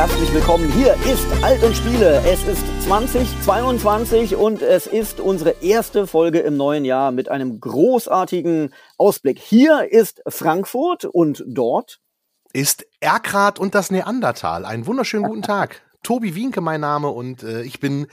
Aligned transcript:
herzlich 0.00 0.32
willkommen. 0.32 0.72
Hier 0.72 0.94
ist 1.12 1.26
Alt 1.42 1.62
und 1.62 1.76
Spiele. 1.76 2.22
Es 2.24 2.42
ist 2.44 2.64
2022 2.84 4.34
und 4.34 4.62
es 4.62 4.86
ist 4.86 5.20
unsere 5.20 5.50
erste 5.60 6.06
Folge 6.06 6.38
im 6.38 6.56
neuen 6.56 6.86
Jahr 6.86 7.12
mit 7.12 7.28
einem 7.28 7.60
großartigen 7.60 8.72
Ausblick. 8.96 9.38
Hier 9.38 9.92
ist 9.92 10.22
Frankfurt 10.26 11.04
und 11.04 11.44
dort 11.46 12.00
ist 12.54 12.86
Erkrath 13.00 13.58
und 13.58 13.74
das 13.74 13.90
Neandertal. 13.90 14.64
Einen 14.64 14.86
wunderschönen 14.86 15.24
guten 15.24 15.42
Tag. 15.42 15.82
Tobi 16.02 16.34
Wienke 16.34 16.62
mein 16.62 16.80
Name 16.80 17.08
und 17.08 17.42
äh, 17.42 17.60
ich 17.60 17.78
bin 17.78 18.06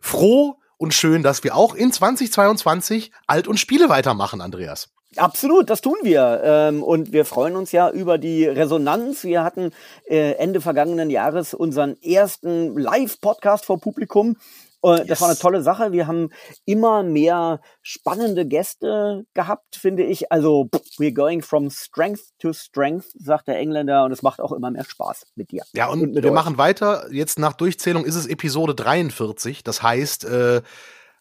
froh 0.00 0.56
und 0.76 0.92
schön, 0.92 1.22
dass 1.22 1.44
wir 1.44 1.54
auch 1.54 1.76
in 1.76 1.92
2022 1.92 3.12
Alt 3.28 3.46
und 3.46 3.60
Spiele 3.60 3.88
weitermachen, 3.88 4.40
Andreas. 4.40 4.92
Absolut, 5.16 5.70
das 5.70 5.80
tun 5.80 5.96
wir. 6.02 6.40
Ähm, 6.44 6.82
und 6.82 7.12
wir 7.12 7.24
freuen 7.24 7.56
uns 7.56 7.72
ja 7.72 7.90
über 7.90 8.18
die 8.18 8.44
Resonanz. 8.44 9.24
Wir 9.24 9.42
hatten 9.42 9.70
äh, 10.06 10.32
Ende 10.32 10.60
vergangenen 10.60 11.10
Jahres 11.10 11.54
unseren 11.54 11.96
ersten 12.02 12.76
Live-Podcast 12.76 13.64
vor 13.64 13.80
Publikum. 13.80 14.36
Yes. 14.84 15.06
Das 15.08 15.20
war 15.20 15.28
eine 15.28 15.38
tolle 15.38 15.62
Sache. 15.62 15.90
Wir 15.90 16.06
haben 16.06 16.30
immer 16.64 17.02
mehr 17.02 17.60
spannende 17.82 18.46
Gäste 18.46 19.24
gehabt, 19.34 19.74
finde 19.74 20.04
ich. 20.04 20.30
Also, 20.30 20.68
we're 20.98 21.12
going 21.12 21.42
from 21.42 21.68
strength 21.70 22.22
to 22.38 22.52
strength, 22.52 23.06
sagt 23.14 23.48
der 23.48 23.58
Engländer. 23.58 24.04
Und 24.04 24.12
es 24.12 24.22
macht 24.22 24.40
auch 24.40 24.52
immer 24.52 24.70
mehr 24.70 24.84
Spaß 24.84 25.26
mit 25.34 25.50
dir. 25.50 25.64
Ja, 25.72 25.88
und, 25.88 26.02
und 26.02 26.22
wir 26.22 26.24
euch. 26.24 26.32
machen 26.32 26.58
weiter. 26.58 27.06
Jetzt 27.10 27.40
nach 27.40 27.54
Durchzählung 27.54 28.04
ist 28.04 28.14
es 28.14 28.26
Episode 28.26 28.74
43. 28.76 29.64
Das 29.64 29.82
heißt, 29.82 30.24
äh, 30.26 30.62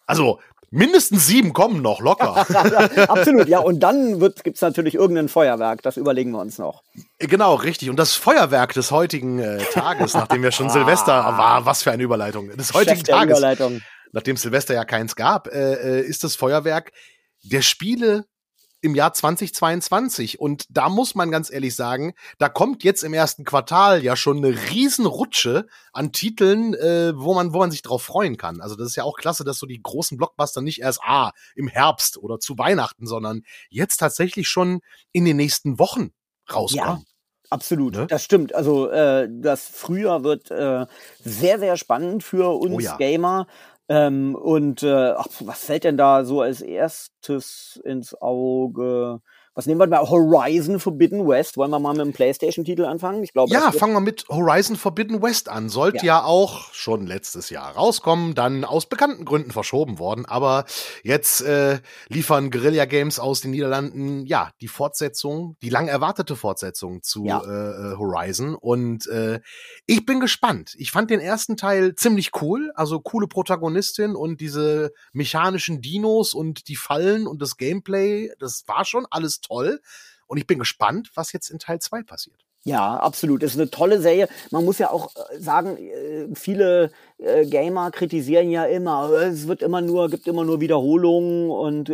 also 0.06 0.40
Mindestens 0.70 1.26
sieben 1.26 1.54
kommen 1.54 1.82
noch, 1.82 2.02
locker. 2.02 2.36
Absolut, 3.10 3.48
ja. 3.48 3.60
Und 3.60 3.80
dann 3.80 4.20
gibt 4.20 4.56
es 4.56 4.62
natürlich 4.62 4.96
irgendein 4.96 5.30
Feuerwerk, 5.30 5.82
das 5.82 5.96
überlegen 5.96 6.32
wir 6.32 6.40
uns 6.40 6.58
noch. 6.58 6.84
Genau, 7.20 7.56
richtig. 7.56 7.90
Und 7.90 7.98
das 7.98 8.16
Feuerwerk 8.16 8.74
des 8.74 8.92
heutigen 8.92 9.40
äh, 9.40 9.60
Tages, 9.72 10.14
nachdem 10.14 10.44
wir 10.44 10.52
schon 10.52 10.70
Silvester, 10.70 11.14
ah. 11.26 11.38
war, 11.38 11.66
was 11.66 11.84
für 11.84 11.92
eine 11.92 12.04
Überleitung, 12.04 12.50
des 12.50 12.74
heutigen 12.74 13.04
Tages, 13.04 13.42
nachdem 14.12 14.36
Silvester 14.36 14.74
ja 14.74 14.84
keins 14.84 15.16
gab, 15.16 15.48
äh, 15.48 16.00
äh, 16.00 16.02
ist 16.02 16.26
das 16.26 16.36
Feuerwerk 16.36 16.92
der 17.44 17.62
Spiele 17.62 18.26
im 18.82 18.96
Jahr 18.96 19.14
2022. 19.14 20.40
Und 20.40 20.66
da 20.70 20.90
muss 20.90 21.16
man 21.16 21.32
ganz 21.32 21.52
ehrlich 21.52 21.76
sagen, 21.76 22.14
da 22.38 22.50
kommt 22.50 22.84
jetzt 22.84 23.04
im 23.04 23.14
ersten 23.14 23.44
Quartal 23.44 24.04
ja 24.04 24.16
schon 24.16 24.38
eine 24.38 24.56
Riesenrutsche 24.70 25.68
an 25.94 26.12
Titeln, 26.12 26.74
äh, 26.76 27.14
wo 27.16 27.34
man, 27.34 27.54
wo 27.54 27.60
man 27.60 27.72
sich 27.72 27.82
drauf 27.82 28.04
freuen 28.04 28.38
kann. 28.38 28.62
Also 28.62 28.76
das 28.76 28.88
ist 28.88 28.96
ja 28.96 29.04
auch 29.04 29.18
klasse, 29.18 29.44
dass 29.44 29.58
so 29.58 29.66
die 29.66 29.82
großen 29.82 30.18
Blockbuster 30.18 30.62
nicht 30.62 30.82
erst 30.82 31.02
ah, 31.04 31.32
im 31.56 31.68
Herbst 31.68 32.18
oder 32.18 32.40
zu 32.40 32.58
Weihnachten, 32.58 33.08
sondern 33.08 33.42
jetzt 33.70 33.98
tatsächlich 33.98 34.48
schon 34.48 34.82
in 35.12 35.26
den 35.26 35.38
nächsten 35.38 35.80
Wochen 35.80 36.12
rauskommen. 36.52 37.00
Ja. 37.00 37.04
Absolut, 37.50 37.96
ne? 37.96 38.08
das 38.08 38.24
stimmt. 38.24 38.54
Also 38.54 38.90
äh, 38.90 39.30
das 39.32 39.68
Frühjahr 39.68 40.24
wird 40.24 40.52
äh, 40.52 40.86
sehr, 41.24 41.60
sehr 41.60 41.78
spannend 41.78 42.24
für 42.24 42.60
uns 42.60 42.76
oh 42.76 42.80
ja. 42.80 42.98
Gamer. 42.98 43.48
Ähm, 43.90 44.36
und 44.36 44.84
äh, 44.84 45.12
ach, 45.16 45.28
was 45.40 45.64
fällt 45.66 45.86
denn 45.86 45.98
da 45.98 46.26
so 46.26 46.42
als 46.42 46.62
erstes 46.62 47.80
ins 47.86 48.14
Auge? 48.22 49.22
Was 49.58 49.66
nehmen 49.66 49.82
wir 49.82 49.88
mal? 49.88 50.08
Horizon 50.08 50.80
Forbidden 50.80 51.28
West. 51.28 51.58
Wollen 51.58 51.72
wir 51.72 51.80
mal 51.80 51.94
mit 51.94 52.06
dem 52.06 52.14
PlayStation-Titel 52.14 52.86
anfangen? 52.86 53.24
Ich 53.24 53.34
glaube. 53.34 53.52
Ja, 53.52 53.72
fangen 53.72 53.94
wir 53.94 54.02
mit 54.02 54.28
Horizon 54.30 54.76
Forbidden 54.76 55.24
West 55.24 55.50
an. 55.50 55.68
Sollte 55.68 56.06
ja. 56.06 56.20
ja. 56.20 56.24
auch 56.26 56.72
schon 56.74 57.08
letztes 57.08 57.50
Jahr 57.50 57.72
rauskommen, 57.72 58.36
dann 58.36 58.64
aus 58.64 58.86
bekannten 58.86 59.26
Gründen 59.26 59.50
verschoben 59.50 59.98
worden. 59.98 60.28
Aber 60.28 60.66
jetzt 61.02 61.42
äh, 61.42 61.80
liefern 62.08 62.52
Guerilla 62.52 62.86
Games 62.86 63.18
aus 63.18 63.42
den 63.42 63.50
Niederlanden 63.50 64.28
ja 64.28 64.52
die 64.62 64.68
Fortsetzung, 64.68 65.58
die 65.64 65.70
lang 65.70 65.88
erwartete 65.88 66.36
Fortsetzung 66.36 67.02
zu 67.02 67.26
ja. 67.26 67.42
äh, 67.42 67.94
äh 67.94 67.98
Horizon. 67.98 68.54
Und 68.54 69.08
äh, 69.08 69.40
ich 69.88 70.06
bin 70.06 70.20
gespannt. 70.20 70.76
Ich 70.78 70.92
fand 70.92 71.10
den 71.10 71.20
ersten 71.20 71.58
Teil 71.58 71.96
ziemlich 71.96 72.30
cool. 72.44 72.72
Also 72.76 73.00
coole 73.00 73.26
Protagonistin 73.26 74.16
und 74.16 74.40
diese 74.40 74.92
mechanischen 75.14 75.82
Dinos 75.82 76.36
und 76.36 76.68
die 76.68 76.76
Fallen 76.76 77.26
und 77.26 77.42
das 77.42 77.58
Gameplay. 77.58 78.30
Das 78.38 78.64
war 78.68 78.86
schon 78.86 79.08
alles 79.10 79.42
toll. 79.42 79.47
Und 79.50 80.38
ich 80.38 80.48
bin 80.48 80.60
gespannt, 80.60 81.12
was 81.16 81.32
jetzt 81.32 81.50
in 81.50 81.60
Teil 81.60 81.80
2 81.80 82.04
passiert. 82.04 82.48
Ja, 82.68 82.98
absolut. 82.98 83.44
Das 83.44 83.52
ist 83.52 83.62
eine 83.62 83.70
tolle 83.70 84.02
Serie. 84.02 84.28
Man 84.52 84.66
muss 84.66 84.78
ja 84.78 84.90
auch 84.90 85.10
äh, 85.16 85.40
sagen, 85.40 85.78
äh, 85.78 86.28
viele 86.36 86.92
äh, 87.18 87.46
Gamer 87.46 87.92
kritisieren 87.92 88.52
ja 88.52 88.66
immer, 88.66 89.10
es 89.12 89.48
wird 89.48 89.62
immer 89.62 89.80
nur, 89.80 90.10
gibt 90.10 90.28
immer 90.28 90.44
nur 90.44 90.60
Wiederholungen 90.60 91.50
und 91.50 91.94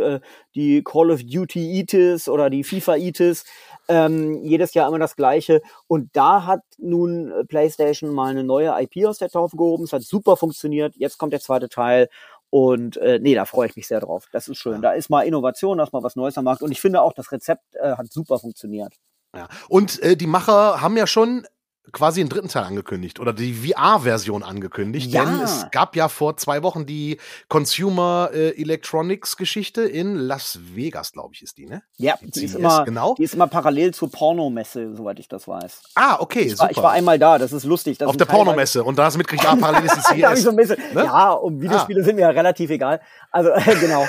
die 0.56 0.84
Call 0.84 1.12
of 1.12 1.22
Duty 1.24 1.80
Itis 1.80 2.28
oder 2.28 2.50
die 2.50 2.64
FIFA 2.64 2.96
Itis, 2.96 3.46
ähm, 3.88 4.44
jedes 4.44 4.74
Jahr 4.74 4.88
immer 4.88 4.98
das 4.98 5.16
Gleiche. 5.16 5.62
Und 5.86 6.10
da 6.14 6.48
hat 6.48 6.62
nun 6.80 7.32
PlayStation 7.48 8.12
mal 8.12 8.32
eine 8.32 8.44
neue 8.44 8.74
IP 8.82 9.06
aus 9.06 9.20
der 9.20 9.30
Taufe 9.30 9.56
gehoben. 9.56 9.84
Es 9.84 9.94
hat 9.94 10.02
super 10.02 10.38
funktioniert. 10.38 10.96
Jetzt 10.98 11.20
kommt 11.20 11.34
der 11.34 11.40
zweite 11.40 11.70
Teil 11.70 12.10
und 12.54 12.98
äh, 12.98 13.18
nee, 13.20 13.34
da 13.34 13.46
freue 13.46 13.68
ich 13.68 13.76
mich 13.76 13.88
sehr 13.88 14.00
drauf. 14.00 14.28
Das 14.32 14.48
ist 14.48 14.60
schön. 14.60 14.84
Da 14.84 14.92
ist 14.92 15.10
mal 15.10 15.24
Innovation, 15.24 15.80
da 15.80 15.86
ist 15.86 15.92
mal 15.92 16.04
was 16.04 16.16
Neues 16.16 16.38
am 16.38 16.44
Markt. 16.44 16.62
Und 16.62 16.72
ich 16.72 16.80
finde 16.80 17.02
auch, 17.02 17.14
das 17.14 17.32
Rezept 17.32 17.76
äh, 17.78 17.96
hat 17.96 18.14
super 18.14 18.38
funktioniert. 18.38 18.94
Ja. 19.36 19.48
Und 19.70 20.00
äh, 20.04 20.16
die 20.16 20.28
Macher 20.28 20.80
haben 20.80 20.96
ja 20.96 21.08
schon 21.08 21.48
quasi 21.92 22.22
einen 22.22 22.30
dritten 22.30 22.48
Teil 22.48 22.64
angekündigt 22.64 23.20
oder 23.20 23.34
die 23.34 23.54
VR-Version 23.54 24.42
angekündigt. 24.44 25.12
Ja. 25.12 25.26
Denn 25.26 25.42
es 25.42 25.68
gab 25.72 25.96
ja 25.96 26.08
vor 26.08 26.38
zwei 26.38 26.64
Wochen 26.64 26.86
die 26.86 27.18
Consumer 27.50 28.30
äh, 28.34 28.50
Electronics 28.60 29.36
Geschichte 29.36 29.84
in 29.84 30.16
Las 30.16 30.60
Vegas, 30.74 31.12
glaube 31.12 31.34
ich, 31.34 31.44
ist 31.44 31.58
die, 31.58 31.66
ne? 31.66 31.84
Ja, 31.98 32.16
die, 32.22 32.32
die 32.32 32.46
ist, 32.46 32.56
immer, 32.56 32.86
genau. 32.86 33.16
die 33.16 33.24
ist 33.24 33.34
immer 33.34 33.48
parallel 33.48 33.94
zur 33.94 34.10
Pornomesse, 34.10 34.96
soweit 34.96 35.20
ich 35.20 35.28
das 35.28 35.48
weiß. 35.48 35.82
Ah, 35.96 36.18
okay, 36.20 36.42
ich 36.42 36.52
war, 36.52 36.68
super. 36.68 36.72
Ich 36.72 36.78
war 36.78 36.92
einmal 36.92 37.20
da, 37.20 37.38
das 37.38 37.52
ist 37.52 37.66
lustig. 37.66 37.98
Das 37.98 38.08
Auf 38.08 38.18
der 38.18 38.26
Pornomesse 38.26 38.84
und 38.84 38.98
da 38.98 39.06
hast 39.06 39.16
du 39.16 39.18
mitgekriegt, 39.18 39.46
ah, 39.52 39.56
parallel 39.56 39.86
ist 39.86 39.98
die 39.98 40.22
CS. 40.22 40.42
so 40.42 40.52
ein 40.52 40.56
bisschen, 40.56 40.78
ne? 40.94 41.04
Ja, 41.04 41.32
um 41.32 41.62
Videospiele 41.62 42.02
ah. 42.02 42.04
sind 42.04 42.16
mir 42.16 42.22
ja 42.22 42.30
relativ 42.30 42.70
egal. 42.70 43.02
Also, 43.30 43.50
äh, 43.50 43.76
genau. 43.80 44.08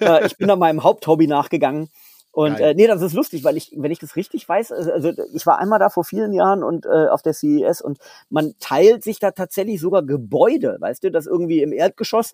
äh, 0.00 0.26
ich 0.26 0.36
bin 0.36 0.48
da 0.48 0.56
meinem 0.56 0.82
Haupthobby 0.82 1.28
nachgegangen. 1.28 1.88
Und 2.32 2.58
äh, 2.60 2.74
nee, 2.74 2.86
das 2.86 3.02
ist 3.02 3.12
lustig, 3.12 3.44
weil 3.44 3.58
ich, 3.58 3.72
wenn 3.76 3.90
ich 3.90 3.98
das 3.98 4.16
richtig 4.16 4.48
weiß, 4.48 4.72
also, 4.72 4.90
also 4.90 5.12
ich 5.34 5.46
war 5.46 5.58
einmal 5.58 5.78
da 5.78 5.90
vor 5.90 6.02
vielen 6.02 6.32
Jahren 6.32 6.62
und 6.64 6.86
äh, 6.86 7.08
auf 7.08 7.20
der 7.20 7.34
CES 7.34 7.82
und 7.82 7.98
man 8.30 8.54
teilt 8.58 9.04
sich 9.04 9.18
da 9.18 9.32
tatsächlich 9.32 9.80
sogar 9.80 10.02
Gebäude, 10.02 10.78
weißt 10.80 11.04
du, 11.04 11.10
das 11.10 11.26
irgendwie 11.26 11.60
im 11.60 11.72
Erdgeschoss 11.74 12.32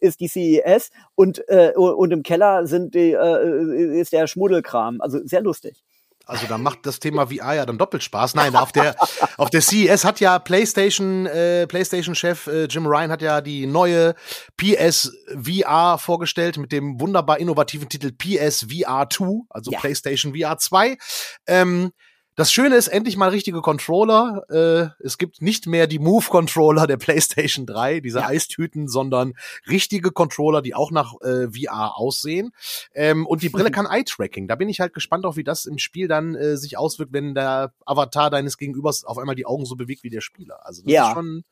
ist 0.00 0.20
die 0.20 0.28
CES 0.28 0.90
und 1.14 1.48
äh, 1.48 1.72
und 1.74 2.12
im 2.12 2.22
Keller 2.22 2.66
sind 2.66 2.94
die 2.94 3.12
äh, 3.12 4.00
ist 4.00 4.12
der 4.12 4.26
Schmuddelkram, 4.26 5.00
also 5.00 5.18
sehr 5.24 5.40
lustig. 5.40 5.82
Also 6.28 6.46
da 6.46 6.58
macht 6.58 6.84
das 6.84 7.00
Thema 7.00 7.28
VR 7.28 7.54
ja 7.54 7.66
dann 7.66 7.78
doppelt 7.78 8.02
Spaß. 8.02 8.34
Nein, 8.34 8.54
auf 8.54 8.70
der 8.70 8.94
auf 9.38 9.48
der 9.48 9.62
CES 9.62 10.04
hat 10.04 10.20
ja 10.20 10.38
PlayStation 10.38 11.24
äh, 11.26 11.66
PlayStation 11.66 12.14
Chef 12.14 12.46
äh, 12.46 12.64
Jim 12.64 12.86
Ryan 12.86 13.10
hat 13.10 13.22
ja 13.22 13.40
die 13.40 13.66
neue 13.66 14.14
PS 14.58 15.10
VR 15.34 15.96
vorgestellt 15.98 16.58
mit 16.58 16.70
dem 16.70 17.00
wunderbar 17.00 17.38
innovativen 17.38 17.88
Titel 17.88 18.12
PS 18.12 18.66
VR 18.70 19.08
2, 19.08 19.46
also 19.48 19.70
ja. 19.70 19.80
PlayStation 19.80 20.34
VR 20.34 20.58
2. 20.58 20.98
Ähm, 21.46 21.92
das 22.38 22.52
Schöne 22.52 22.76
ist 22.76 22.86
endlich 22.86 23.16
mal 23.16 23.30
richtige 23.30 23.62
Controller. 23.62 24.44
Äh, 24.48 25.04
es 25.04 25.18
gibt 25.18 25.42
nicht 25.42 25.66
mehr 25.66 25.88
die 25.88 25.98
Move-Controller 25.98 26.86
der 26.86 26.96
PlayStation 26.96 27.66
3, 27.66 27.98
diese 27.98 28.20
ja. 28.20 28.28
Eistüten, 28.28 28.86
sondern 28.86 29.34
richtige 29.68 30.12
Controller, 30.12 30.62
die 30.62 30.72
auch 30.72 30.92
nach 30.92 31.14
äh, 31.20 31.48
VR 31.48 31.98
aussehen. 31.98 32.52
Ähm, 32.94 33.26
und 33.26 33.42
die 33.42 33.48
Brille 33.48 33.70
kann 33.72 33.86
Eye-Tracking. 33.86 34.46
Da 34.46 34.54
bin 34.54 34.68
ich 34.68 34.78
halt 34.78 34.94
gespannt 34.94 35.24
auf, 35.24 35.36
wie 35.36 35.42
das 35.42 35.66
im 35.66 35.78
Spiel 35.78 36.06
dann 36.06 36.36
äh, 36.36 36.56
sich 36.56 36.78
auswirkt, 36.78 37.12
wenn 37.12 37.34
der 37.34 37.72
Avatar 37.84 38.30
deines 38.30 38.56
Gegenübers 38.56 39.02
auf 39.02 39.18
einmal 39.18 39.34
die 39.34 39.46
Augen 39.46 39.66
so 39.66 39.74
bewegt 39.74 40.04
wie 40.04 40.10
der 40.10 40.20
Spieler. 40.20 40.64
Also 40.64 40.84
das 40.84 40.92
ja. 40.92 41.08
ist 41.08 41.14
schon 41.14 41.42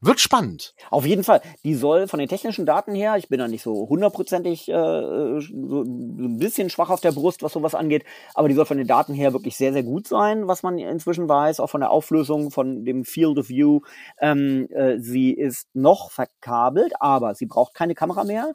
wird 0.00 0.18
spannend. 0.20 0.74
Auf 0.90 1.04
jeden 1.04 1.24
Fall. 1.24 1.42
Die 1.64 1.74
soll 1.74 2.08
von 2.08 2.18
den 2.18 2.28
technischen 2.28 2.64
Daten 2.64 2.94
her, 2.94 3.16
ich 3.16 3.28
bin 3.28 3.38
da 3.38 3.48
nicht 3.48 3.62
so 3.62 3.88
hundertprozentig 3.88 4.68
äh, 4.68 4.72
so 4.72 5.82
ein 5.82 6.38
bisschen 6.38 6.70
schwach 6.70 6.90
auf 6.90 7.00
der 7.00 7.12
Brust, 7.12 7.42
was 7.42 7.52
sowas 7.52 7.74
angeht, 7.74 8.04
aber 8.34 8.48
die 8.48 8.54
soll 8.54 8.64
von 8.64 8.78
den 8.78 8.86
Daten 8.86 9.12
her 9.12 9.32
wirklich 9.32 9.56
sehr, 9.56 9.72
sehr 9.72 9.82
gut 9.82 10.06
sein, 10.08 10.48
was 10.48 10.62
man 10.62 10.78
inzwischen 10.78 11.28
weiß, 11.28 11.60
auch 11.60 11.68
von 11.68 11.80
der 11.80 11.90
Auflösung, 11.90 12.50
von 12.50 12.84
dem 12.84 13.04
Field 13.04 13.38
of 13.38 13.48
View. 13.48 13.80
Ähm, 14.20 14.68
äh, 14.70 14.98
sie 14.98 15.32
ist 15.32 15.68
noch 15.74 16.10
verkabelt, 16.10 16.94
aber 16.98 17.34
sie 17.34 17.46
braucht 17.46 17.74
keine 17.74 17.94
Kamera 17.94 18.24
mehr. 18.24 18.54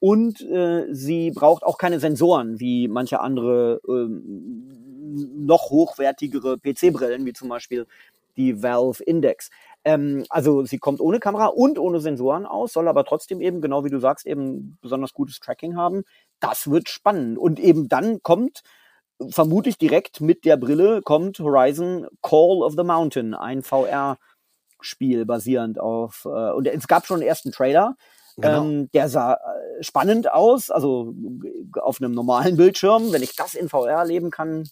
Und 0.00 0.42
äh, 0.42 0.86
sie 0.90 1.30
braucht 1.30 1.62
auch 1.62 1.78
keine 1.78 1.98
Sensoren, 1.98 2.60
wie 2.60 2.88
manche 2.88 3.20
andere 3.20 3.80
äh, 3.88 4.06
noch 5.34 5.70
hochwertigere 5.70 6.58
PC-Brillen, 6.58 7.24
wie 7.24 7.32
zum 7.32 7.48
Beispiel 7.48 7.86
die 8.36 8.62
Valve 8.62 9.02
Index. 9.02 9.50
Ähm, 9.84 10.24
also 10.30 10.64
sie 10.64 10.78
kommt 10.78 11.00
ohne 11.00 11.20
Kamera 11.20 11.46
und 11.46 11.78
ohne 11.78 12.00
Sensoren 12.00 12.46
aus, 12.46 12.72
soll 12.72 12.88
aber 12.88 13.04
trotzdem 13.04 13.40
eben, 13.40 13.60
genau 13.60 13.84
wie 13.84 13.90
du 13.90 14.00
sagst, 14.00 14.26
eben 14.26 14.78
besonders 14.80 15.12
gutes 15.12 15.40
Tracking 15.40 15.76
haben. 15.76 16.04
Das 16.40 16.70
wird 16.70 16.88
spannend. 16.88 17.38
Und 17.38 17.60
eben 17.60 17.88
dann 17.88 18.22
kommt, 18.22 18.62
vermutlich 19.28 19.78
direkt 19.78 20.20
mit 20.20 20.44
der 20.44 20.56
Brille, 20.56 21.02
kommt 21.02 21.38
Horizon 21.38 22.06
Call 22.22 22.62
of 22.62 22.74
the 22.76 22.82
Mountain, 22.82 23.34
ein 23.34 23.62
VR-Spiel 23.62 25.26
basierend 25.26 25.78
auf, 25.78 26.24
äh, 26.24 26.50
und 26.52 26.66
es 26.66 26.88
gab 26.88 27.06
schon 27.06 27.20
einen 27.20 27.28
ersten 27.28 27.52
Trailer. 27.52 27.96
Genau. 28.36 28.64
Ähm, 28.64 28.90
der 28.92 29.08
sah 29.08 29.34
äh, 29.34 29.82
spannend 29.82 30.32
aus, 30.32 30.70
also 30.70 31.14
auf 31.80 32.00
einem 32.00 32.12
normalen 32.12 32.56
Bildschirm. 32.56 33.12
Wenn 33.12 33.22
ich 33.22 33.36
das 33.36 33.54
in 33.54 33.68
VR 33.68 33.90
erleben 33.90 34.30
kann, 34.30 34.68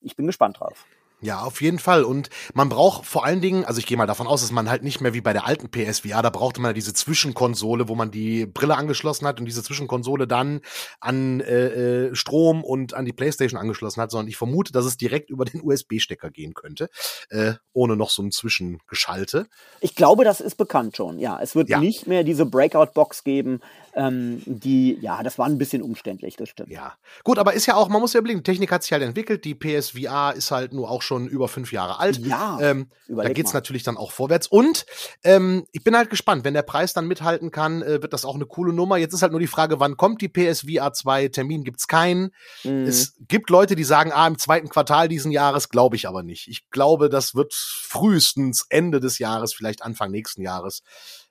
ich 0.00 0.14
bin 0.16 0.26
gespannt 0.26 0.60
drauf. 0.60 0.84
Ja, 1.20 1.40
auf 1.42 1.60
jeden 1.60 1.80
Fall. 1.80 2.04
Und 2.04 2.30
man 2.54 2.68
braucht 2.68 3.04
vor 3.04 3.24
allen 3.24 3.40
Dingen, 3.40 3.64
also 3.64 3.80
ich 3.80 3.86
gehe 3.86 3.96
mal 3.96 4.06
davon 4.06 4.28
aus, 4.28 4.42
dass 4.42 4.52
man 4.52 4.70
halt 4.70 4.84
nicht 4.84 5.00
mehr 5.00 5.14
wie 5.14 5.20
bei 5.20 5.32
der 5.32 5.46
alten 5.46 5.68
PSVR, 5.68 6.22
da 6.22 6.30
brauchte 6.30 6.60
man 6.60 6.70
ja 6.70 6.72
diese 6.74 6.94
Zwischenkonsole, 6.94 7.88
wo 7.88 7.96
man 7.96 8.12
die 8.12 8.46
Brille 8.46 8.76
angeschlossen 8.76 9.26
hat 9.26 9.40
und 9.40 9.46
diese 9.46 9.64
Zwischenkonsole 9.64 10.28
dann 10.28 10.60
an 11.00 11.40
äh, 11.40 12.06
äh 12.06 12.14
Strom 12.14 12.62
und 12.62 12.94
an 12.94 13.04
die 13.04 13.12
Playstation 13.12 13.60
angeschlossen 13.60 14.00
hat, 14.00 14.12
sondern 14.12 14.28
ich 14.28 14.36
vermute, 14.36 14.72
dass 14.72 14.84
es 14.84 14.96
direkt 14.96 15.30
über 15.30 15.44
den 15.44 15.60
USB-Stecker 15.60 16.30
gehen 16.30 16.54
könnte, 16.54 16.88
äh, 17.30 17.54
ohne 17.72 17.96
noch 17.96 18.10
so 18.10 18.22
ein 18.22 18.30
Zwischengeschalte. 18.30 19.48
Ich 19.80 19.96
glaube, 19.96 20.24
das 20.24 20.40
ist 20.40 20.56
bekannt 20.56 20.96
schon, 20.96 21.18
ja. 21.18 21.40
Es 21.42 21.56
wird 21.56 21.68
ja. 21.68 21.80
nicht 21.80 22.06
mehr 22.06 22.22
diese 22.22 22.46
Breakout-Box 22.46 23.24
geben, 23.24 23.60
ähm, 23.98 24.42
die, 24.46 24.98
ja, 25.00 25.22
das 25.24 25.38
war 25.38 25.46
ein 25.46 25.58
bisschen 25.58 25.82
umständlich, 25.82 26.36
das 26.36 26.48
stimmt. 26.48 26.70
Ja, 26.70 26.94
gut, 27.24 27.38
aber 27.38 27.54
ist 27.54 27.66
ja 27.66 27.74
auch, 27.74 27.88
man 27.88 28.00
muss 28.00 28.12
ja 28.12 28.20
überlegen, 28.20 28.40
die 28.40 28.50
Technik 28.50 28.70
hat 28.70 28.84
sich 28.84 28.92
halt 28.92 29.02
entwickelt, 29.02 29.44
die 29.44 29.56
PSVR 29.56 30.34
ist 30.36 30.52
halt 30.52 30.72
nur 30.72 30.88
auch 30.88 31.02
schon 31.08 31.26
über 31.26 31.48
fünf 31.48 31.72
Jahre 31.72 31.98
alt. 31.98 32.18
Ja. 32.18 32.60
Ähm, 32.60 32.88
da 33.08 33.28
geht's 33.30 33.52
mal. 33.52 33.58
natürlich 33.58 33.82
dann 33.82 33.96
auch 33.96 34.12
vorwärts. 34.12 34.46
Und 34.46 34.86
ähm, 35.24 35.66
ich 35.72 35.82
bin 35.82 35.96
halt 35.96 36.10
gespannt, 36.10 36.44
wenn 36.44 36.54
der 36.54 36.62
Preis 36.62 36.92
dann 36.92 37.08
mithalten 37.08 37.50
kann, 37.50 37.82
äh, 37.82 38.00
wird 38.02 38.12
das 38.12 38.24
auch 38.24 38.36
eine 38.36 38.46
coole 38.46 38.72
Nummer. 38.72 38.98
Jetzt 38.98 39.14
ist 39.14 39.22
halt 39.22 39.32
nur 39.32 39.40
die 39.40 39.48
Frage, 39.48 39.80
wann 39.80 39.96
kommt 39.96 40.20
die 40.20 40.28
PSVR 40.28 40.92
2? 40.92 41.28
Termin 41.28 41.64
gibt's 41.64 41.88
keinen. 41.88 42.30
Mhm. 42.62 42.84
Es 42.84 43.16
gibt 43.26 43.50
Leute, 43.50 43.74
die 43.74 43.84
sagen, 43.84 44.12
ah, 44.12 44.28
im 44.28 44.38
zweiten 44.38 44.68
Quartal 44.68 45.08
diesen 45.08 45.32
Jahres, 45.32 45.70
glaube 45.70 45.96
ich 45.96 46.06
aber 46.06 46.22
nicht. 46.22 46.46
Ich 46.46 46.70
glaube, 46.70 47.08
das 47.08 47.34
wird 47.34 47.54
frühestens 47.54 48.66
Ende 48.68 49.00
des 49.00 49.18
Jahres, 49.18 49.54
vielleicht 49.54 49.82
Anfang 49.82 50.10
nächsten 50.10 50.42
Jahres 50.42 50.82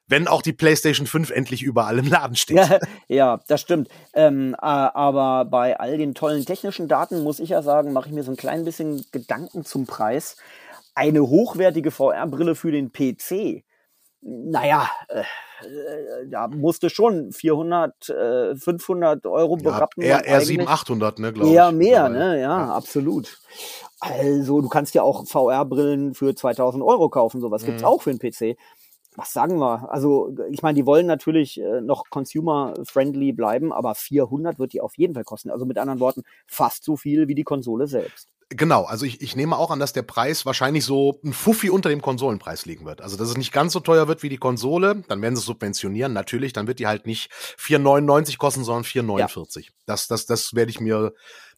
wenn 0.07 0.27
auch 0.27 0.41
die 0.41 0.53
PlayStation 0.53 1.05
5 1.05 1.31
endlich 1.31 1.63
überall 1.63 1.99
im 1.99 2.07
Laden 2.07 2.35
steht. 2.35 2.57
Ja, 2.57 2.79
ja 3.07 3.39
das 3.47 3.61
stimmt. 3.61 3.89
Ähm, 4.13 4.53
äh, 4.53 4.57
aber 4.61 5.45
bei 5.45 5.79
all 5.79 5.97
den 5.97 6.13
tollen 6.13 6.45
technischen 6.45 6.87
Daten 6.87 7.23
muss 7.23 7.39
ich 7.39 7.49
ja 7.49 7.61
sagen, 7.61 7.93
mache 7.93 8.07
ich 8.07 8.13
mir 8.13 8.23
so 8.23 8.31
ein 8.31 8.37
klein 8.37 8.65
bisschen 8.65 9.05
Gedanken 9.11 9.65
zum 9.65 9.85
Preis. 9.85 10.37
Eine 10.95 11.21
hochwertige 11.21 11.91
VR-Brille 11.91 12.55
für 12.55 12.71
den 12.71 12.91
PC. 12.91 13.63
Naja, 14.21 14.89
äh, 15.09 15.19
äh, 15.19 16.27
da 16.27 16.47
musste 16.47 16.89
schon 16.89 17.31
400, 17.31 18.09
äh, 18.09 18.55
500 18.55 19.25
Euro 19.27 19.57
berappen. 19.57 20.03
Ja, 20.03 20.19
eher, 20.19 20.25
eher 20.25 20.41
700, 20.41 20.73
800, 20.73 21.19
ne, 21.19 21.33
glaube 21.33 21.49
ich. 21.49 21.55
Eher 21.55 21.71
mehr, 21.71 22.09
ne, 22.09 22.39
ja, 22.39 22.57
ja, 22.57 22.73
absolut. 22.73 23.39
Also, 23.99 24.61
du 24.61 24.69
kannst 24.69 24.95
ja 24.95 25.03
auch 25.03 25.25
VR-Brillen 25.27 26.13
für 26.13 26.33
2000 26.33 26.83
Euro 26.83 27.09
kaufen, 27.09 27.41
sowas 27.41 27.61
mhm. 27.61 27.67
gibt's 27.67 27.83
auch 27.83 28.01
für 28.01 28.13
den 28.13 28.19
PC 28.19 28.57
was 29.17 29.33
sagen 29.33 29.59
wir? 29.59 29.91
Also, 29.91 30.33
ich 30.51 30.61
meine, 30.61 30.75
die 30.75 30.85
wollen 30.85 31.07
natürlich 31.07 31.59
äh, 31.59 31.81
noch 31.81 32.05
consumer-friendly 32.09 33.33
bleiben, 33.33 33.73
aber 33.73 33.95
400 33.95 34.59
wird 34.59 34.73
die 34.73 34.81
auf 34.81 34.95
jeden 34.95 35.15
Fall 35.15 35.23
kosten. 35.23 35.49
Also 35.49 35.65
mit 35.65 35.79
anderen 35.79 35.99
Worten, 35.99 36.23
fast 36.45 36.83
so 36.83 36.95
viel 36.95 37.27
wie 37.27 37.35
die 37.35 37.43
Konsole 37.43 37.87
selbst. 37.87 38.29
Genau, 38.49 38.85
also 38.85 39.05
ich, 39.05 39.21
ich 39.21 39.35
nehme 39.35 39.57
auch 39.57 39.71
an, 39.71 39.79
dass 39.79 39.91
der 39.91 40.03
Preis 40.03 40.45
wahrscheinlich 40.45 40.85
so 40.85 41.19
ein 41.25 41.33
Fuffi 41.33 41.69
unter 41.69 41.89
dem 41.89 42.01
Konsolenpreis 42.01 42.65
liegen 42.65 42.85
wird. 42.85 43.01
Also 43.01 43.17
dass 43.17 43.27
es 43.27 43.35
nicht 43.35 43.51
ganz 43.51 43.73
so 43.73 43.81
teuer 43.81 44.07
wird 44.07 44.23
wie 44.23 44.29
die 44.29 44.37
Konsole, 44.37 45.03
dann 45.09 45.21
werden 45.21 45.35
sie 45.35 45.41
es 45.41 45.45
subventionieren, 45.45 46.13
natürlich, 46.13 46.53
dann 46.53 46.65
wird 46.65 46.79
die 46.79 46.87
halt 46.87 47.07
nicht 47.07 47.29
4,99 47.59 48.37
kosten, 48.37 48.63
sondern 48.63 48.85
4,49. 48.85 49.59
Ja. 49.59 49.67
Das, 49.85 50.07
das, 50.07 50.27
das 50.27 50.53
werde 50.53 50.69
ich 50.69 50.79
mir 50.79 51.13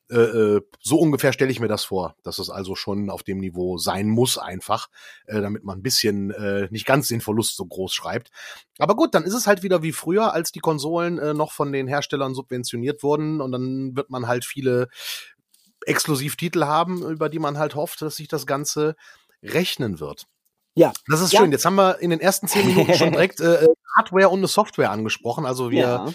äh, 0.10 0.16
äh, 0.16 0.62
so 0.82 0.98
ungefähr 0.98 1.34
stelle 1.34 1.52
ich 1.52 1.60
mir 1.60 1.68
das 1.68 1.84
vor, 1.84 2.16
dass 2.24 2.40
es 2.40 2.50
also 2.50 2.76
schon 2.76 3.10
auf 3.10 3.24
dem 3.24 3.40
Niveau 3.40 3.78
sein 3.78 4.08
muss 4.08 4.38
einfach, 4.38 4.88
äh, 5.28 5.40
damit 5.40 5.64
man 5.64 5.80
ein 5.80 5.84
bisschen 5.84 6.32
äh, 6.32 6.68
nicht 6.72 6.86
ganz 6.86 7.08
den 7.08 7.22
Verlust 7.22 7.56
so 7.56 7.66
groß 7.66 7.94
schreibt. 7.94 8.32
Aber 8.80 8.96
gut, 8.96 9.14
dann 9.14 9.24
ist 9.24 9.36
es 9.36 9.46
halt 9.46 9.62
wieder 9.62 9.84
wie 9.84 9.92
früher, 9.92 10.34
als 10.34 10.52
die 10.52 10.60
Konsolen 10.60 11.20
äh, 11.20 11.34
noch 11.34 11.52
von 11.52 11.72
den 11.72 11.88
Herstellern 11.88 12.34
subventioniert 12.34 13.04
wurden 13.04 13.40
und 13.40 13.52
dann 13.52 13.96
wird 13.96 14.10
man 14.10 14.28
halt 14.28 14.46
viele 14.46 14.88
Exklusivtitel 15.86 16.66
haben, 16.66 17.04
über 17.04 17.30
die 17.30 17.40
man 17.40 17.58
halt 17.58 17.76
hofft, 17.76 18.02
dass 18.02 18.16
sich 18.16 18.28
das 18.28 18.48
Ganze 18.48 18.96
rechnen 19.44 20.00
wird. 20.00 20.26
Ja. 20.76 20.94
Das 21.08 21.22
ist 21.22 21.34
ja. 21.34 21.42
schön. 21.42 21.52
Jetzt 21.52 21.66
haben 21.66 21.76
wir 21.76 22.00
in 22.00 22.10
den 22.10 22.20
ersten 22.20 22.48
zehn 22.48 22.66
Minuten 22.66 22.94
schon 22.96 23.12
direkt 23.12 23.40
äh, 23.42 23.66
äh, 23.66 23.68
Hardware 23.98 24.30
und 24.30 24.40
eine 24.40 24.48
Software 24.48 24.92
angesprochen. 24.92 25.46
Also 25.46 25.72
wir 25.72 25.80
ja 25.80 26.06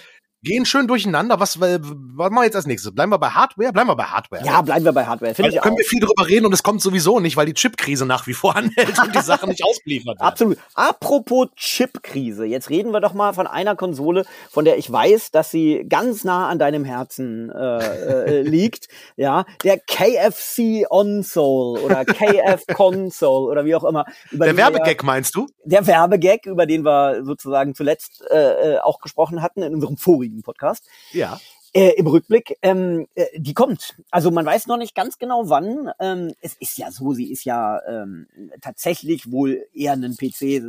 gehen 0.45 0.65
schön 0.67 0.87
durcheinander. 0.87 1.41
Was, 1.41 1.61
was 1.61 1.81
machen 1.81 2.35
wir 2.35 2.45
jetzt 2.45 2.55
als 2.55 2.67
nächstes? 2.67 2.95
Bleiben 2.95 3.11
wir 3.11 3.19
bei 3.19 3.31
Hardware? 3.31 3.73
Bleiben 3.73 3.89
wir 3.89 3.97
bei 3.97 4.05
Hardware. 4.05 4.45
Ja, 4.45 4.63
bleiben 4.63 4.85
wir 4.85 4.93
bei 4.93 5.07
Hardware. 5.07 5.35
Finde 5.35 5.51
ich 5.51 5.61
können 5.61 5.75
auch. 5.75 5.79
wir 5.79 5.85
viel 5.85 6.01
drüber 6.01 6.29
reden 6.29 6.47
und 6.47 6.53
es 6.53 6.63
kommt 6.63 6.81
sowieso 6.83 7.19
nicht, 7.19 7.37
weil 7.37 7.47
die 7.47 7.55
Chipkrise 7.55 8.07
nach 8.07 8.27
wie 8.27 8.35
vor 8.35 8.55
anhält 8.57 8.99
und 8.99 9.15
die 9.15 9.23
Sache 9.23 9.49
nicht 9.49 9.65
ausgeliefert 9.65 10.19
wird. 10.19 10.21
Absolut. 10.21 10.59
Apropos 10.75 11.49
Chipkrise. 11.57 12.45
Jetzt 12.45 12.71
reden 12.71 12.93
wir 12.93 13.01
doch 13.01 13.15
mal 13.15 13.33
von 13.33 13.47
einer 13.47 13.75
Konsole, 13.75 14.25
von 14.51 14.65
der 14.65 14.79
ich 14.79 14.91
weiß, 14.91 15.31
dass 15.31 15.51
sie 15.51 15.87
ganz 15.89 16.25
nah 16.25 16.49
an 16.49 16.59
deinem 16.59 16.85
Herzen 16.85 17.51
äh, 17.51 17.79
äh, 17.79 18.43
liegt. 18.43 18.89
Ja, 19.17 19.45
der 19.63 19.79
KFC 19.79 20.87
Onsole 20.91 21.81
oder 21.81 22.05
KF 22.05 22.67
Console 22.75 23.51
oder 23.51 23.65
wie 23.65 23.75
auch 23.75 23.85
immer. 23.85 24.05
der 24.33 24.57
Werbegag 24.57 25.05
meinst 25.05 25.37
du? 25.37 25.47
Der 25.65 25.87
Werbegag, 25.87 26.47
über 26.47 26.67
den 26.67 26.85
wir 26.85 27.25
sozusagen 27.25 27.75
zuletzt 27.75 28.25
äh, 28.31 28.75
äh 28.75 28.79
auch 28.79 28.99
gesprochen 28.99 29.41
hatten 29.41 29.63
in 29.63 29.75
unserem 29.75 29.97
vorigen 29.97 30.34
vorigen 30.35 30.43
Podcast. 30.43 30.89
Ja. 31.13 31.41
Äh, 31.77 31.95
Im 31.97 32.07
Rückblick, 32.07 32.57
ähm, 32.63 33.09
äh, 33.17 33.27
die 33.37 33.53
kommt. 33.53 33.97
Also 34.13 34.31
man 34.31 34.47
weiß 34.47 34.69
noch 34.69 34.77
nicht 34.77 34.95
ganz 34.95 35.19
genau 35.19 35.49
wann. 35.49 35.91
Ähm, 35.99 36.33
es 36.41 36.55
ist 36.61 36.79
ja 36.79 36.93
so, 36.93 37.15
sie 37.15 37.33
ist 37.33 37.45
ja 37.45 37.81
ähm, 37.89 38.29
tatsächlich 38.61 39.33
wohl 39.33 39.67
eher 39.73 39.95
ein 39.95 40.17
PC. 40.17 40.63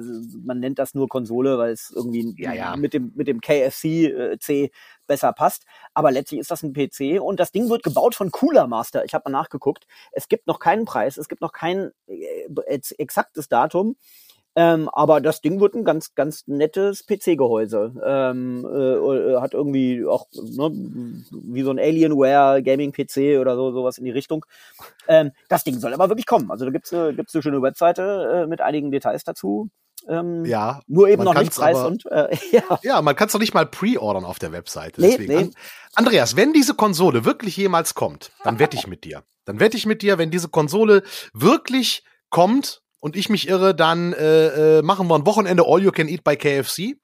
Man 0.44 0.59
nennt 0.59 0.79
das 0.79 0.95
nur 0.95 1.07
Konsole, 1.07 1.59
weil 1.59 1.73
es 1.73 1.94
irgendwie 1.95 2.33
ja, 2.41 2.53
ja. 2.53 2.75
mit 2.75 2.95
dem 2.95 3.12
mit 3.13 3.27
dem 3.27 3.39
KFC 3.39 3.85
äh, 3.85 4.39
C 4.39 4.71
besser 5.06 5.31
passt. 5.31 5.65
Aber 5.94 6.09
letztlich 6.09 6.39
ist 6.39 6.50
das 6.50 6.63
ein 6.63 6.73
PC 6.73 7.21
und 7.21 7.39
das 7.39 7.51
Ding 7.51 7.69
wird 7.69 7.83
gebaut 7.83 8.15
von 8.15 8.31
Cooler 8.31 8.65
Master. 8.65 9.06
Ich 9.06 9.13
habe 9.13 9.29
mal 9.29 9.38
nachgeguckt. 9.38 9.85
Es 10.11 10.27
gibt 10.27 10.47
noch 10.47 10.57
keinen 10.57 10.85
Preis, 10.85 11.18
es 11.18 11.27
gibt 11.27 11.41
noch 11.41 11.51
kein 11.51 11.91
äh, 12.07 12.79
exaktes 12.97 13.47
Datum. 13.47 13.95
Ähm, 14.57 14.90
aber 14.94 15.19
das 15.19 15.42
Ding 15.42 15.60
wird 15.60 15.75
ein 15.75 15.84
ganz, 15.84 16.16
ganz 16.16 16.47
nettes 16.47 17.06
PC-Gehäuse. 17.06 17.94
Ähm, 18.06 18.66
äh, 18.66 18.78
äh, 18.78 19.42
hat 19.42 19.54
irgendwie 19.54 20.06
auch 20.06 20.28
ne, 20.31 20.71
wie 21.31 21.62
so 21.64 21.71
ein 21.71 21.80
Alienware 21.80 22.64
Gaming-PC 22.64 23.40
oder 23.40 23.56
so 23.56 23.71
sowas 23.71 23.97
in 23.97 24.06
die 24.06 24.12
Richtung. 24.12 24.45
Ähm, 25.09 25.31
das 25.50 25.66
Ding 25.66 25.78
soll 25.78 25.94
aber 25.94 26.07
wirklich 26.09 26.26
kommen. 26.26 26.52
Also 26.52 26.64
da 26.64 26.71
gibt's 26.71 26.94
eine, 26.94 27.14
gibt's 27.14 27.35
eine 27.35 27.44
schöne 27.44 27.62
Webseite 27.62 28.44
äh, 28.44 28.47
mit 28.47 28.62
einigen 28.62 28.92
Details 28.92 29.26
dazu. 29.26 29.69
Ähm, 30.07 30.45
ja. 30.45 30.81
Nur 30.88 31.09
eben 31.09 31.24
noch 31.24 31.38
nicht 31.38 31.54
Preis 31.54 31.78
aber, 31.78 31.88
und 31.88 32.06
äh, 32.06 32.35
ja. 32.52 32.80
Ja, 32.81 33.02
man 33.02 33.16
kann 33.16 33.28
es 33.28 33.33
doch 33.33 33.40
nicht 33.40 33.54
mal 33.54 33.66
pre-ordern 33.66 34.24
auf 34.24 34.40
der 34.40 34.54
Webseite. 34.54 35.02
Nee, 35.02 35.18
Deswegen. 35.18 35.33
Nee. 35.33 35.52
Andreas, 35.95 36.38
wenn 36.38 36.54
diese 36.54 36.76
Konsole 36.76 37.26
wirklich 37.26 37.57
jemals 37.57 37.94
kommt, 37.94 38.31
dann 38.44 38.59
wette 38.59 38.78
ich 38.78 38.88
mit 38.88 39.04
dir. 39.04 39.24
Dann 39.44 39.59
wette 39.59 39.76
ich 39.76 39.85
mit 39.85 40.02
dir, 40.02 40.18
wenn 40.18 40.31
diese 40.31 40.47
Konsole 40.47 41.04
wirklich 41.33 42.04
kommt 42.30 42.81
und 43.06 43.16
ich 43.16 43.30
mich 43.30 43.47
irre, 43.47 43.76
dann 43.76 44.14
äh, 44.14 44.80
äh, 44.80 44.81
machen 44.81 45.07
wir 45.07 45.14
ein 45.14 45.28
Wochenende 45.28 45.64
All 45.68 45.80
You 45.80 45.92
Can 45.92 46.07
Eat 46.07 46.24
bei 46.24 46.35
KFC. 46.35 46.95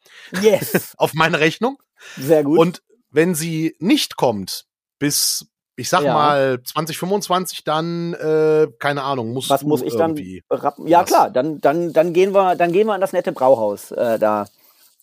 Yes. 0.41 0.93
auf 0.98 1.13
meine 1.13 1.39
Rechnung. 1.39 1.77
Sehr 2.17 2.43
gut. 2.43 2.58
Und 2.58 2.81
wenn 3.12 3.36
sie 3.36 3.75
nicht 3.77 4.17
kommt, 4.17 4.65
bis 4.98 5.46
ich 5.75 5.89
sag 5.89 6.01
ja. 6.01 6.15
mal 6.15 6.63
2025 6.63 7.63
dann 7.65 8.15
äh, 8.15 8.67
keine 8.79 9.03
Ahnung 9.03 9.31
muss 9.31 9.51
was 9.51 9.62
muss 9.62 9.84
ich 9.84 9.96
dann 9.96 10.20
rappen? 10.50 10.88
ja 10.88 11.01
was? 11.01 11.08
klar 11.08 11.29
dann 11.29 11.62
dann 11.62 11.93
dann 11.93 12.13
gehen 12.13 12.34
wir 12.34 12.55
dann 12.55 12.72
gehen 12.72 12.88
wir 12.88 12.96
in 12.96 13.01
das 13.01 13.13
nette 13.13 13.31
Brauhaus 13.31 13.91
äh, 13.91 14.20
da 14.20 14.48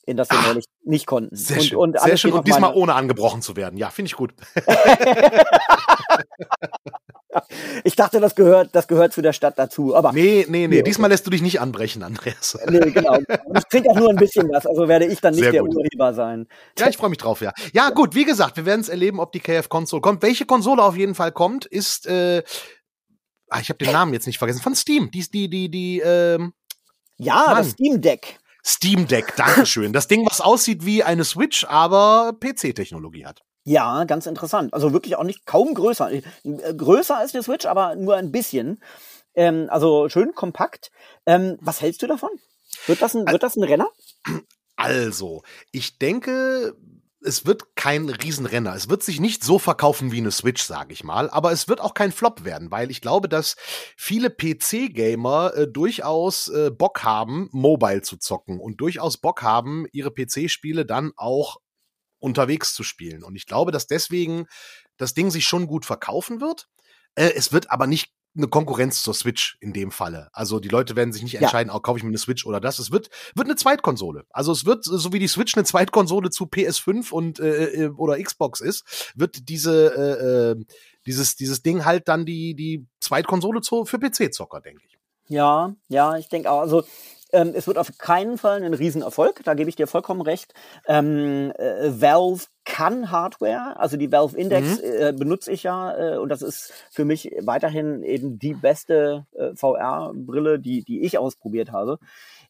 in 0.05 0.17
das 0.17 0.31
wir 0.31 0.41
neulich 0.43 0.67
nicht 0.85 1.07
konnten 1.07 1.35
sehr 1.35 1.59
und, 1.59 1.65
schön 1.65 1.79
und 1.79 2.01
sehr 2.01 2.17
schön 2.17 2.33
und 2.33 2.47
diesmal 2.47 2.75
ohne 2.75 2.95
angebrochen 2.95 3.41
zu 3.41 3.57
werden 3.57 3.79
ja 3.79 3.91
finde 3.91 4.09
ich 4.09 4.15
gut 4.15 4.35
ich 7.85 7.95
dachte, 7.95 8.21
das 8.21 8.35
gehört, 8.35 8.71
das 8.73 8.89
gehört 8.89 9.13
zu 9.13 9.21
der 9.21 9.33
Stadt 9.33 9.59
dazu. 9.59 9.95
Aber 9.95 10.13
nee, 10.13 10.47
nee, 10.49 10.67
nee. 10.67 10.77
nee 10.77 10.83
Diesmal 10.83 11.11
lässt 11.11 11.27
du 11.27 11.31
dich 11.31 11.43
nicht 11.43 11.61
anbrechen, 11.61 12.03
Andreas. 12.03 12.59
Nee, 12.69 12.91
genau. 12.91 13.19
Ich 13.55 13.65
trinke 13.65 13.91
auch 13.91 13.97
nur 13.97 14.11
ein 14.11 14.17
bisschen 14.17 14.49
was, 14.51 14.67
also 14.67 14.89
werde 14.89 15.07
ich 15.07 15.21
dann 15.21 15.35
nicht 15.35 15.53
der. 15.53 15.65
Urheber 15.65 16.15
sein. 16.15 16.47
Ja, 16.79 16.89
ich 16.89 16.97
freue 16.97 17.11
mich 17.11 17.19
drauf, 17.19 17.41
ja. 17.41 17.53
Ja, 17.73 17.91
gut, 17.91 18.15
wie 18.15 18.25
gesagt, 18.25 18.57
wir 18.57 18.65
werden 18.65 18.81
es 18.81 18.89
erleben, 18.89 19.21
ob 19.21 19.33
die 19.33 19.41
KF-Konsole 19.41 20.01
kommt. 20.01 20.23
Welche 20.23 20.47
Konsole 20.47 20.83
auf 20.83 20.97
jeden 20.97 21.15
Fall 21.15 21.33
kommt, 21.33 21.67
ist, 21.67 22.07
äh, 22.07 22.43
ah, 23.51 23.61
ich 23.61 23.69
habe 23.69 23.79
den 23.79 23.93
Namen 23.93 24.13
jetzt 24.15 24.27
nicht 24.27 24.39
vergessen, 24.39 24.63
von 24.63 24.75
Steam. 24.75 25.11
Die, 25.11 25.29
die, 25.31 25.51
die, 25.51 25.71
die, 25.71 26.01
ähm, 26.01 26.55
Ja, 27.17 27.45
Mann. 27.49 27.57
das 27.59 27.71
Steam 27.71 28.01
Deck. 28.01 28.39
Steam 28.65 29.07
Deck, 29.07 29.35
Dankeschön. 29.37 29.93
Das 29.93 30.09
Ding, 30.09 30.27
was 30.27 30.41
aussieht 30.41 30.85
wie 30.85 31.03
eine 31.03 31.25
Switch, 31.25 31.65
aber 31.65 32.35
PC-Technologie 32.41 33.27
hat. 33.27 33.43
Ja, 33.69 34.05
ganz 34.05 34.25
interessant. 34.25 34.73
Also 34.73 34.95
wirklich 34.95 35.17
auch 35.17 35.25
nicht 35.25 35.45
kaum 35.45 35.75
größer. 35.75 36.11
Äh, 36.11 36.23
größer 36.75 37.19
als 37.19 37.35
eine 37.35 37.43
Switch, 37.43 37.67
aber 37.67 37.97
nur 37.97 38.17
ein 38.17 38.33
bisschen. 38.33 38.83
Ähm, 39.35 39.67
also 39.69 40.09
schön 40.09 40.35
kompakt. 40.35 40.91
Ähm, 41.27 41.59
was 41.61 41.83
hältst 41.83 42.01
du 42.01 42.07
davon? 42.07 42.31
Wird 42.87 43.03
das 43.03 43.15
ein, 43.15 43.29
wird 43.29 43.43
das 43.43 43.57
ein 43.57 43.65
Renner? 43.65 43.91
Also, 44.77 45.43
ich 45.71 45.99
denke, 45.99 46.77
es 47.21 47.45
wird 47.45 47.77
kein 47.77 48.09
Riesenrenner. 48.09 48.75
Es 48.75 48.89
wird 48.89 49.03
sich 49.03 49.21
nicht 49.21 49.45
so 49.45 49.59
verkaufen 49.59 50.13
wie 50.13 50.19
eine 50.19 50.31
Switch, 50.31 50.63
sage 50.63 50.95
ich 50.95 51.05
mal, 51.05 51.29
aber 51.29 51.53
es 51.53 51.69
wird 51.69 51.83
auch 51.83 51.93
kein 51.93 52.13
Flop 52.13 52.45
werden, 52.47 52.71
weil 52.71 52.91
ich 52.91 53.03
glaube, 53.03 53.29
dass 53.29 53.57
viele 53.99 54.31
PC-Gamer 54.31 55.53
äh, 55.55 55.69
durchaus 55.69 56.49
äh, 56.49 56.71
Bock 56.71 57.03
haben, 57.03 57.51
Mobile 57.53 58.01
zu 58.01 58.17
zocken 58.17 58.61
und 58.61 58.81
durchaus 58.81 59.19
Bock 59.19 59.43
haben, 59.43 59.85
ihre 59.93 60.11
PC-Spiele 60.11 60.87
dann 60.87 61.13
auch 61.17 61.59
unterwegs 62.19 62.75
zu 62.75 62.83
spielen. 62.83 63.23
Und 63.23 63.37
ich 63.37 63.47
glaube, 63.47 63.73
dass 63.73 63.87
deswegen 63.87 64.47
das 64.97 65.15
Ding 65.15 65.31
sich 65.31 65.47
schon 65.47 65.67
gut 65.67 65.87
verkaufen 65.87 66.41
wird. 66.41 66.69
Äh, 67.15 67.33
es 67.35 67.53
wird 67.53 67.71
aber 67.71 67.87
nicht 67.87 68.13
eine 68.37 68.49
Konkurrenz 68.49 69.03
zur 69.03 69.15
Switch 69.15 69.57
in 69.61 69.73
dem 69.73 69.91
Falle. 69.91 70.29
Also 70.33 70.61
die 70.61 70.69
Leute 70.69 70.95
werden 70.97 71.13
sich 71.13 71.23
nicht 71.23 71.37
entscheiden, 71.37 71.71
ja. 71.71 71.77
oh, 71.77 71.81
kaufe 71.81 71.99
ich 71.99 72.05
mir 72.05 72.11
eine 72.11 72.19
Switch 72.19 72.47
oder 72.47 72.61
das. 72.61 72.79
Es 72.79 72.93
wird, 72.93 73.09
wird 73.35 73.49
eine 73.49 73.57
Zweitkonsole. 73.57 74.25
Also 74.31 74.53
es 74.53 74.65
wird, 74.65 74.85
so 74.85 75.13
wie 75.13 75.19
die 75.19 75.29
Switch 75.29 75.57
eine 75.57 75.65
Zweitkonsole 75.65 76.31
zu 76.31 76.45
PS5 76.45 77.11
und 77.11 77.41
äh, 77.41 77.85
äh, 77.85 77.89
oder 77.89 78.23
Xbox 78.23 78.61
ist, 78.61 79.13
wird 79.17 79.49
diese 79.49 79.95
äh, 79.97 80.61
äh, 80.61 80.65
dieses, 81.09 81.37
dieses 81.37 81.63
Ding 81.63 81.87
halt 81.87 82.07
dann 82.07 82.27
die, 82.27 82.55
die 82.55 82.87
Zweitkonsole 83.01 83.63
zu, 83.63 83.87
für 83.87 83.99
PC-Zocker, 83.99 84.61
denke 84.61 84.83
ich. 84.87 84.99
Ja, 85.29 85.75
ja, 85.89 86.17
ich 86.17 86.29
denke 86.29 86.51
auch. 86.51 86.61
Also 86.61 86.85
ähm, 87.33 87.53
es 87.55 87.67
wird 87.67 87.79
auf 87.79 87.97
keinen 87.99 88.39
Fall 88.39 88.63
ein 88.63 88.75
Riesenerfolg, 88.75 89.43
da 89.45 89.55
gebe 89.55 89.69
ich 89.69 89.77
dir 89.77 89.87
vollkommen 89.87 90.21
recht. 90.21 90.55
Ähm, 90.87 91.53
äh, 91.59 92.01
Valve 92.01 92.47
kann 92.65 93.11
Hardware, 93.11 93.79
also 93.79 93.97
die 93.97 94.11
Valve 94.13 94.37
Index 94.37 94.79
mhm. 94.79 94.85
äh, 94.85 95.13
benutze 95.13 95.53
ich 95.53 95.63
ja 95.63 95.97
äh, 95.97 96.19
und 96.19 96.29
das 96.29 96.43
ist 96.43 96.73
für 96.91 97.05
mich 97.05 97.31
weiterhin 97.41 98.03
eben 98.03 98.39
die 98.39 98.55
beste 98.55 99.27
äh, 99.35 99.55
VR-Brille, 99.55 100.59
die, 100.59 100.85
die 100.85 101.03
ich 101.03 101.19
ausprobiert 101.19 101.73
habe. 101.73 101.99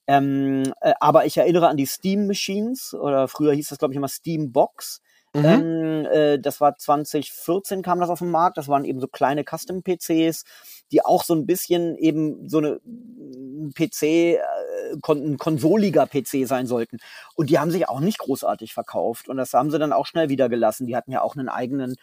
Ähm, 0.07 0.73
äh, 0.81 0.95
aber 1.01 1.27
ich 1.27 1.37
erinnere 1.37 1.69
an 1.69 1.77
die 1.77 1.87
Steam 1.87 2.27
Machines 2.27 2.95
oder 2.95 3.29
früher 3.29 3.53
hieß 3.53 3.69
das 3.69 3.79
glaube 3.79 3.95
ich 3.95 3.99
immer 3.99 4.09
Steam 4.09 4.53
Box. 4.53 5.01
Mhm. 5.39 5.45
Ähm, 5.45 6.07
äh, 6.07 6.39
das 6.39 6.61
war 6.61 6.77
2014 6.77 7.83
kam 7.83 8.01
das 8.01 8.11
auf 8.11 8.21
den 8.21 8.31
Markt. 8.31 8.59
Das 8.59 8.69
waren 8.69 8.85
eben 8.85 9.01
so 9.01 9.09
kleine 9.09 9.45
Custom-PCs, 9.45 10.45
die 10.93 11.05
auch 11.05 11.25
so 11.25 11.35
ein 11.35 11.47
bisschen 11.47 11.97
eben 11.97 12.49
so 12.49 12.59
eine 12.59 12.81
PC, 13.75 14.03
äh, 14.03 14.39
kon 15.03 15.23
ein 15.23 15.39
konsoliger 15.39 16.07
PC 16.07 16.47
sein 16.47 16.67
sollten. 16.67 16.99
Und 17.35 17.51
die 17.51 17.59
haben 17.59 17.71
sich 17.71 17.89
auch 17.89 18.01
nicht 18.01 18.19
großartig 18.19 18.75
verkauft. 18.75 19.29
Und 19.29 19.37
das 19.37 19.53
haben 19.55 19.71
sie 19.71 19.79
dann 19.79 19.93
auch 19.93 20.07
schnell 20.07 20.29
wieder 20.29 20.49
gelassen. 20.49 20.87
Die 20.87 20.97
hatten 20.97 21.13
ja 21.13 21.23
auch 21.23 21.37
einen 21.37 21.49
eigenen, 21.49 21.97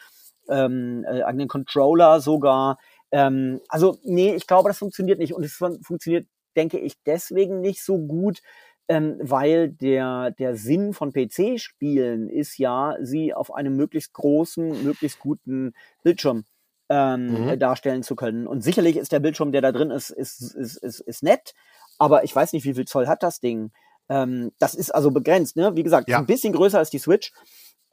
ähm, 0.49 1.05
äh, 1.07 1.23
eigenen 1.23 1.47
Controller 1.47 2.19
sogar. 2.21 2.77
Ähm, 3.11 3.61
also, 3.69 3.97
nee, 4.03 4.35
ich 4.35 4.47
glaube, 4.47 4.69
das 4.69 4.77
funktioniert 4.77 5.19
nicht. 5.19 5.33
Und 5.33 5.43
es 5.43 5.53
fun 5.53 5.81
funktioniert, 5.81 6.27
denke 6.55 6.79
ich, 6.79 6.95
deswegen 7.05 7.61
nicht 7.61 7.83
so 7.83 7.97
gut, 7.97 8.41
ähm, 8.87 9.17
weil 9.21 9.69
der, 9.69 10.31
der 10.31 10.55
Sinn 10.55 10.93
von 10.93 11.11
PC-Spielen 11.11 12.29
ist 12.29 12.57
ja, 12.57 12.95
sie 13.01 13.33
auf 13.33 13.53
einem 13.53 13.75
möglichst 13.75 14.13
großen, 14.13 14.83
möglichst 14.83 15.19
guten 15.19 15.73
Bildschirm 16.03 16.45
ähm, 16.89 17.45
mhm. 17.45 17.59
darstellen 17.59 18.03
zu 18.03 18.15
können. 18.15 18.47
Und 18.47 18.61
sicherlich 18.61 18.97
ist 18.97 19.11
der 19.11 19.19
Bildschirm, 19.19 19.51
der 19.51 19.61
da 19.61 19.71
drin 19.71 19.91
ist, 19.91 20.11
ist, 20.11 20.41
ist, 20.55 20.77
ist, 20.77 20.99
ist 20.99 21.23
nett, 21.23 21.53
aber 21.97 22.23
ich 22.23 22.35
weiß 22.35 22.53
nicht, 22.53 22.65
wie 22.65 22.73
viel 22.73 22.85
Zoll 22.85 23.07
hat 23.07 23.23
das 23.23 23.39
Ding. 23.39 23.71
Ähm, 24.07 24.51
das 24.59 24.75
ist 24.75 24.93
also 24.93 25.09
begrenzt, 25.09 25.55
ne? 25.55 25.75
Wie 25.75 25.83
gesagt, 25.83 26.09
ja. 26.09 26.19
ein 26.19 26.27
bisschen 26.27 26.53
größer 26.53 26.77
als 26.77 26.91
die 26.91 26.99
Switch. 26.99 27.31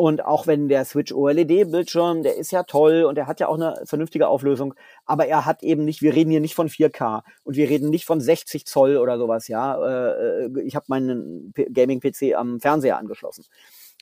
Und 0.02 0.24
auch 0.24 0.48
wenn 0.48 0.66
der 0.66 0.84
Switch 0.84 1.12
OLED-Bildschirm, 1.12 2.24
der 2.24 2.36
ist 2.36 2.50
ja 2.50 2.64
toll 2.64 3.04
und 3.04 3.14
der 3.14 3.28
hat 3.28 3.38
ja 3.38 3.46
auch 3.46 3.54
eine 3.54 3.80
vernünftige 3.84 4.26
Auflösung, 4.26 4.74
aber 5.06 5.28
er 5.28 5.46
hat 5.46 5.62
eben 5.62 5.84
nicht, 5.84 6.02
wir 6.02 6.12
reden 6.12 6.32
hier 6.32 6.40
nicht 6.40 6.56
von 6.56 6.68
4K 6.68 7.22
und 7.44 7.54
wir 7.54 7.68
reden 7.68 7.88
nicht 7.88 8.04
von 8.04 8.20
60 8.20 8.66
Zoll 8.66 8.96
oder 8.96 9.16
sowas, 9.16 9.46
ja. 9.46 9.76
Äh, 9.76 10.60
ich 10.64 10.74
habe 10.74 10.86
meinen 10.88 11.54
Gaming-PC 11.54 12.34
am 12.34 12.58
Fernseher 12.58 12.98
angeschlossen. 12.98 13.44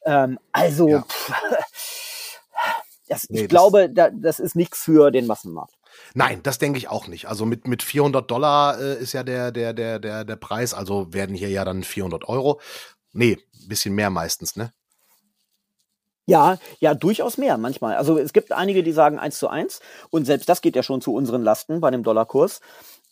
Ähm, 0.06 0.38
also, 0.52 0.88
ja. 0.88 1.02
pff, 1.02 1.32
das, 3.10 3.28
nee, 3.28 3.42
ich 3.42 3.42
das 3.42 3.50
glaube, 3.50 3.90
da, 3.90 4.08
das 4.08 4.40
ist 4.40 4.56
nichts 4.56 4.82
für 4.82 5.10
den 5.10 5.26
Massenmarkt. 5.26 5.74
Nein, 6.14 6.40
das 6.42 6.56
denke 6.56 6.78
ich 6.78 6.88
auch 6.88 7.08
nicht. 7.08 7.26
Also 7.28 7.44
mit, 7.44 7.68
mit 7.68 7.82
400 7.82 8.30
Dollar 8.30 8.80
äh, 8.80 8.94
ist 9.02 9.12
ja 9.12 9.22
der, 9.22 9.52
der, 9.52 9.74
der, 9.74 9.98
der, 9.98 10.24
der 10.24 10.36
Preis. 10.36 10.72
Also 10.72 11.12
werden 11.12 11.36
hier 11.36 11.50
ja 11.50 11.66
dann 11.66 11.84
400 11.84 12.26
Euro. 12.26 12.58
Nee, 13.12 13.36
bisschen 13.68 13.94
mehr 13.94 14.08
meistens, 14.08 14.56
ne? 14.56 14.72
Ja, 16.30 16.58
ja, 16.78 16.94
durchaus 16.94 17.38
mehr 17.38 17.58
manchmal. 17.58 17.96
Also 17.96 18.18
es 18.18 18.32
gibt 18.32 18.52
einige, 18.52 18.82
die 18.82 18.92
sagen 18.92 19.18
eins 19.18 19.38
zu 19.38 19.48
eins 19.48 19.80
und 20.10 20.24
selbst 20.24 20.48
das 20.48 20.60
geht 20.60 20.76
ja 20.76 20.82
schon 20.82 21.00
zu 21.00 21.12
unseren 21.12 21.42
Lasten 21.42 21.80
bei 21.80 21.90
dem 21.90 22.02
Dollarkurs. 22.02 22.60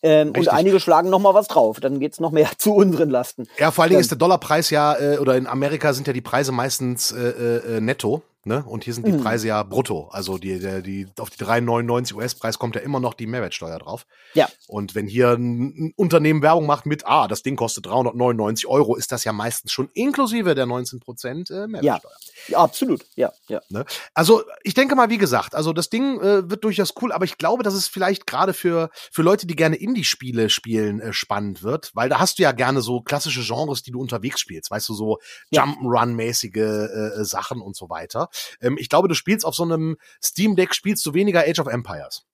Ähm, 0.00 0.32
und 0.36 0.48
einige 0.48 0.78
schlagen 0.78 1.10
noch 1.10 1.18
mal 1.18 1.34
was 1.34 1.48
drauf, 1.48 1.80
dann 1.80 1.98
geht's 1.98 2.20
noch 2.20 2.30
mehr 2.30 2.48
zu 2.58 2.74
unseren 2.74 3.10
Lasten. 3.10 3.48
Ja, 3.58 3.72
vor 3.72 3.82
allen 3.82 3.90
Dingen 3.90 4.00
ist 4.00 4.12
der 4.12 4.18
Dollarpreis 4.18 4.70
ja, 4.70 4.96
äh, 4.96 5.18
oder 5.18 5.36
in 5.36 5.48
Amerika 5.48 5.92
sind 5.92 6.06
ja 6.06 6.12
die 6.12 6.20
Preise 6.20 6.52
meistens 6.52 7.10
äh, 7.10 7.18
äh, 7.18 7.80
netto. 7.80 8.22
Ne? 8.48 8.64
Und 8.66 8.84
hier 8.84 8.94
sind 8.94 9.06
die 9.06 9.12
mhm. 9.12 9.22
Preise 9.22 9.48
ja 9.48 9.62
brutto. 9.62 10.08
Also 10.10 10.38
die, 10.38 10.58
die, 10.58 10.82
die, 10.82 11.06
auf 11.20 11.28
die 11.28 11.44
3,99 11.44 12.14
US-Preis 12.14 12.58
kommt 12.58 12.74
ja 12.76 12.80
immer 12.80 12.98
noch 12.98 13.12
die 13.12 13.26
Mehrwertsteuer 13.26 13.78
drauf. 13.78 14.06
Ja. 14.32 14.48
Und 14.66 14.94
wenn 14.94 15.06
hier 15.06 15.32
ein 15.32 15.92
Unternehmen 15.96 16.40
Werbung 16.40 16.64
macht 16.64 16.86
mit, 16.86 17.06
ah, 17.06 17.28
das 17.28 17.42
Ding 17.42 17.56
kostet 17.56 17.84
399 17.84 18.66
Euro, 18.66 18.96
ist 18.96 19.12
das 19.12 19.24
ja 19.24 19.34
meistens 19.34 19.70
schon 19.70 19.90
inklusive 19.92 20.54
der 20.54 20.64
19 20.64 20.98
Prozent 20.98 21.50
äh, 21.50 21.66
Mehrwertsteuer. 21.66 22.10
Ja. 22.46 22.52
ja, 22.52 22.58
absolut. 22.58 23.04
Ja, 23.16 23.32
ja. 23.48 23.60
Ne? 23.68 23.84
Also 24.14 24.42
ich 24.62 24.72
denke 24.72 24.96
mal, 24.96 25.10
wie 25.10 25.18
gesagt, 25.18 25.54
also 25.54 25.74
das 25.74 25.90
Ding 25.90 26.18
äh, 26.20 26.48
wird 26.48 26.64
durchaus 26.64 26.94
cool, 27.02 27.12
aber 27.12 27.26
ich 27.26 27.36
glaube, 27.36 27.62
dass 27.62 27.74
es 27.74 27.86
vielleicht 27.86 28.26
gerade 28.26 28.54
für, 28.54 28.88
für 29.12 29.22
Leute, 29.22 29.46
die 29.46 29.56
gerne 29.56 29.76
Indie-Spiele 29.76 30.48
spielen, 30.48 31.00
äh, 31.00 31.12
spannend 31.12 31.62
wird, 31.62 31.90
weil 31.92 32.08
da 32.08 32.18
hast 32.18 32.38
du 32.38 32.44
ja 32.44 32.52
gerne 32.52 32.80
so 32.80 33.02
klassische 33.02 33.42
Genres, 33.42 33.82
die 33.82 33.90
du 33.90 34.00
unterwegs 34.00 34.40
spielst, 34.40 34.70
weißt 34.70 34.88
du, 34.88 34.94
so. 34.94 35.18
Jump'n'Run-mäßige 35.52 36.56
äh, 36.56 37.24
Sachen 37.24 37.60
und 37.60 37.76
so 37.76 37.90
weiter. 37.90 38.30
Ähm, 38.60 38.76
ich 38.78 38.88
glaube, 38.88 39.08
du 39.08 39.14
spielst 39.14 39.44
auf 39.44 39.54
so 39.54 39.62
einem 39.62 39.96
Steam 40.22 40.56
Deck, 40.56 40.74
spielst 40.74 41.04
du 41.06 41.14
weniger 41.14 41.40
Age 41.40 41.60
of 41.60 41.66
Empires. 41.66 42.26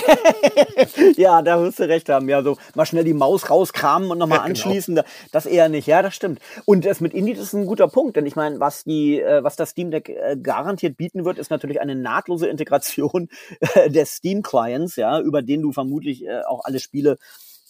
ja, 1.16 1.42
da 1.42 1.60
wirst 1.62 1.78
du 1.78 1.88
recht 1.88 2.08
haben. 2.08 2.28
Ja, 2.28 2.42
so 2.42 2.56
mal 2.74 2.86
schnell 2.86 3.04
die 3.04 3.14
Maus 3.14 3.50
rauskramen 3.50 4.10
und 4.10 4.18
nochmal 4.18 4.38
ja, 4.38 4.44
genau. 4.44 4.50
anschließen. 4.50 5.00
Das 5.32 5.46
eher 5.46 5.68
nicht. 5.68 5.86
Ja, 5.86 6.02
das 6.02 6.14
stimmt. 6.14 6.40
Und 6.64 6.84
das 6.84 7.00
mit 7.00 7.14
Indie, 7.14 7.34
das 7.34 7.44
ist 7.44 7.52
ein 7.52 7.66
guter 7.66 7.88
Punkt, 7.88 8.16
denn 8.16 8.26
ich 8.26 8.36
meine, 8.36 8.60
was 8.60 8.84
die, 8.84 9.20
äh, 9.20 9.42
was 9.42 9.56
das 9.56 9.70
Steam 9.70 9.90
Deck 9.90 10.08
äh, 10.08 10.36
garantiert 10.42 10.96
bieten 10.96 11.24
wird, 11.24 11.38
ist 11.38 11.50
natürlich 11.50 11.80
eine 11.80 11.94
nahtlose 11.94 12.46
Integration 12.46 13.28
äh, 13.74 13.90
des 13.90 14.14
Steam 14.16 14.42
Clients, 14.42 14.96
ja, 14.96 15.20
über 15.20 15.42
den 15.42 15.62
du 15.62 15.72
vermutlich 15.72 16.24
auch 16.48 16.64
alle 16.64 16.80
Spiele 16.80 17.16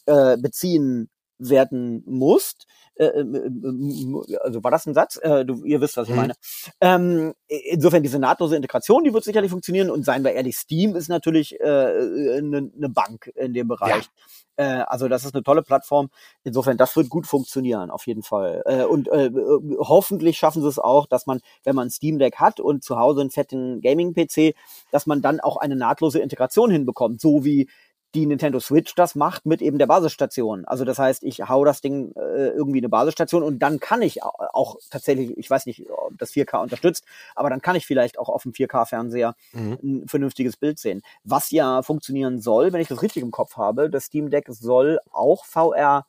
beziehen 0.07 1.09
werden 1.39 2.03
musst. 2.07 2.67
Äh, 3.01 3.07
äh, 3.07 4.37
also 4.43 4.63
war 4.63 4.71
das 4.71 4.87
ein 4.87 4.93
Satz? 4.93 5.19
Äh, 5.23 5.47
du, 5.47 5.65
ihr 5.65 5.81
wisst, 5.81 5.97
was 5.97 6.09
ich 6.09 6.15
mhm. 6.15 6.21
meine. 6.21 6.35
Ähm, 6.83 7.33
insofern 7.49 8.03
diese 8.03 8.19
nahtlose 8.19 8.57
Integration, 8.57 9.05
die 9.05 9.15
wird 9.15 9.25
sicherlich 9.25 9.51
funktionieren. 9.51 9.91
Und 9.91 10.05
seien 10.05 10.23
wir 10.23 10.33
ehrlich, 10.33 10.57
Steam 10.59 10.95
ist 10.95 11.09
natürlich 11.09 11.59
eine 11.63 11.71
äh, 11.71 12.39
äh 12.39 12.43
ne, 12.43 12.89
Bank 12.91 13.33
in 13.35 13.55
dem 13.55 13.69
Bereich. 13.69 14.05
Ja. 14.05 14.85
Also 14.89 15.09
das 15.09 15.25
ist 15.25 15.35
eine 15.35 15.43
tolle 15.43 15.63
Plattform. 15.63 16.11
Insofern, 16.45 16.77
das 16.77 16.95
wird 16.95 17.09
gut 17.09 17.27
funktionieren, 17.27 17.91
auf 17.91 18.07
jeden 18.07 18.23
Fall. 18.23 18.63
Und 18.91 19.09
äh, 19.09 19.31
hoffentlich 19.79 20.37
schaffen 20.37 20.61
sie 20.61 20.69
es 20.69 20.79
auch, 20.79 21.07
dass 21.07 21.25
man, 21.25 21.41
wenn 21.65 21.75
man 21.75 21.87
ein 21.87 21.91
Steam 21.91 22.19
Deck 22.19 22.37
hat 22.37 22.61
und 22.61 22.85
zu 22.85 22.99
Hause 22.99 23.23
einen 23.23 23.31
fetten 23.31 23.81
Gaming-PC, 23.81 24.55
dass 24.91 25.07
man 25.07 25.23
dann 25.23 25.41
auch 25.41 25.57
eine 25.57 25.77
nahtlose 25.77 26.19
Integration 26.19 26.71
hinbekommt. 26.71 27.23
So 27.23 27.43
wie 27.43 27.71
die 28.15 28.27
Nintendo 28.27 28.59
Switch 28.61 28.95
das 28.95 29.15
macht 29.15 29.47
mit 29.47 29.63
eben 29.63 29.79
der 29.79 29.87
Basisstation. 29.87 30.65
Also 30.65 30.85
das 30.85 30.99
heißt, 30.99 31.23
ich 31.23 31.49
hau 31.49 31.65
das 31.65 31.81
Ding 31.81 32.13
äh, 32.17 32.49
irgendwie 32.49 32.79
eine 32.79 32.89
Basisstation 32.89 33.43
und 33.43 33.61
dann 33.61 33.79
kann 33.79 34.03
ich 34.03 34.23
auch 34.23 34.77
tatsächlich, 34.91 35.37
ich 35.37 35.49
weiß 35.49 35.67
nicht, 35.67 35.89
ob 35.91 36.19
das 36.19 36.33
4K 36.33 36.63
unterstützt, 36.63 37.05
aber 37.35 37.51
dann 37.51 37.63
kann 37.63 37.77
ich 37.77 37.87
vielleicht 37.87 38.19
auch 38.19 38.29
auf 38.29 38.43
dem 38.43 38.53
4K-Fernseher 38.53 39.35
mhm. 39.53 39.79
ein 39.83 40.09
vernünftiges 40.09 40.57
Bild 40.57 40.79
sehen. 40.79 41.03
Was 41.25 41.51
ja 41.51 41.83
funktionieren 41.83 42.41
soll, 42.41 42.73
wenn 42.73 42.81
ich 42.81 42.89
das 42.89 43.03
richtig 43.03 43.23
im 43.23 43.31
Kopf 43.31 43.57
habe, 43.57 43.91
das 43.91 44.05
Steam 44.05 44.31
Deck 44.31 44.47
soll 44.49 44.99
auch 45.13 45.45
VR 45.45 46.07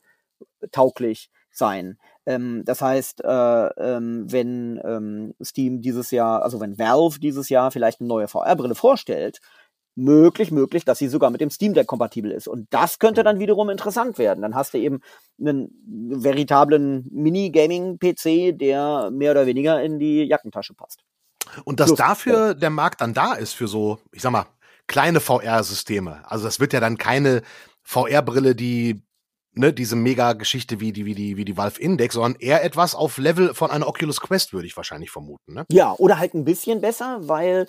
tauglich 0.72 1.30
sein. 1.52 1.98
Ähm, 2.24 2.62
das 2.64 2.80
heißt, 2.80 3.22
äh, 3.24 3.26
ähm, 3.26 4.30
wenn 4.30 4.80
ähm, 4.84 5.34
Steam 5.42 5.80
dieses 5.80 6.10
Jahr, 6.10 6.42
also 6.42 6.60
wenn 6.60 6.78
Valve 6.78 7.20
dieses 7.20 7.48
Jahr 7.48 7.70
vielleicht 7.70 8.00
eine 8.00 8.08
neue 8.08 8.28
VR-Brille 8.28 8.74
vorstellt, 8.74 9.40
möglich, 9.94 10.50
möglich, 10.50 10.84
dass 10.84 10.98
sie 10.98 11.08
sogar 11.08 11.30
mit 11.30 11.40
dem 11.40 11.50
Steam 11.50 11.74
Deck 11.74 11.86
kompatibel 11.86 12.30
ist. 12.30 12.48
Und 12.48 12.66
das 12.70 12.98
könnte 12.98 13.22
dann 13.22 13.38
wiederum 13.38 13.68
interessant 13.68 14.18
werden. 14.18 14.42
Dann 14.42 14.54
hast 14.54 14.74
du 14.74 14.78
eben 14.78 15.00
einen 15.38 15.70
veritablen 15.86 17.08
Mini-Gaming-PC, 17.10 18.58
der 18.58 19.10
mehr 19.10 19.32
oder 19.32 19.46
weniger 19.46 19.82
in 19.82 19.98
die 19.98 20.24
Jackentasche 20.24 20.74
passt. 20.74 21.00
Und 21.64 21.80
dass 21.80 21.88
Plus, 21.88 21.98
dafür 21.98 22.46
ja. 22.48 22.54
der 22.54 22.70
Markt 22.70 23.00
dann 23.00 23.14
da 23.14 23.34
ist 23.34 23.52
für 23.52 23.68
so, 23.68 23.98
ich 24.12 24.22
sag 24.22 24.32
mal, 24.32 24.46
kleine 24.86 25.20
VR-Systeme. 25.20 26.22
Also 26.24 26.44
das 26.44 26.60
wird 26.60 26.72
ja 26.72 26.80
dann 26.80 26.96
keine 26.96 27.42
VR-Brille, 27.82 28.54
die 28.54 29.02
ne, 29.54 29.72
diese 29.72 29.96
Mega-Geschichte 29.96 30.80
wie 30.80 30.92
die, 30.92 31.04
wie 31.04 31.14
die, 31.14 31.36
wie 31.36 31.44
die 31.44 31.56
Valve 31.56 31.80
Index, 31.80 32.14
sondern 32.14 32.40
eher 32.40 32.64
etwas 32.64 32.94
auf 32.94 33.18
Level 33.18 33.54
von 33.54 33.70
einer 33.70 33.86
Oculus 33.86 34.20
Quest, 34.20 34.52
würde 34.52 34.66
ich 34.66 34.76
wahrscheinlich 34.76 35.10
vermuten. 35.10 35.54
Ne? 35.54 35.66
Ja, 35.70 35.92
oder 35.98 36.18
halt 36.18 36.34
ein 36.34 36.44
bisschen 36.44 36.80
besser, 36.80 37.18
weil 37.22 37.66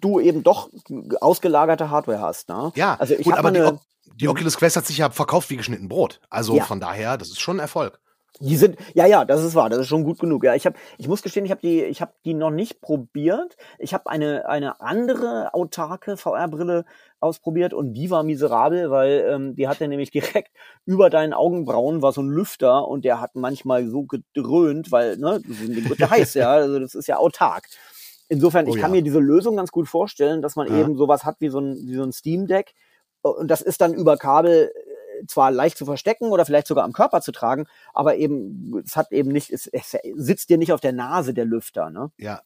du 0.00 0.20
eben 0.20 0.42
doch 0.42 0.70
ausgelagerte 1.20 1.90
Hardware 1.90 2.20
hast. 2.20 2.48
Ne? 2.48 2.72
Ja, 2.74 2.96
also 2.98 3.14
ich 3.14 3.24
gut, 3.24 3.34
aber 3.34 3.48
eine, 3.48 3.78
die, 4.06 4.16
die, 4.18 4.28
Oculus 4.28 4.56
Quest 4.56 4.76
hat 4.76 4.86
sich 4.86 4.98
ja 4.98 5.10
verkauft 5.10 5.50
wie 5.50 5.56
geschnitten 5.56 5.88
Brot. 5.88 6.20
Also 6.30 6.56
ja. 6.56 6.64
von 6.64 6.80
daher, 6.80 7.16
das 7.16 7.28
ist 7.28 7.40
schon 7.40 7.56
ein 7.56 7.60
Erfolg. 7.60 8.00
Die 8.40 8.56
sind, 8.56 8.76
ja, 8.94 9.06
ja, 9.06 9.24
das 9.24 9.44
ist 9.44 9.54
wahr, 9.54 9.70
das 9.70 9.78
ist 9.78 9.86
schon 9.86 10.02
gut 10.02 10.18
genug. 10.18 10.42
Ja, 10.42 10.56
ich 10.56 10.66
habe, 10.66 10.76
ich 10.98 11.06
muss 11.06 11.22
gestehen, 11.22 11.44
ich 11.44 11.52
habe 11.52 11.60
die, 11.60 11.84
ich 11.84 12.00
habe 12.00 12.12
die 12.24 12.34
noch 12.34 12.50
nicht 12.50 12.80
probiert. 12.80 13.56
Ich 13.78 13.94
habe 13.94 14.10
eine 14.10 14.48
eine 14.48 14.80
andere 14.80 15.54
autarke 15.54 16.16
VR-Brille 16.16 16.84
ausprobiert 17.20 17.72
und 17.72 17.92
die 17.94 18.10
war 18.10 18.24
miserabel, 18.24 18.90
weil 18.90 19.24
ähm, 19.30 19.54
die 19.54 19.68
hatte 19.68 19.86
nämlich 19.86 20.10
direkt 20.10 20.50
über 20.84 21.10
deinen 21.10 21.32
Augenbrauen 21.32 22.02
war 22.02 22.10
so 22.10 22.22
ein 22.22 22.28
Lüfter 22.28 22.88
und 22.88 23.04
der 23.04 23.20
hat 23.20 23.36
manchmal 23.36 23.86
so 23.86 24.02
gedröhnt, 24.02 24.90
weil 24.90 25.16
ne, 25.16 25.40
das 25.46 25.88
wird 25.88 25.98
ja 26.00 26.10
heiß, 26.10 26.34
ja, 26.34 26.50
also 26.50 26.80
das 26.80 26.96
ist 26.96 27.06
ja 27.06 27.18
autark. 27.18 27.68
Insofern, 28.28 28.66
oh, 28.66 28.74
ich 28.74 28.80
kann 28.80 28.92
ja. 28.92 28.96
mir 28.96 29.02
diese 29.02 29.18
Lösung 29.18 29.56
ganz 29.56 29.70
gut 29.70 29.88
vorstellen, 29.88 30.42
dass 30.42 30.56
man 30.56 30.68
ja. 30.68 30.80
eben 30.80 30.96
sowas 30.96 31.24
hat 31.24 31.36
wie 31.40 31.48
so 31.48 31.58
ein, 31.58 31.76
wie 31.86 31.94
so 31.94 32.02
ein 32.02 32.12
Steam 32.12 32.46
Deck 32.46 32.74
Und 33.22 33.50
das 33.50 33.60
ist 33.60 33.80
dann 33.80 33.94
über 33.94 34.16
Kabel 34.16 34.72
äh, 34.74 35.26
zwar 35.26 35.50
leicht 35.50 35.76
zu 35.76 35.84
verstecken 35.84 36.30
oder 36.30 36.44
vielleicht 36.44 36.66
sogar 36.66 36.84
am 36.84 36.92
Körper 36.92 37.20
zu 37.20 37.32
tragen, 37.32 37.66
aber 37.92 38.16
eben, 38.16 38.82
es 38.84 38.96
hat 38.96 39.12
eben 39.12 39.30
nicht, 39.30 39.50
es, 39.50 39.66
es 39.66 39.96
sitzt 40.16 40.48
dir 40.48 40.58
nicht 40.58 40.72
auf 40.72 40.80
der 40.80 40.92
Nase, 40.92 41.34
der 41.34 41.44
Lüfter, 41.44 41.90
ne? 41.90 42.10
Ja, 42.18 42.40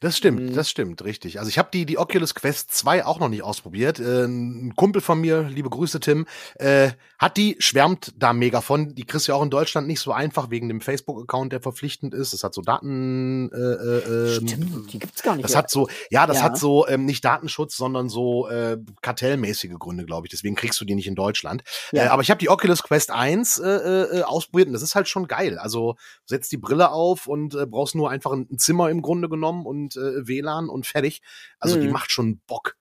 das 0.00 0.16
stimmt, 0.16 0.40
Mhm. 0.40 0.54
das 0.54 0.70
stimmt, 0.70 1.04
richtig. 1.04 1.38
Also 1.38 1.48
ich 1.48 1.58
habe 1.58 1.68
die, 1.72 1.86
die 1.86 1.98
Oculus 1.98 2.34
Quest 2.34 2.72
2 2.74 3.04
auch 3.04 3.18
noch 3.20 3.28
nicht 3.28 3.42
ausprobiert. 3.42 3.98
Äh, 4.00 4.24
ein 4.24 4.74
Kumpel 4.76 5.00
von 5.02 5.20
mir, 5.20 5.42
liebe 5.42 5.70
Grüße 5.70 6.00
Tim, 6.00 6.26
äh, 6.56 6.90
hat 7.18 7.36
die, 7.36 7.56
schwärmt 7.58 8.12
da 8.18 8.32
mega 8.32 8.60
von. 8.60 8.94
Die 8.94 9.04
kriegst 9.04 9.28
du 9.28 9.32
ja 9.32 9.36
auch 9.38 9.42
in 9.42 9.50
Deutschland 9.50 9.86
nicht 9.86 10.00
so 10.00 10.12
einfach 10.12 10.50
wegen 10.50 10.68
dem 10.68 10.80
Facebook-Account, 10.80 11.52
der 11.52 11.60
verpflichtend 11.60 12.14
ist. 12.14 12.32
Das 12.32 12.44
hat 12.44 12.54
so 12.54 12.62
Daten. 12.62 13.50
Äh, 13.52 13.56
äh, 13.56 14.36
ähm, 14.38 14.48
Stimmt, 14.48 14.92
die 14.92 14.98
gibt's 14.98 15.22
gar 15.22 15.34
nicht. 15.36 15.44
das 15.44 15.52
mehr. 15.52 15.58
hat 15.58 15.70
so, 15.70 15.88
ja, 16.10 16.26
das 16.26 16.38
Ja. 16.38 16.42
hat 16.44 16.58
so 16.58 16.86
ähm, 16.88 17.04
nicht 17.04 17.24
Datenschutz, 17.24 17.76
sondern 17.76 18.08
so 18.08 18.48
äh, 18.48 18.78
kartellmäßige 19.02 19.72
Gründe, 19.78 20.04
glaube 20.04 20.26
ich. 20.26 20.30
Deswegen 20.30 20.54
kriegst 20.54 20.80
du 20.80 20.84
die 20.84 20.94
nicht 20.94 21.06
in 21.06 21.14
Deutschland. 21.14 21.62
Ja. 21.92 22.04
Äh, 22.04 22.06
aber 22.08 22.22
ich 22.22 22.30
habe 22.30 22.38
die 22.38 22.48
Oculus 22.50 22.82
Quest 22.82 23.10
1 23.10 23.58
äh, 23.58 23.68
äh, 23.68 24.22
ausprobiert 24.22 24.68
und 24.68 24.74
das 24.74 24.82
ist 24.82 24.94
halt 24.94 25.08
schon 25.08 25.26
geil. 25.28 25.58
Also 25.58 25.96
setzt 26.26 26.52
die 26.52 26.56
Brille 26.56 26.90
auf 26.90 27.26
und 27.26 27.54
äh, 27.54 27.66
brauchst 27.66 27.94
nur 27.94 28.10
einfach 28.10 28.32
ein, 28.32 28.46
ein 28.50 28.58
Zimmer 28.58 28.90
im 28.90 29.02
Grunde 29.02 29.28
genommen 29.28 29.63
und 29.66 29.96
äh, 29.96 30.26
WLAN 30.26 30.68
und 30.68 30.86
fertig. 30.86 31.22
Also 31.58 31.76
die 31.76 31.86
Mhm. 31.86 31.92
macht 31.92 32.10
schon 32.10 32.38
Bock. 32.46 32.76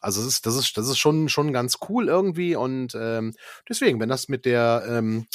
Also 0.00 0.22
das 0.22 0.32
ist, 0.34 0.46
das 0.46 0.56
ist, 0.56 0.76
das 0.78 0.88
ist 0.88 0.98
schon, 0.98 1.28
schon 1.28 1.52
ganz 1.52 1.76
cool 1.88 2.08
irgendwie 2.08 2.56
und 2.56 2.94
ähm, 2.94 3.34
deswegen, 3.68 4.00
wenn 4.00 4.08
das 4.08 4.28
mit 4.28 4.44
der 4.46 4.84
ähm, 4.88 5.26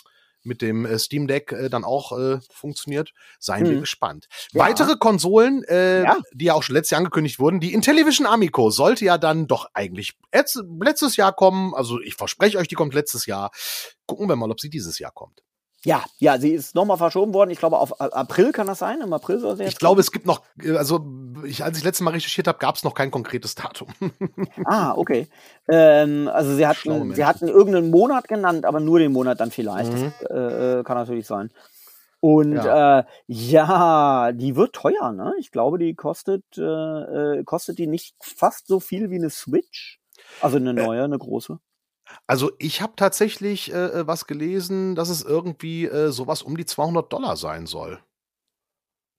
mit 0.48 0.62
dem 0.62 0.86
äh, 0.86 1.00
Steam 1.00 1.28
Deck 1.28 1.52
äh, 1.54 1.70
dann 1.70 1.84
auch 1.84 2.12
äh, 2.18 2.40
funktioniert, 2.52 3.14
seien 3.40 3.66
wir 3.68 3.78
Mhm. 3.78 3.80
gespannt. 3.82 4.28
Ja. 4.52 4.62
Weitere 4.62 4.96
Konsolen, 4.96 5.64
äh, 5.64 6.04
Ja. 6.04 6.18
die 6.34 6.46
ja 6.46 6.54
auch 6.54 6.62
schon 6.62 6.76
letztes 6.76 6.92
Jahr 6.92 7.00
angekündigt 7.00 7.40
wurden, 7.40 7.60
die 7.60 7.74
Intellivision 7.74 8.28
Amico 8.28 8.70
sollte 8.70 9.06
ja 9.06 9.18
dann 9.18 9.48
doch 9.48 9.68
eigentlich 9.74 10.14
letzt, 10.32 10.62
letztes 10.80 11.16
Jahr 11.16 11.34
kommen. 11.34 11.74
Also 11.74 12.00
ich 12.00 12.14
verspreche 12.16 12.60
euch, 12.60 12.68
die 12.68 12.76
kommt 12.76 12.94
letztes 12.94 13.26
Jahr. 13.26 13.50
Gucken 14.06 14.30
wir 14.30 14.36
mal, 14.36 14.52
ob 14.52 14.60
sie 14.62 14.70
dieses 14.70 15.00
Jahr 15.00 15.12
kommt. 15.12 15.42
Ja, 15.86 16.04
ja, 16.18 16.40
sie 16.40 16.50
ist 16.52 16.74
nochmal 16.74 16.98
verschoben 16.98 17.34
worden. 17.34 17.52
Ich 17.52 17.60
glaube, 17.60 17.78
auf 17.78 18.02
A- 18.02 18.08
April 18.08 18.52
kann 18.52 18.66
das 18.66 18.80
sein. 18.80 19.02
Im 19.02 19.14
April 19.14 19.40
soll 19.40 19.56
sie 19.56 19.64
jetzt 19.64 19.74
Ich 19.74 19.78
glaube, 19.80 20.02
es 20.02 20.12
gibt 20.12 20.26
noch, 20.26 20.42
äh, 20.62 20.76
also 20.76 21.06
ich, 21.46 21.64
als 21.64 21.78
ich 21.78 21.84
letztes 21.84 22.04
Mal 22.04 22.12
recherchiert 22.12 22.48
habe, 22.48 22.58
gab 22.58 22.76
es 22.76 22.84
noch 22.84 22.96
kein 22.96 23.12
konkretes 23.12 23.54
Datum. 23.56 23.88
Ah, 24.66 24.94
okay. 24.98 25.28
Ähm, 25.70 26.28
also 26.34 26.56
sie 26.56 26.66
hatten, 26.66 27.14
sie 27.14 27.24
hatten 27.26 27.48
irgendeinen 27.48 27.92
Monat 27.92 28.28
genannt, 28.28 28.66
aber 28.66 28.80
nur 28.80 28.98
den 29.00 29.12
Monat 29.12 29.40
dann 29.40 29.52
vielleicht. 29.52 29.94
Mhm. 29.94 30.12
Das 30.22 30.30
äh, 30.32 30.80
äh, 30.80 30.84
kann 30.84 30.98
natürlich 30.98 31.28
sein. 31.28 31.52
Und 32.20 32.54
ja. 32.54 33.00
Äh, 33.00 33.04
ja, 33.28 34.32
die 34.32 34.56
wird 34.56 34.74
teuer, 34.74 35.12
ne? 35.12 35.34
Ich 35.38 35.52
glaube, 35.52 35.78
die 35.78 35.94
kostet, 35.94 36.44
äh, 36.58 36.62
äh, 36.62 37.44
kostet 37.44 37.78
die 37.78 37.86
nicht 37.86 38.16
fast 38.20 38.66
so 38.68 38.80
viel 38.80 39.12
wie 39.12 39.16
eine 39.18 39.30
Switch. 39.30 40.00
Also 40.42 40.58
eine 40.58 40.74
neue, 40.74 41.04
eine 41.04 41.20
große. 41.20 41.60
Also 42.28 42.52
ich 42.60 42.82
habe 42.82 42.94
tatsächlich 42.96 43.72
äh, 43.74 44.06
was 44.08 44.28
gelesen, 44.28 44.96
dass 44.96 45.10
es 45.10 45.22
irgendwie 45.24 45.86
äh, 45.86 46.12
sowas 46.12 46.42
um 46.42 46.56
die 46.58 46.66
200 46.66 47.12
Dollar 47.12 47.36
sein 47.38 47.66
soll. 47.66 48.00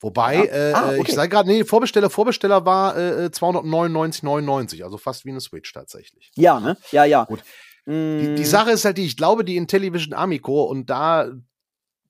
Wobei, 0.01 0.37
Ja. 0.37 0.45
äh, 0.45 0.73
Ah, 0.75 0.91
äh, 0.93 0.95
ich 0.97 1.01
okay. 1.01 1.13
sage 1.13 1.29
gerade, 1.31 1.49
nee, 1.49 1.65
Vorbesteller, 1.65 2.11
Vorbesteller 2.11 2.65
war 2.67 2.97
äh, 2.97 3.31
299,99, 3.33 4.83
also 4.85 4.99
fast 4.99 5.25
wie 5.25 5.31
eine 5.31 5.41
Switch 5.41 5.73
tatsächlich. 5.73 6.31
Ja, 6.37 6.61
ne? 6.61 6.77
Ja, 6.93 7.05
ja. 7.05 7.25
Gut. 7.25 7.43
Mm, 7.87 8.19
Die, 8.19 8.35
die 8.37 8.45
Sache 8.45 8.73
ist 8.73 8.85
halt 8.85 8.99
die, 8.99 9.07
ich 9.07 9.17
glaube, 9.17 9.45
die 9.45 9.57
Intellivision 9.57 10.13
Amico 10.15 10.65
und 10.65 10.91
da, 10.91 11.31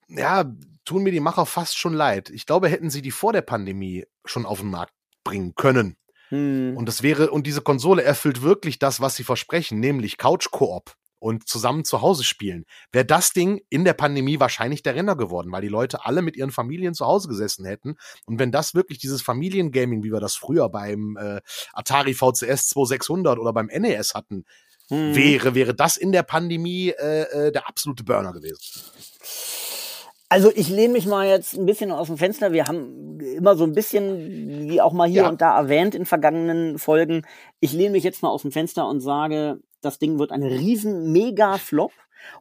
ja, 0.08 0.44
tun 0.84 1.02
mir 1.04 1.12
die 1.12 1.20
Macher 1.20 1.46
fast 1.46 1.78
schon 1.78 1.94
leid. 1.94 2.30
Ich 2.30 2.44
glaube, 2.46 2.68
hätten 2.68 2.90
sie 2.90 3.02
die 3.02 3.10
vor 3.12 3.32
der 3.32 3.42
Pandemie 3.42 4.04
schon 4.24 4.46
auf 4.46 4.60
den 4.60 4.70
Markt 4.70 4.92
bringen 5.24 5.54
können. 5.54 5.96
Hm, 6.28 6.76
Und 6.76 6.86
das 6.86 7.02
wäre, 7.02 7.30
und 7.30 7.46
diese 7.46 7.60
Konsole 7.60 8.02
erfüllt 8.02 8.42
wirklich 8.42 8.78
das, 8.78 9.00
was 9.00 9.16
sie 9.16 9.24
versprechen, 9.24 9.80
nämlich 9.80 10.18
Couch-Koop 10.18 10.94
und 11.18 11.48
zusammen 11.48 11.84
zu 11.84 12.02
Hause 12.02 12.24
spielen. 12.24 12.66
Wäre 12.92 13.04
das 13.04 13.32
Ding 13.32 13.60
in 13.68 13.84
der 13.84 13.94
Pandemie 13.94 14.38
wahrscheinlich 14.38 14.82
der 14.82 14.94
Renner 14.94 15.16
geworden, 15.16 15.50
weil 15.50 15.62
die 15.62 15.68
Leute 15.68 16.04
alle 16.04 16.22
mit 16.22 16.36
ihren 16.36 16.50
Familien 16.50 16.94
zu 16.94 17.06
Hause 17.06 17.28
gesessen 17.28 17.64
hätten. 17.64 17.96
Und 18.26 18.38
wenn 18.38 18.52
das 18.52 18.74
wirklich 18.74 18.98
dieses 18.98 19.22
Familiengaming, 19.22 20.02
wie 20.02 20.12
wir 20.12 20.20
das 20.20 20.36
früher 20.36 20.68
beim 20.68 21.16
äh, 21.16 21.40
Atari 21.72 22.14
VCS 22.14 22.68
2600 22.68 23.38
oder 23.38 23.52
beim 23.52 23.66
NES 23.66 24.14
hatten, 24.14 24.44
hm. 24.88 25.16
wäre, 25.16 25.54
wäre 25.54 25.74
das 25.74 25.96
in 25.96 26.12
der 26.12 26.22
Pandemie 26.22 26.90
äh, 26.90 27.22
äh, 27.22 27.52
der 27.52 27.68
absolute 27.68 28.04
Burner 28.04 28.32
gewesen. 28.32 28.60
Also 30.28 30.50
ich 30.54 30.68
lehne 30.68 30.92
mich 30.94 31.06
mal 31.06 31.28
jetzt 31.28 31.54
ein 31.54 31.66
bisschen 31.66 31.92
aus 31.92 32.08
dem 32.08 32.18
Fenster. 32.18 32.52
Wir 32.52 32.66
haben 32.66 33.20
immer 33.20 33.54
so 33.56 33.64
ein 33.64 33.72
bisschen, 33.72 34.68
wie 34.68 34.80
auch 34.80 34.92
mal 34.92 35.08
hier 35.08 35.22
Ja. 35.22 35.28
und 35.28 35.40
da 35.40 35.56
erwähnt 35.56 35.94
in 35.94 36.04
vergangenen 36.04 36.78
Folgen, 36.78 37.22
ich 37.60 37.72
lehne 37.72 37.90
mich 37.90 38.02
jetzt 38.04 38.22
mal 38.22 38.30
aus 38.30 38.42
dem 38.42 38.50
Fenster 38.50 38.88
und 38.88 39.00
sage, 39.00 39.60
das 39.82 39.98
Ding 39.98 40.18
wird 40.18 40.32
ein 40.32 40.42
riesen 40.42 41.12
Mega-Flop. 41.12 41.92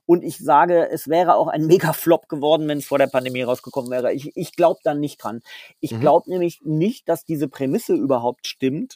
Und 0.07 0.23
ich 0.23 0.39
sage, 0.39 0.89
es 0.89 1.07
wäre 1.09 1.35
auch 1.35 1.47
ein 1.47 1.67
Mega-Flop 1.67 2.27
geworden, 2.27 2.67
wenn 2.67 2.79
es 2.79 2.87
vor 2.87 2.97
der 2.97 3.05
Pandemie 3.07 3.43
rausgekommen 3.43 3.91
wäre. 3.91 4.13
Ich, 4.13 4.31
ich 4.35 4.55
glaube 4.55 4.79
da 4.83 4.95
nicht 4.95 5.23
dran. 5.23 5.41
Ich 5.79 5.91
Mhm. 5.91 5.99
glaube 5.99 6.29
nämlich 6.31 6.61
nicht, 6.63 7.07
dass 7.07 7.23
diese 7.23 7.47
Prämisse 7.47 7.93
überhaupt 7.93 8.47
stimmt, 8.47 8.95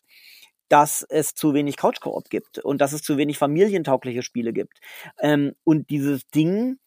dass 0.67 1.05
es 1.07 1.35
zu 1.35 1.53
wenig 1.53 1.77
Couch-Koop 1.77 2.29
gibt 2.29 2.57
und 2.59 2.81
dass 2.81 2.93
es 2.93 3.03
zu 3.03 3.17
wenig 3.17 3.37
familientaugliche 3.37 4.23
Spiele 4.23 4.51
gibt. 4.51 4.79
Ähm, 5.19 5.53
und 5.63 5.89
dieses 5.91 6.27
Ding, 6.29 6.79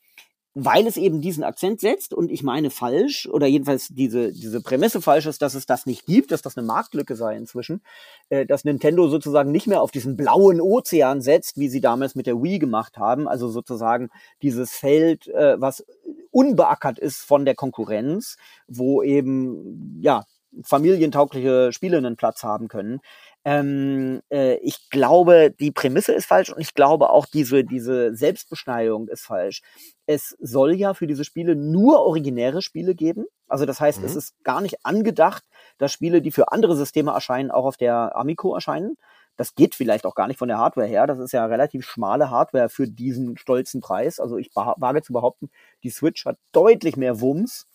weil 0.55 0.87
es 0.87 0.97
eben 0.97 1.21
diesen 1.21 1.45
Akzent 1.45 1.81
setzt 1.81 2.13
und 2.13 2.31
ich 2.31 2.43
meine 2.43 2.71
falsch 2.71 3.27
oder 3.27 3.47
jedenfalls 3.47 3.89
diese, 3.89 4.33
diese 4.33 4.61
Prämisse 4.61 5.01
falsch 5.01 5.27
ist, 5.27 5.41
dass 5.41 5.55
es 5.55 5.65
das 5.67 5.87
nicht 5.87 6.05
gibt, 6.05 6.31
dass 6.31 6.43
das 6.43 6.59
eine 6.59 6.67
Marktlücke 6.67 7.17
sei 7.17 7.37
inzwischen, 7.37 7.81
äh, 8.29 8.45
dass 8.45 8.65
Nintendo 8.65 9.09
sozusagen 9.09 9.51
nicht 9.51 9.67
mehr 9.67 9.81
auf 9.81 9.91
diesen 9.91 10.17
blauen 10.17 10.61
Ozean 10.61 11.23
setzt, 11.23 11.59
wie 11.59 11.69
sie 11.69 11.81
damals 11.81 12.15
mit 12.15 12.27
der 12.27 12.43
Wii 12.43 12.59
gemacht 12.59 12.99
haben, 12.99 13.29
also 13.29 13.49
sozusagen 13.49 14.11
dieses 14.43 14.73
Feld, 14.73 15.29
äh, 15.29 15.59
was 15.61 15.85
unbeackert 16.31 16.99
ist 16.99 17.23
von 17.23 17.45
der 17.45 17.55
Konkurrenz, 17.55 18.37
wo 18.67 19.03
eben, 19.03 20.01
ja, 20.03 20.25
familientaugliche 20.65 21.73
Spiele 21.73 21.97
einen 21.97 22.17
Platz 22.17 22.43
haben 22.43 22.69
können. 22.69 23.01
Ähm, 23.45 24.21
äh, 24.31 24.55
ich 24.59 24.89
glaube, 24.91 25.51
die 25.59 25.73
Prämisse 25.73 26.13
ist 26.13 26.27
falsch 26.27 26.51
und 26.53 26.61
ich 26.61 26.75
glaube 26.75 27.11
auch 27.11 27.27
diese, 27.27 27.65
diese 27.65 28.15
Selbstbeschneidung 28.15 29.09
ist 29.09 29.25
falsch. 29.27 29.63
Es 30.07 30.37
soll 30.41 30.75
ja 30.75 30.95
für 30.95 31.07
diese 31.09 31.25
Spiele 31.25 31.57
nur 31.57 32.01
originäre 32.01 32.63
Spiele 32.63 32.95
geben. 32.95 33.25
Also 33.49 33.67
das 33.67 33.81
heißt, 33.81 34.01
Mhm. 34.01 34.07
es 34.07 34.17
ist 34.17 34.35
gar 34.45 34.61
nicht 34.61 34.85
angedacht, 34.87 35.43
dass 35.79 35.93
Spiele, 35.93 36.23
die 36.23 36.31
für 36.31 36.53
andere 36.53 36.77
Systeme 36.77 37.11
erscheinen, 37.13 37.51
auch 37.51 37.65
auf 37.65 37.77
der 37.77 38.17
Amico 38.17 38.55
erscheinen. 38.55 38.97
Das 39.37 39.55
geht 39.55 39.75
vielleicht 39.75 40.07
auch 40.07 40.15
gar 40.15 40.29
nicht 40.29 40.39
von 40.39 40.49
der 40.49 40.59
Hardware 40.59 40.87
her. 40.87 41.07
Das 41.07 41.19
ist 41.19 41.33
ja 41.33 41.45
relativ 41.47 41.85
schmale 41.87 42.31
Hardware 42.31 42.69
für 42.69 42.87
diesen 42.87 43.37
stolzen 43.39 43.81
Preis. 43.81 44.21
Also 44.21 44.37
ich 44.37 44.51
wage 44.55 45.03
zu 45.03 45.13
behaupten, 45.13 45.51
die 45.83 45.91
Switch 45.91 46.27
hat 46.27 46.37
deutlich 46.53 46.97
mehr 46.97 47.21
Wumms. 47.21 47.67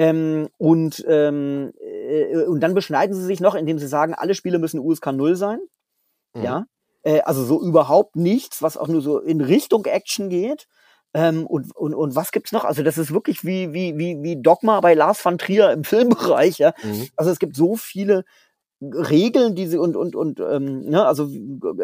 Ähm, 0.00 0.48
und, 0.56 1.04
ähm, 1.06 1.72
äh, 1.78 2.46
und 2.46 2.60
dann 2.60 2.72
beschneiden 2.72 3.14
sie 3.14 3.22
sich 3.22 3.38
noch, 3.40 3.54
indem 3.54 3.78
sie 3.78 3.86
sagen, 3.86 4.14
alle 4.14 4.34
Spiele 4.34 4.58
müssen 4.58 4.80
USK 4.80 5.12
0 5.12 5.36
sein. 5.36 5.58
Mhm. 6.32 6.42
Ja. 6.42 6.64
Äh, 7.02 7.20
also 7.20 7.44
so 7.44 7.60
überhaupt 7.60 8.16
nichts, 8.16 8.62
was 8.62 8.78
auch 8.78 8.88
nur 8.88 9.02
so 9.02 9.18
in 9.18 9.42
Richtung 9.42 9.84
Action 9.84 10.30
geht. 10.30 10.68
Ähm, 11.12 11.46
und, 11.46 11.76
und, 11.76 11.92
und 11.92 12.14
was 12.14 12.32
gibt's 12.32 12.50
noch? 12.50 12.64
Also 12.64 12.82
das 12.82 12.96
ist 12.96 13.12
wirklich 13.12 13.44
wie, 13.44 13.74
wie, 13.74 13.98
wie, 13.98 14.22
wie 14.22 14.40
Dogma 14.40 14.80
bei 14.80 14.94
Lars 14.94 15.22
van 15.22 15.36
Trier 15.36 15.70
im 15.70 15.84
Filmbereich, 15.84 16.56
ja. 16.56 16.72
Mhm. 16.82 17.08
Also 17.16 17.30
es 17.30 17.38
gibt 17.38 17.54
so 17.54 17.76
viele 17.76 18.24
Regeln, 18.80 19.54
die 19.54 19.66
sie 19.66 19.76
und, 19.76 19.94
und, 19.94 20.16
und 20.16 20.40
ähm, 20.40 20.88
ne, 20.88 21.06
also 21.06 21.28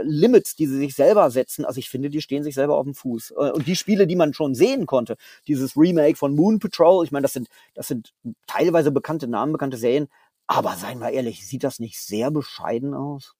Limits, 0.03 0.57
die 0.57 0.67
sie 0.67 0.79
sich 0.79 0.95
selber 0.95 1.31
setzen. 1.31 1.65
Also 1.65 1.79
ich 1.79 1.91
finde, 1.91 2.09
die 2.09 2.23
stehen 2.23 2.43
sich 2.43 2.55
selber 2.55 2.77
auf 2.77 2.85
dem 2.85 2.95
Fuß. 2.95 3.33
Äh, 3.33 3.51
Und 3.51 3.67
die 3.67 3.77
Spiele, 3.77 4.07
die 4.07 4.17
man 4.17 4.33
schon 4.33 4.55
sehen 4.55 4.87
konnte, 4.87 5.17
dieses 5.47 5.77
Remake 5.77 6.17
von 6.17 6.35
Moon 6.35 6.59
Patrol, 6.59 7.05
ich 7.05 7.13
meine, 7.13 7.23
das 7.23 7.35
sind, 7.35 7.49
das 7.75 7.89
sind 7.89 8.15
teilweise 8.47 8.91
bekannte 8.93 9.29
Namen, 9.29 9.53
bekannte 9.53 9.77
Serien, 9.77 10.09
aber 10.47 10.77
seien 10.77 11.01
wir 11.01 11.11
ehrlich, 11.11 11.47
sieht 11.47 11.65
das 11.65 11.81
nicht 11.81 12.01
sehr 12.01 12.31
bescheiden 12.31 12.95
aus? 12.95 13.35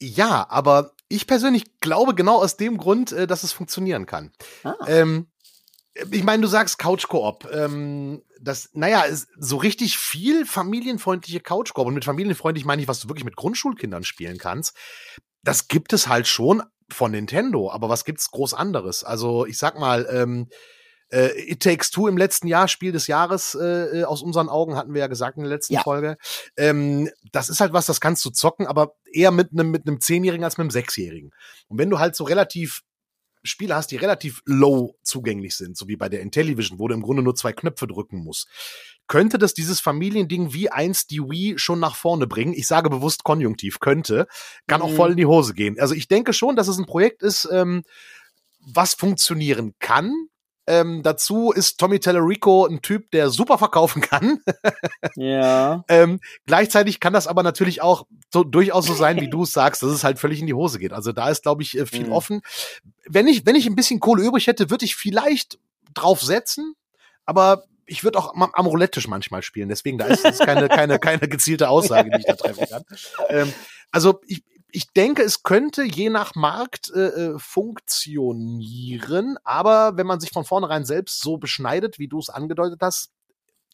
Ja, 0.00 0.46
aber 0.48 0.92
ich 1.08 1.26
persönlich 1.26 1.80
glaube 1.80 2.14
genau 2.14 2.36
aus 2.38 2.56
dem 2.56 2.78
Grund, 2.78 3.12
äh, 3.12 3.26
dass 3.26 3.42
es 3.42 3.52
funktionieren 3.52 4.06
kann. 4.06 4.32
Ah. 4.64 4.74
Ähm, 4.86 5.26
ich 6.10 6.24
meine, 6.24 6.42
du 6.42 6.48
sagst 6.48 6.78
Couch-Koop. 6.78 7.48
Ähm, 7.52 8.22
das, 8.40 8.70
naja, 8.72 9.04
so 9.38 9.56
richtig 9.56 9.98
viel 9.98 10.46
familienfreundliche 10.46 11.40
Couch-Koop. 11.40 11.86
Und 11.86 11.94
mit 11.94 12.04
familienfreundlich 12.04 12.64
meine 12.64 12.82
ich, 12.82 12.88
was 12.88 13.00
du 13.00 13.08
wirklich 13.08 13.24
mit 13.24 13.36
Grundschulkindern 13.36 14.04
spielen 14.04 14.38
kannst. 14.38 14.76
Das 15.42 15.68
gibt 15.68 15.92
es 15.92 16.08
halt 16.08 16.26
schon 16.26 16.62
von 16.90 17.12
Nintendo. 17.12 17.70
Aber 17.70 17.88
was 17.88 18.04
gibt's 18.04 18.30
groß 18.30 18.54
anderes? 18.54 19.04
Also, 19.04 19.46
ich 19.46 19.58
sag 19.58 19.78
mal, 19.78 20.06
ähm, 20.10 20.48
äh, 21.10 21.30
It 21.50 21.62
Takes 21.62 21.90
Two 21.90 22.08
im 22.08 22.16
letzten 22.16 22.48
Jahr, 22.48 22.68
Spiel 22.68 22.92
des 22.92 23.06
Jahres 23.06 23.54
äh, 23.54 24.04
aus 24.04 24.22
unseren 24.22 24.48
Augen, 24.48 24.76
hatten 24.76 24.92
wir 24.92 25.00
ja 25.00 25.06
gesagt 25.06 25.36
in 25.36 25.44
der 25.44 25.52
letzten 25.52 25.74
Ja. 25.74 25.82
Folge. 25.82 26.16
Ähm, 26.56 27.10
das 27.32 27.48
ist 27.48 27.60
halt 27.60 27.72
was, 27.72 27.86
das 27.86 28.00
kannst 28.00 28.24
du 28.24 28.30
zocken, 28.30 28.66
aber 28.66 28.94
eher 29.12 29.30
mit 29.30 29.52
einem 29.52 29.70
mit 29.70 29.86
einem 29.86 30.00
Zehnjährigen 30.00 30.44
als 30.44 30.58
mit 30.58 30.64
einem 30.64 30.70
Sechsjährigen. 30.70 31.30
Und 31.68 31.78
wenn 31.78 31.90
du 31.90 31.98
halt 31.98 32.16
so 32.16 32.24
relativ 32.24 32.82
Spiele 33.46 33.74
hast, 33.74 33.90
die 33.90 33.96
relativ 33.96 34.42
low 34.44 34.96
zugänglich 35.02 35.56
sind, 35.56 35.76
so 35.76 35.88
wie 35.88 35.96
bei 35.96 36.08
der 36.08 36.20
Intellivision, 36.20 36.78
wo 36.78 36.88
du 36.88 36.94
im 36.94 37.02
Grunde 37.02 37.22
nur 37.22 37.34
zwei 37.34 37.52
Knöpfe 37.52 37.86
drücken 37.86 38.18
musst, 38.22 38.48
könnte 39.08 39.38
das 39.38 39.54
dieses 39.54 39.80
Familiending 39.80 40.52
wie 40.52 40.68
einst 40.70 41.10
die 41.10 41.20
Wii 41.20 41.58
schon 41.58 41.78
nach 41.80 41.94
vorne 41.96 42.26
bringen. 42.26 42.52
Ich 42.52 42.66
sage 42.66 42.90
bewusst 42.90 43.22
konjunktiv, 43.24 43.78
könnte, 43.80 44.26
kann 44.66 44.82
auch 44.82 44.90
Mhm. 44.90 44.96
voll 44.96 45.10
in 45.12 45.16
die 45.16 45.26
Hose 45.26 45.54
gehen. 45.54 45.78
Also 45.78 45.94
ich 45.94 46.08
denke 46.08 46.32
schon, 46.32 46.56
dass 46.56 46.68
es 46.68 46.78
ein 46.78 46.86
Projekt 46.86 47.22
ist, 47.22 47.48
ähm, 47.52 47.82
was 48.60 48.94
funktionieren 48.94 49.74
kann. 49.78 50.12
Ähm, 50.68 51.02
dazu 51.02 51.52
ist 51.52 51.78
Tommy 51.78 52.00
Tellerico 52.00 52.66
ein 52.66 52.82
Typ, 52.82 53.10
der 53.12 53.30
super 53.30 53.58
verkaufen 53.58 54.02
kann. 54.02 54.40
Ja. 55.14 55.84
Ähm, 55.88 56.20
gleichzeitig 56.46 57.00
kann 57.00 57.12
das 57.12 57.26
aber 57.26 57.42
natürlich 57.42 57.80
auch 57.80 58.06
so, 58.32 58.42
durchaus 58.44 58.86
so 58.86 58.94
sein, 58.94 59.20
wie 59.20 59.30
du 59.30 59.44
es 59.44 59.52
sagst, 59.52 59.82
dass 59.82 59.90
es 59.90 60.04
halt 60.04 60.18
völlig 60.18 60.40
in 60.40 60.46
die 60.46 60.54
Hose 60.54 60.78
geht. 60.78 60.92
Also 60.92 61.12
da 61.12 61.28
ist, 61.30 61.42
glaube 61.44 61.62
ich, 61.62 61.78
äh, 61.78 61.86
viel 61.86 62.06
Mhm. 62.06 62.12
offen. 62.12 62.42
Wenn 63.06 63.26
ich, 63.28 63.46
wenn 63.46 63.54
ich 63.56 63.66
ein 63.66 63.76
bisschen 63.76 64.00
Kohle 64.00 64.22
übrig 64.24 64.46
hätte, 64.46 64.68
würde 64.70 64.84
ich 64.84 64.96
vielleicht 64.96 65.58
drauf 65.94 66.20
setzen, 66.22 66.74
aber 67.24 67.64
ich 67.86 68.02
würde 68.04 68.18
auch 68.18 68.34
am, 68.34 68.50
am 68.52 68.66
Roulette-Tisch 68.66 69.06
manchmal 69.08 69.42
spielen. 69.42 69.68
Deswegen, 69.68 69.96
da 69.96 70.06
ist, 70.06 70.24
ist 70.24 70.40
keine, 70.40 70.68
keine, 70.68 70.98
keine 70.98 71.28
gezielte 71.28 71.68
Aussage, 71.68 72.10
die 72.10 72.18
ich 72.18 72.26
da 72.26 72.34
treffen 72.34 72.66
kann. 72.68 72.82
Ähm, 73.28 73.52
also 73.92 74.20
ich, 74.26 74.42
ich 74.76 74.92
denke, 74.92 75.22
es 75.22 75.42
könnte 75.42 75.84
je 75.84 76.10
nach 76.10 76.34
Markt 76.34 76.92
äh, 76.94 77.06
äh, 77.06 77.38
funktionieren, 77.38 79.38
aber 79.42 79.96
wenn 79.96 80.06
man 80.06 80.20
sich 80.20 80.28
von 80.28 80.44
vornherein 80.44 80.84
selbst 80.84 81.22
so 81.22 81.38
beschneidet, 81.38 81.98
wie 81.98 82.08
du 82.08 82.18
es 82.18 82.28
angedeutet 82.28 82.80
hast, 82.82 83.10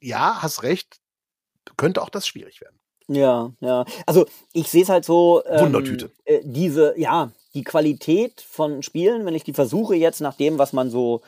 ja, 0.00 0.40
hast 0.40 0.62
recht, 0.62 1.00
könnte 1.76 2.02
auch 2.02 2.08
das 2.08 2.28
schwierig 2.28 2.60
werden. 2.60 2.78
Ja, 3.08 3.50
ja. 3.58 3.84
Also 4.06 4.26
ich 4.52 4.70
sehe 4.70 4.84
es 4.84 4.90
halt 4.90 5.04
so. 5.04 5.42
Ähm, 5.46 5.62
Wundertüte. 5.62 6.12
Äh, 6.24 6.42
diese, 6.44 6.94
ja, 6.96 7.32
die 7.54 7.64
Qualität 7.64 8.40
von 8.40 8.84
Spielen, 8.84 9.26
wenn 9.26 9.34
ich 9.34 9.42
die 9.42 9.54
versuche 9.54 9.96
jetzt 9.96 10.20
nach 10.20 10.36
dem, 10.36 10.58
was 10.58 10.72
man 10.72 10.88
so, 10.88 11.22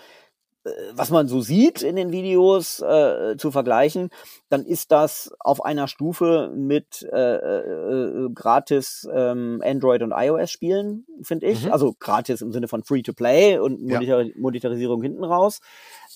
was 0.94 1.10
man 1.10 1.28
so 1.28 1.40
sieht 1.40 1.82
in 1.82 1.96
den 1.96 2.10
Videos 2.10 2.80
äh, 2.80 3.36
zu 3.36 3.50
vergleichen, 3.50 4.08
dann 4.48 4.64
ist 4.64 4.92
das 4.92 5.32
auf 5.38 5.64
einer 5.64 5.88
Stufe 5.88 6.52
mit 6.54 7.06
äh, 7.12 7.36
äh, 7.36 8.30
gratis 8.34 9.06
ähm, 9.12 9.60
Android 9.64 10.02
und 10.02 10.12
iOS 10.12 10.50
Spielen, 10.50 11.06
finde 11.22 11.46
ich. 11.46 11.66
Mhm. 11.66 11.72
Also 11.72 11.94
gratis 11.98 12.40
im 12.40 12.52
Sinne 12.52 12.68
von 12.68 12.82
Free 12.82 13.02
to 13.02 13.12
Play 13.12 13.58
und 13.58 13.88
Ja. 13.88 13.98
Monetar 13.98 14.24
Monetarisierung 14.36 15.02
hinten 15.02 15.24
raus. 15.24 15.60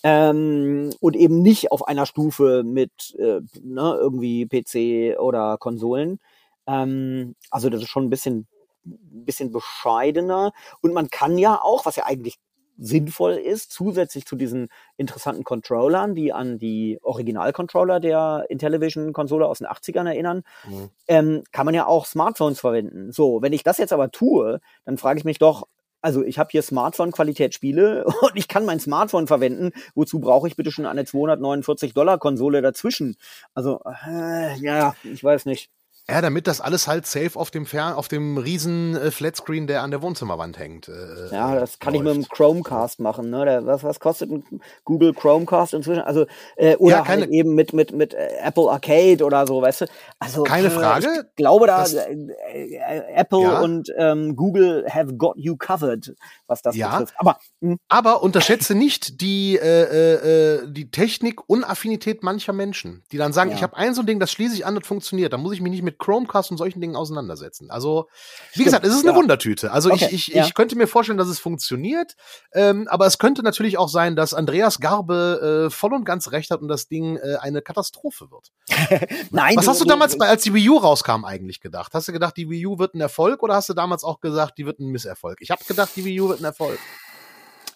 Ähm, 0.02 0.90
und 1.00 1.16
eben 1.16 1.42
nicht 1.42 1.72
auf 1.72 1.87
einer 1.87 2.06
Stufe 2.06 2.62
mit 2.64 3.14
äh, 3.18 3.40
ne, 3.62 3.96
irgendwie 3.98 4.46
PC 4.46 5.18
oder 5.18 5.58
Konsolen. 5.58 6.20
Ähm, 6.66 7.34
also 7.50 7.68
das 7.68 7.82
ist 7.82 7.88
schon 7.88 8.04
ein 8.04 8.11
bisschen, 8.11 8.46
ein 8.87 9.24
bisschen 9.24 9.50
bescheidener. 9.50 10.52
Und 10.80 10.94
man 10.94 11.11
kann 11.11 11.37
ja 11.37 11.61
auch, 11.61 11.84
was 11.84 11.96
ja 11.96 12.06
eigentlich 12.06 12.37
sinnvoll 12.78 13.32
ist, 13.32 13.72
zusätzlich 13.72 14.24
zu 14.24 14.36
diesen 14.36 14.68
interessanten 14.96 15.44
Controllern, 15.44 16.14
die 16.14 16.32
an 16.32 16.58
die 16.58 16.98
Original-Controller 17.02 18.00
der 18.00 18.46
Intellivision-Konsole 18.48 19.46
aus 19.46 19.58
den 19.58 19.66
80ern 19.66 20.06
erinnern, 20.06 20.42
Mhm. 20.66 20.90
ähm, 21.08 21.42
kann 21.52 21.66
man 21.66 21.74
ja 21.74 21.86
auch 21.86 22.06
Smartphones 22.06 22.60
verwenden. 22.60 23.12
So, 23.12 23.42
wenn 23.42 23.52
ich 23.52 23.64
das 23.64 23.78
jetzt 23.78 23.92
aber 23.92 24.10
tue, 24.10 24.60
dann 24.84 24.96
frage 24.98 25.18
ich 25.18 25.24
mich 25.24 25.38
doch, 25.38 25.66
also 26.00 26.22
ich 26.22 26.38
habe 26.38 26.50
hier 26.52 26.62
Smartphone-Qualität-Spiele 26.62 28.04
und 28.22 28.32
ich 28.36 28.46
kann 28.46 28.64
mein 28.64 28.78
Smartphone 28.78 29.26
verwenden. 29.26 29.72
Wozu 29.96 30.20
brauche 30.20 30.46
ich 30.46 30.54
bitte 30.54 30.70
schon 30.70 30.86
eine 30.86 31.02
249-Dollar-Konsole 31.02 32.62
dazwischen? 32.62 33.16
Also, 33.54 33.80
äh, 34.06 34.56
ja, 34.58 34.94
ich 35.02 35.22
weiß 35.22 35.46
nicht. 35.46 35.70
Ja, 36.10 36.22
damit 36.22 36.46
das 36.46 36.62
alles 36.62 36.88
halt 36.88 37.06
safe 37.06 37.32
auf 37.38 37.50
dem 37.50 37.66
Fern, 37.66 37.92
auf 37.92 38.08
dem 38.08 38.38
riesen 38.38 38.96
äh, 38.96 39.10
Flatscreen, 39.10 39.66
der 39.66 39.82
an 39.82 39.90
der 39.90 40.00
Wohnzimmerwand 40.00 40.58
hängt. 40.58 40.88
Äh, 40.88 40.92
Ja, 41.32 41.54
das 41.54 41.78
kann 41.80 41.94
ich 41.94 42.00
mit 42.02 42.14
läuft. 42.16 42.30
dem 42.30 42.34
Chromecast 42.34 43.00
machen. 43.00 43.28
Ne? 43.28 43.44
Der, 43.44 43.66
was, 43.66 43.82
was 43.84 44.00
kostet 44.00 44.30
ein 44.30 44.42
Google 44.84 45.12
Chromecast 45.12 45.74
inzwischen? 45.74 46.00
Also 46.00 46.24
äh, 46.56 46.76
oder 46.76 46.96
Ja, 46.96 47.02
keine- 47.02 47.22
halt 47.22 47.30
eben 47.32 47.54
mit 47.54 47.74
mit 47.74 47.92
mit 47.92 48.14
äh, 48.14 48.28
Apple 48.42 48.70
Arcade 48.70 49.22
oder 49.22 49.46
so, 49.46 49.60
weißt 49.60 49.82
du? 49.82 49.86
Also 50.18 50.44
Keine 50.44 50.68
äh, 50.68 50.70
Frage. 50.70 51.08
Ich 51.28 51.36
glaube 51.36 51.66
da 51.66 51.80
Das- 51.82 51.92
äh, 51.92 52.14
äh, 52.54 53.02
Apple 53.14 53.42
Ja. 53.42 53.60
und 53.60 53.92
ähm, 53.98 54.34
Google 54.34 54.86
have 54.88 55.14
got 55.14 55.34
you 55.36 55.56
covered, 55.58 56.14
was 56.46 56.62
das 56.62 56.74
Ja. 56.74 56.88
betrifft. 56.90 57.14
Aber 57.18 57.36
hm, 57.60 57.72
mh, 57.72 57.76
Aber 57.88 58.22
unterschätze 58.22 58.74
nicht 58.74 59.20
die, 59.20 59.58
äh, 59.58 59.82
äh, 59.82 60.54
äh, 60.62 60.72
die 60.72 60.90
Technik 60.90 61.46
und 61.50 61.64
Affinität 61.64 62.22
mancher 62.22 62.54
Menschen, 62.54 63.02
die 63.12 63.18
dann 63.18 63.34
sagen, 63.34 63.52
ich 63.52 63.62
habe 63.62 63.76
ein 63.76 63.92
so 63.92 64.00
ein 64.00 64.06
Ding, 64.06 64.18
das 64.20 64.30
schließe 64.32 64.54
ich 64.54 64.64
an, 64.64 64.74
das 64.74 64.86
funktioniert. 64.86 65.34
Da 65.34 65.36
muss 65.36 65.52
ich 65.52 65.60
mich 65.60 65.70
nicht 65.72 65.82
mit 65.82 65.97
Chromecast 65.98 66.50
und 66.50 66.56
solchen 66.56 66.80
Dingen 66.80 66.96
auseinandersetzen. 66.96 67.70
Also, 67.70 68.08
wie 68.08 68.50
Stimmt, 68.50 68.64
gesagt, 68.64 68.87
es 68.87 68.94
ist 68.94 69.02
eine 69.02 69.12
ja. 69.12 69.16
Wundertüte. 69.16 69.70
Also 69.72 69.90
Okay, 69.90 70.08
ich, 70.11 70.28
ich, 70.28 70.34
ja. 70.34 70.44
ich 70.44 70.54
könnte 70.54 70.76
mir 70.76 70.87
vorstellen, 70.87 71.18
dass 71.18 71.28
es 71.28 71.38
funktioniert. 71.38 72.14
Ähm, 72.52 72.87
aber 72.88 73.06
es 73.06 73.18
könnte 73.18 73.42
natürlich 73.42 73.78
auch 73.78 73.88
sein, 73.88 74.16
dass 74.16 74.34
Andreas 74.34 74.80
Garbe 74.80 75.66
äh, 75.66 75.70
voll 75.70 75.92
und 75.92 76.04
ganz 76.04 76.32
recht 76.32 76.50
hat 76.50 76.61
und 76.61 76.68
das 76.68 76.88
Ding 76.88 77.16
äh, 77.16 77.37
eine 77.40 77.62
Katastrophe 77.62 78.30
wird. 78.30 78.52
nein. 79.30 79.56
Was 79.56 79.68
hast 79.68 79.80
du 79.80 79.84
damals, 79.84 80.16
bei, 80.16 80.28
als 80.28 80.42
die 80.42 80.54
Wii 80.54 80.68
U 80.70 80.76
rauskam, 80.78 81.24
eigentlich 81.24 81.61
gedacht? 81.61 81.92
Hast 81.94 82.08
du 82.08 82.12
gedacht, 82.12 82.37
die 82.37 82.48
Wii 82.48 82.66
U 82.66 82.78
wird 82.78 82.94
ein 82.94 83.00
Erfolg 83.00 83.42
oder 83.42 83.54
hast 83.54 83.68
du 83.68 83.74
damals 83.74 84.04
auch 84.04 84.20
gesagt, 84.20 84.58
die 84.58 84.66
wird 84.66 84.80
ein 84.80 84.88
Misserfolg? 84.88 85.38
Ich 85.40 85.50
habe 85.50 85.64
gedacht, 85.64 85.90
die 85.96 86.04
Wii 86.04 86.20
U 86.20 86.28
wird 86.28 86.40
ein 86.40 86.44
Erfolg. 86.44 86.78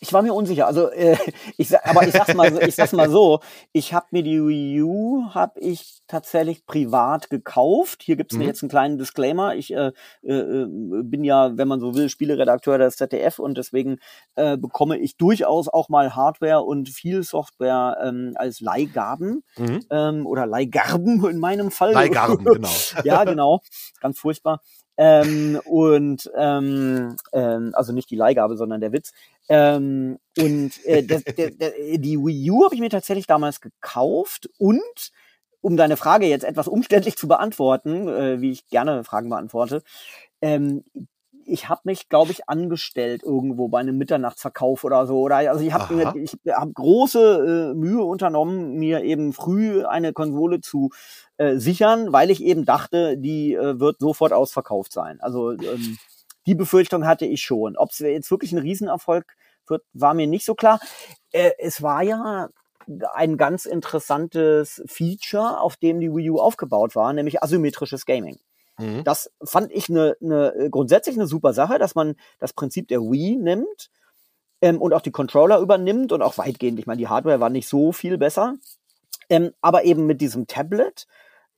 Ich 0.04 0.12
war 0.12 0.22
mir 0.22 0.34
unsicher. 0.34 0.66
Also 0.66 0.90
äh, 0.90 1.16
ich 1.56 1.78
aber 1.84 2.04
ich 2.04 2.12
sag's 2.12 2.34
mal, 2.34 2.52
so- 2.52 2.60
ich 2.60 2.74
sag's 2.74 2.90
mal 2.92 3.08
so: 3.08 3.38
Ich 3.72 3.94
habe 3.94 4.06
mir 4.10 4.24
die 4.24 4.42
Wii 4.44 4.82
U 4.82 5.26
habe 5.32 5.60
ich 5.60 6.00
tatsächlich 6.08 6.66
privat 6.66 7.30
gekauft. 7.30 8.02
Hier 8.02 8.16
gibt's 8.16 8.34
Mhm. 8.34 8.42
jetzt 8.42 8.62
einen 8.64 8.68
kleinen 8.68 8.98
Disclaimer. 8.98 9.54
Ich 9.54 9.72
äh, 9.72 9.92
äh, 10.24 10.32
äh, 10.32 10.66
bin 11.04 11.22
ja, 11.22 11.56
wenn 11.56 11.68
man 11.68 11.78
so 11.78 11.94
will, 11.94 12.08
Spieleredakteur 12.08 12.78
des 12.78 12.96
ZDF 12.96 13.38
und 13.38 13.56
deswegen 13.56 13.98
äh, 14.34 14.56
bekomme 14.56 14.98
ich 14.98 15.16
durchaus 15.16 15.68
auch 15.68 15.88
mal 15.88 16.16
Hardware 16.16 16.62
und 16.62 16.88
viel 16.88 17.22
Software 17.22 17.96
ähm, 18.02 18.32
als 18.34 18.60
Leihgaben 18.60 19.44
Mhm. 19.56 19.84
ähm, 19.90 20.26
oder 20.26 20.46
Leihgarben 20.46 21.24
in 21.28 21.38
meinem 21.38 21.70
Fall. 21.70 21.92
Leihgarben, 21.92 22.44
genau. 22.52 22.68
ja, 23.04 23.22
genau. 23.22 23.60
Ganz 24.00 24.18
furchtbar. 24.18 24.60
Ähm, 24.96 25.60
und 25.64 26.30
ähm, 26.36 27.16
ähm, 27.32 27.72
also 27.74 27.92
nicht 27.92 28.10
die 28.10 28.16
Leihgabe, 28.16 28.56
sondern 28.56 28.80
der 28.80 28.92
Witz. 28.92 29.12
Ähm, 29.48 30.18
und 30.38 30.84
äh, 30.84 31.02
das, 31.02 31.24
der, 31.24 31.50
der, 31.50 31.72
die 31.98 32.18
Wii 32.18 32.50
U 32.50 32.64
habe 32.64 32.74
ich 32.74 32.80
mir 32.80 32.90
tatsächlich 32.90 33.26
damals 33.26 33.60
gekauft 33.60 34.50
und 34.58 35.12
um 35.62 35.76
deine 35.76 35.96
Frage 35.96 36.26
jetzt 36.26 36.44
etwas 36.44 36.68
umständlich 36.68 37.16
zu 37.16 37.28
beantworten, 37.28 38.08
äh, 38.08 38.40
wie 38.40 38.50
ich 38.50 38.68
gerne 38.68 39.04
Fragen 39.04 39.30
beantworte, 39.30 39.82
ähm, 40.42 40.84
ich 41.46 41.68
habe 41.68 41.82
mich, 41.84 42.08
glaube 42.08 42.32
ich, 42.32 42.48
angestellt 42.48 43.22
irgendwo 43.22 43.68
bei 43.68 43.80
einem 43.80 43.98
Mitternachtsverkauf 43.98 44.84
oder 44.84 45.06
so. 45.06 45.20
Oder 45.20 45.36
also 45.36 45.64
ich 45.64 45.72
habe 45.72 46.18
ich 46.18 46.36
hab 46.48 46.74
große 46.74 47.72
äh, 47.72 47.74
Mühe 47.74 48.02
unternommen, 48.02 48.74
mir 48.74 49.02
eben 49.02 49.32
früh 49.32 49.84
eine 49.84 50.12
Konsole 50.12 50.60
zu 50.60 50.90
äh, 51.36 51.56
sichern, 51.56 52.12
weil 52.12 52.30
ich 52.30 52.42
eben 52.42 52.64
dachte, 52.64 53.16
die 53.18 53.54
äh, 53.54 53.78
wird 53.80 53.98
sofort 53.98 54.32
ausverkauft 54.32 54.92
sein. 54.92 55.20
Also 55.20 55.52
ähm, 55.52 55.98
die 56.46 56.54
Befürchtung 56.54 57.06
hatte 57.06 57.26
ich 57.26 57.42
schon. 57.42 57.76
Ob 57.76 57.90
es 57.90 57.98
jetzt 57.98 58.30
wirklich 58.30 58.52
ein 58.52 58.58
Riesenerfolg 58.58 59.36
wird, 59.66 59.82
war 59.92 60.14
mir 60.14 60.26
nicht 60.26 60.44
so 60.44 60.54
klar. 60.54 60.80
Äh, 61.30 61.52
es 61.58 61.82
war 61.82 62.02
ja 62.02 62.48
ein 63.14 63.36
ganz 63.36 63.64
interessantes 63.64 64.82
Feature, 64.86 65.60
auf 65.60 65.76
dem 65.76 66.00
die 66.00 66.12
Wii 66.12 66.30
U 66.30 66.40
aufgebaut 66.40 66.96
war, 66.96 67.12
nämlich 67.12 67.42
asymmetrisches 67.42 68.06
Gaming. 68.06 68.38
Mhm. 68.78 69.04
Das 69.04 69.30
fand 69.42 69.70
ich 69.72 69.88
eine, 69.88 70.16
eine 70.20 70.68
grundsätzlich 70.70 71.16
eine 71.16 71.26
super 71.26 71.52
Sache, 71.52 71.78
dass 71.78 71.94
man 71.94 72.16
das 72.38 72.52
Prinzip 72.52 72.88
der 72.88 73.00
Wii 73.00 73.36
nimmt 73.36 73.90
ähm, 74.60 74.80
und 74.80 74.94
auch 74.94 75.02
die 75.02 75.10
Controller 75.10 75.58
übernimmt 75.58 76.12
und 76.12 76.22
auch 76.22 76.38
weitgehend. 76.38 76.78
Ich 76.78 76.86
meine, 76.86 76.98
die 76.98 77.08
Hardware 77.08 77.40
war 77.40 77.50
nicht 77.50 77.68
so 77.68 77.92
viel 77.92 78.18
besser, 78.18 78.54
ähm, 79.28 79.52
aber 79.60 79.84
eben 79.84 80.06
mit 80.06 80.20
diesem 80.20 80.46
Tablet 80.46 81.06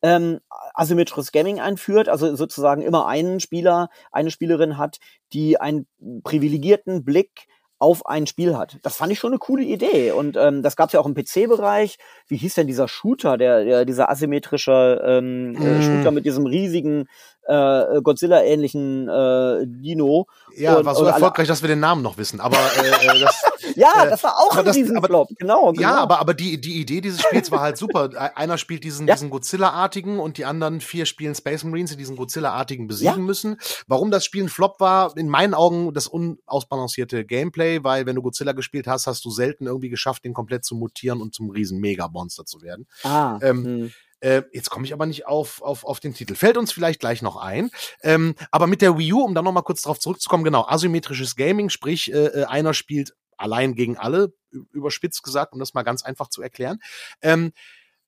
ähm, 0.02 0.40
asymmetrisches 0.74 1.32
Gaming 1.32 1.60
einführt, 1.60 2.08
also 2.08 2.36
sozusagen 2.36 2.82
immer 2.82 3.06
einen 3.06 3.40
Spieler, 3.40 3.88
eine 4.12 4.30
Spielerin 4.30 4.76
hat, 4.76 4.98
die 5.32 5.58
einen 5.58 5.86
privilegierten 6.22 7.04
Blick 7.04 7.46
auf 7.84 8.06
ein 8.06 8.26
Spiel 8.26 8.56
hat. 8.56 8.78
Das 8.82 8.96
fand 8.96 9.12
ich 9.12 9.18
schon 9.18 9.32
eine 9.32 9.38
coole 9.38 9.62
Idee. 9.62 10.10
Und 10.12 10.38
ähm, 10.38 10.62
das 10.62 10.74
gab 10.74 10.88
es 10.88 10.94
ja 10.94 11.00
auch 11.00 11.06
im 11.06 11.14
PC-Bereich. 11.14 11.98
Wie 12.28 12.38
hieß 12.38 12.54
denn 12.54 12.66
dieser 12.66 12.88
Shooter, 12.88 13.36
der, 13.36 13.62
der 13.62 13.84
dieser 13.84 14.08
asymmetrische 14.08 15.02
ähm, 15.04 15.52
Mm. 15.52 15.82
Shooter 15.82 16.10
mit 16.10 16.24
diesem 16.24 16.46
riesigen 16.46 17.06
äh, 17.46 18.00
Godzilla-ähnlichen 18.02 19.08
äh, 19.08 19.66
Dino? 19.66 20.26
Ja, 20.56 20.76
Und- 20.76 20.84
war 20.84 20.94
so 20.94 21.04
erfolgreich, 21.04 21.48
dass 21.48 21.62
wir 21.62 21.68
den 21.68 21.80
Namen 21.80 22.02
noch 22.02 22.16
wissen. 22.18 22.40
Aber 22.40 22.56
äh, 22.56 22.88
äh, 23.16 23.20
das, 23.20 23.42
Ja, 23.76 24.04
Äh, 24.04 24.10
das 24.10 24.22
war 24.24 24.34
auch 24.38 24.50
aber 24.52 24.60
ein 24.60 24.64
das- 24.66 24.76
Riesenflop. 24.76 25.28
Genau, 25.38 25.72
genau. 25.72 25.80
ja, 25.80 25.96
aber 25.96 26.20
aber 26.20 26.34
die 26.34 26.60
die 26.60 26.80
Idee 26.80 27.00
dieses 27.00 27.20
Spiels 27.22 27.50
war 27.50 27.60
halt 27.60 27.76
super. 27.76 28.10
E- 28.12 28.16
Einer 28.36 28.56
spielt 28.58 28.84
diesen 28.84 29.06
Ja. 29.08 29.14
diesen 29.14 29.30
Godzilla-artigen 29.30 30.18
und 30.20 30.38
die 30.38 30.44
anderen 30.44 30.80
vier 30.80 31.06
spielen 31.06 31.34
Space 31.34 31.64
Marines, 31.64 31.90
die 31.90 31.96
diesen 31.96 32.16
Godzilla-artigen 32.16 32.86
besiegen 32.86 33.14
Ja. 33.18 33.20
müssen. 33.22 33.56
Warum 33.86 34.10
das 34.10 34.24
Spiel 34.24 34.44
ein 34.44 34.48
Flop 34.48 34.80
war, 34.80 35.16
in 35.16 35.28
meinen 35.28 35.54
Augen 35.54 35.92
das 35.94 36.06
unausbalancierte 36.06 37.24
Gameplay, 37.24 37.82
weil 37.82 38.06
wenn 38.06 38.16
du 38.16 38.22
Godzilla 38.22 38.52
gespielt 38.52 38.86
hast, 38.86 39.06
hast 39.06 39.24
du 39.24 39.30
selten 39.30 39.66
irgendwie 39.66 39.88
geschafft, 39.88 40.24
den 40.24 40.34
komplett 40.34 40.64
zu 40.64 40.74
mutieren 40.76 41.20
und 41.20 41.34
zum 41.34 41.50
riesen 41.50 41.78
Mega-Monster 41.80 42.44
zu 42.44 42.62
werden. 42.62 42.86
ah, 43.02 43.38
ähm, 43.42 43.64
hm. 43.64 43.92
Äh, 44.24 44.44
jetzt 44.52 44.70
komme 44.70 44.86
ich 44.86 44.94
aber 44.94 45.04
nicht 45.04 45.26
auf, 45.26 45.60
auf, 45.60 45.84
auf 45.84 46.00
den 46.00 46.14
Titel. 46.14 46.34
Fällt 46.34 46.56
uns 46.56 46.72
vielleicht 46.72 46.98
gleich 46.98 47.20
noch 47.20 47.36
ein. 47.36 47.70
Ähm, 48.02 48.34
aber 48.50 48.66
mit 48.66 48.80
der 48.80 48.96
Wii 48.96 49.12
U, 49.12 49.20
um 49.20 49.34
da 49.34 49.42
nochmal 49.42 49.64
kurz 49.64 49.82
drauf 49.82 50.00
zurückzukommen, 50.00 50.44
genau, 50.44 50.64
asymmetrisches 50.66 51.36
Gaming, 51.36 51.68
sprich, 51.68 52.10
äh, 52.10 52.28
äh, 52.28 52.44
einer 52.44 52.72
spielt 52.72 53.14
allein 53.36 53.74
gegen 53.74 53.98
alle, 53.98 54.32
überspitzt 54.72 55.22
gesagt, 55.22 55.52
um 55.52 55.58
das 55.58 55.74
mal 55.74 55.82
ganz 55.82 56.02
einfach 56.02 56.28
zu 56.28 56.40
erklären. 56.40 56.78
Ähm, 57.20 57.52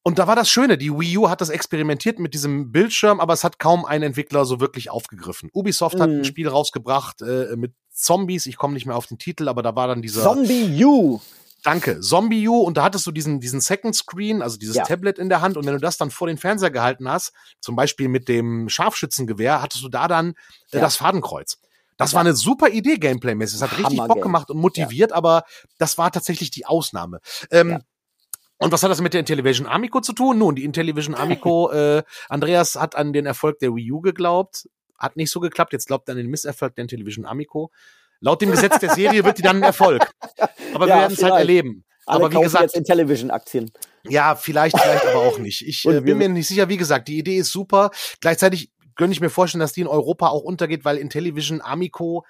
und 0.03 0.19
da 0.19 0.27
war 0.27 0.37
das 0.37 0.49
Schöne, 0.49 0.79
die 0.79 0.91
Wii 0.91 1.19
U 1.19 1.29
hat 1.29 1.43
das 1.43 1.51
experimentiert 1.51 2.19
mit 2.19 2.33
diesem 2.33 2.73
Bildschirm, 2.73 3.21
aber 3.21 3.35
es 3.35 3.45
hat 3.45 3.59
kaum 3.59 3.85
ein 3.85 4.03
Entwickler 4.03 4.47
so 4.47 4.59
wirklich 4.59 4.89
aufgegriffen. 4.89 5.51
Ubisoft 5.53 5.97
mhm. 5.97 6.01
hat 6.01 6.09
ein 6.09 6.19
mhm. 6.19 6.25
Spiel 6.25 6.49
rausgebracht 6.49 7.21
äh, 7.21 7.57
mit 7.57 7.75
Zombies, 7.91 8.47
ich 8.47 8.57
komme 8.57 8.73
nicht 8.73 8.87
mehr 8.87 8.97
auf 8.97 9.07
den 9.07 9.19
Titel, 9.19 9.49
aber 9.49 9.63
da 9.63 9.77
war 9.77 9.89
dann 9.89 10.01
dieser 10.01 10.23
Zombie 10.23 10.83
U. 10.83 11.21
Danke, 11.67 11.99
Zombie 11.99 12.47
U 12.49 12.61
und 12.61 12.77
da 12.77 12.85
hattest 12.85 13.09
du 13.09 13.11
diesen, 13.11 13.41
diesen 13.41 13.61
Second 13.61 13.97
Screen, 13.97 14.41
also 14.41 14.57
dieses 14.57 14.77
ja. 14.77 14.85
Tablet 14.85 15.19
in 15.19 15.29
der 15.29 15.41
Hand 15.41 15.57
und 15.57 15.67
wenn 15.67 15.73
du 15.73 15.81
das 15.81 15.99
dann 15.99 16.13
vor 16.13 16.29
den 16.29 16.39
Fernseher 16.39 16.71
gehalten 16.71 17.09
hast, 17.09 17.33
zum 17.61 17.75
Beispiel 17.75 18.07
mit 18.07 18.29
dem 18.29 18.69
Scharfschützengewehr, 18.69 19.61
hattest 19.61 19.83
du 19.83 19.89
da 19.89 20.07
dann 20.07 20.35
äh, 20.71 20.77
ja. 20.77 20.81
das 20.81 20.95
Fadenkreuz. 20.95 21.59
Das 21.97 22.13
ja. 22.13 22.17
war 22.17 22.21
eine 22.21 22.35
super 22.35 22.69
Idee, 22.69 22.99
Gameplay-mäßig. 22.99 23.57
Es 23.57 23.63
hat 23.63 23.77
richtig 23.77 23.99
Bock 23.99 24.23
gemacht 24.23 24.49
und 24.49 24.59
motiviert, 24.59 25.11
aber 25.11 25.43
das 25.77 25.99
war 25.99 26.13
tatsächlich 26.13 26.53
die 26.53 26.67
Ausnahme. 26.67 27.19
Ähm, 27.51 27.83
und 28.59 28.71
was 28.71 28.85
hat 28.85 28.91
das 28.93 29.01
mit 29.01 29.13
der 29.13 29.19
Intellivision 29.19 29.67
Amico 29.67 30.01
zu 30.01 30.13
tun? 30.13 30.39
Nun, 30.39 30.55
die 30.55 30.63
Intellivision 30.63 31.17
Amico, 31.17 31.71
äh, 31.73 32.05
Andreas 32.29 32.77
hat 32.77 32.95
an 32.95 33.13
den 33.13 33.27
Erfolg 33.27 33.59
der 33.59 33.75
Wii 33.75 33.91
U 33.91 34.01
geglaubt, 34.01 34.69
hat 34.97 35.17
nicht 35.17 35.33
so 35.33 35.41
geklappt, 35.41 35.73
jetzt 35.73 35.89
glaubt 35.89 36.09
er 36.09 36.13
an 36.13 36.19
den 36.19 36.31
Misserfolg 36.31 36.77
der 36.77 36.83
Intellivision 36.83 37.27
Amico. 37.27 37.73
Laut 38.21 38.41
dem 38.41 38.51
Gesetz 38.51 38.79
der 38.79 38.95
Serie 38.95 39.25
wird 39.25 39.39
die 39.39 39.43
dann 39.43 39.57
ein 39.57 39.63
Erfolg. 39.63 40.11
Aber 40.75 40.89
ja, 40.89 40.95
wir 40.95 41.01
werden 41.03 41.13
es 41.13 41.23
halt 41.23 41.35
erleben. 41.35 41.85
Alle 42.07 42.25
aber 42.25 42.35
wie 42.35 42.41
gesagt, 42.43 42.63
jetzt 42.63 42.77
Intellivision-Aktien. 42.77 43.71
Ja, 44.09 44.37
vielleicht, 44.37 44.79
vielleicht 44.79 45.07
aber 45.07 45.21
auch 45.21 45.39
nicht. 45.39 45.67
Ich 45.67 45.85
äh, 45.85 46.01
bin 46.01 46.19
mir 46.19 46.29
nicht 46.29 46.47
sicher. 46.47 46.69
Wie 46.69 46.77
gesagt, 46.77 47.09
die 47.09 47.19
Idee 47.19 47.37
ist 47.37 47.51
super. 47.51 47.91
Gleichzeitig 48.21 48.71
könnte 48.95 49.13
ich 49.13 49.21
mir 49.21 49.31
vorstellen, 49.31 49.61
dass 49.61 49.73
die 49.73 49.81
in 49.81 49.89
Europa 49.89 50.29
auch 50.29 50.43
untergeht, 50.43 50.85
weil 50.85 50.97
Intellivision 50.99 51.61
Amico 51.61 52.25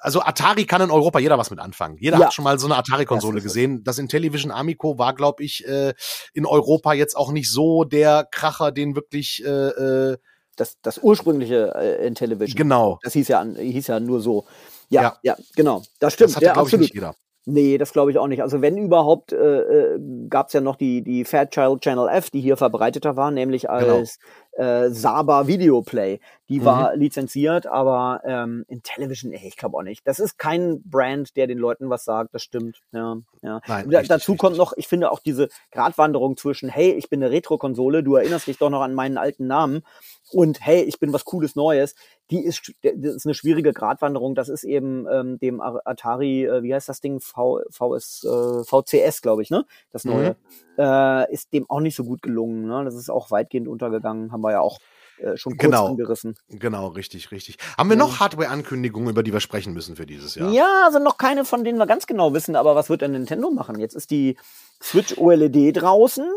also 0.00 0.20
Atari 0.20 0.64
kann 0.64 0.80
in 0.80 0.90
Europa 0.90 1.18
jeder 1.18 1.38
was 1.38 1.50
mit 1.50 1.58
anfangen. 1.58 1.96
Jeder 1.98 2.18
ja. 2.18 2.26
hat 2.26 2.34
schon 2.34 2.44
mal 2.44 2.58
so 2.58 2.66
eine 2.66 2.76
Atari-Konsole 2.76 3.40
gesehen. 3.40 3.82
Das 3.84 3.98
Intellivision 3.98 4.52
Amico 4.52 4.98
war, 4.98 5.14
glaube 5.14 5.42
ich, 5.42 5.66
äh, 5.66 5.92
in 6.32 6.46
Europa 6.46 6.92
jetzt 6.92 7.16
auch 7.16 7.32
nicht 7.32 7.50
so 7.50 7.84
der 7.84 8.26
Kracher, 8.30 8.72
den 8.72 8.94
wirklich 8.94 9.42
äh, 9.44 9.48
äh, 9.48 10.18
das, 10.56 10.78
das 10.82 10.98
ursprüngliche 10.98 11.74
äh, 11.74 12.06
Intellivision. 12.06 12.56
Genau. 12.56 12.98
Das 13.02 13.12
hieß 13.12 13.28
ja, 13.28 13.44
hieß 13.44 13.86
ja 13.88 14.00
nur 14.00 14.20
so. 14.20 14.46
Ja, 14.88 15.02
ja, 15.02 15.16
ja 15.22 15.36
genau. 15.54 15.82
Das 15.98 16.14
stimmt. 16.14 16.30
Das 16.30 16.36
hatte, 16.36 16.46
ja, 16.46 16.52
absolut. 16.54 16.86
Ich, 16.86 16.92
nicht 16.92 16.94
jeder. 16.94 17.14
Nee, 17.50 17.78
das 17.78 17.94
glaube 17.94 18.10
ich 18.10 18.18
auch 18.18 18.26
nicht. 18.26 18.42
Also 18.42 18.60
wenn 18.60 18.76
überhaupt, 18.76 19.32
äh, 19.32 19.36
äh, 19.36 19.98
gab 20.28 20.48
es 20.48 20.52
ja 20.52 20.60
noch 20.60 20.76
die, 20.76 21.00
die 21.00 21.24
Fairchild 21.24 21.80
Channel 21.80 22.06
F, 22.10 22.28
die 22.28 22.42
hier 22.42 22.58
verbreiteter 22.58 23.16
war, 23.16 23.30
nämlich 23.30 23.62
genau. 23.62 23.72
als 23.72 24.18
genau. 24.54 24.68
äh, 24.68 24.90
Saba 24.90 25.46
Videoplay. 25.46 26.20
Die 26.50 26.60
mhm. 26.60 26.64
war 26.66 26.94
lizenziert, 26.94 27.66
aber 27.66 28.20
ähm, 28.26 28.66
in 28.68 28.82
Television, 28.82 29.32
ey, 29.32 29.48
ich 29.48 29.56
glaube 29.56 29.78
auch 29.78 29.82
nicht. 29.82 30.06
Das 30.06 30.18
ist 30.18 30.36
kein 30.36 30.82
Brand, 30.82 31.36
der 31.36 31.46
den 31.46 31.56
Leuten 31.56 31.88
was 31.88 32.04
sagt, 32.04 32.34
das 32.34 32.42
stimmt. 32.42 32.80
Ja, 32.92 33.16
ja. 33.40 33.62
Nein, 33.66 33.88
da, 33.88 33.98
richtig, 33.98 34.08
dazu 34.08 34.32
richtig. 34.32 34.38
kommt 34.40 34.58
noch, 34.58 34.74
ich 34.76 34.86
finde 34.86 35.10
auch 35.10 35.20
diese 35.20 35.48
Gratwanderung 35.72 36.36
zwischen, 36.36 36.68
hey, 36.68 36.90
ich 36.92 37.08
bin 37.08 37.22
eine 37.22 37.32
Retro-Konsole, 37.32 38.02
du 38.02 38.16
erinnerst 38.16 38.46
dich 38.46 38.58
doch 38.58 38.68
noch 38.68 38.82
an 38.82 38.92
meinen 38.92 39.16
alten 39.16 39.46
Namen 39.46 39.84
und 40.32 40.60
hey, 40.60 40.82
ich 40.82 41.00
bin 41.00 41.14
was 41.14 41.24
Cooles 41.24 41.56
Neues, 41.56 41.94
die 42.30 42.44
ist, 42.44 42.72
das 42.82 43.14
ist 43.14 43.26
eine 43.26 43.34
schwierige 43.34 43.72
Gratwanderung. 43.72 44.34
Das 44.34 44.48
ist 44.48 44.64
eben 44.64 45.06
ähm, 45.10 45.38
dem 45.38 45.60
Atari, 45.60 46.44
äh, 46.44 46.62
wie 46.62 46.74
heißt 46.74 46.88
das 46.88 47.00
Ding? 47.00 47.20
V, 47.20 47.60
VS, 47.70 48.24
äh, 48.24 48.64
VCS, 48.64 49.22
glaube 49.22 49.42
ich, 49.42 49.50
ne? 49.50 49.64
Das 49.92 50.04
neue. 50.04 50.30
Mhm. 50.30 50.82
Äh, 50.82 51.32
ist 51.32 51.52
dem 51.52 51.68
auch 51.70 51.80
nicht 51.80 51.96
so 51.96 52.04
gut 52.04 52.22
gelungen. 52.22 52.66
Ne? 52.66 52.84
Das 52.84 52.94
ist 52.94 53.10
auch 53.10 53.30
weitgehend 53.30 53.68
untergegangen, 53.68 54.30
haben 54.30 54.42
wir 54.42 54.52
ja 54.52 54.60
auch 54.60 54.78
äh, 55.18 55.36
schon 55.36 55.52
kurz 55.52 55.62
genau, 55.62 55.86
angerissen. 55.86 56.36
Genau, 56.48 56.88
richtig, 56.88 57.32
richtig. 57.32 57.58
Haben 57.76 57.88
wir 57.88 57.96
ja. 57.96 58.04
noch 58.04 58.20
Hardware-Ankündigungen, 58.20 59.10
über 59.10 59.22
die 59.22 59.32
wir 59.32 59.40
sprechen 59.40 59.72
müssen 59.72 59.96
für 59.96 60.06
dieses 60.06 60.34
Jahr? 60.34 60.50
Ja, 60.52 60.84
also 60.86 60.98
noch 60.98 61.18
keine, 61.18 61.44
von 61.44 61.64
denen 61.64 61.78
wir 61.78 61.86
ganz 61.86 62.06
genau 62.06 62.32
wissen, 62.34 62.56
aber 62.56 62.74
was 62.74 62.88
wird 62.88 63.02
denn 63.02 63.12
Nintendo 63.12 63.50
machen? 63.50 63.80
Jetzt 63.80 63.94
ist 63.94 64.10
die 64.10 64.36
Switch 64.82 65.16
OLED 65.18 65.80
draußen. 65.80 66.30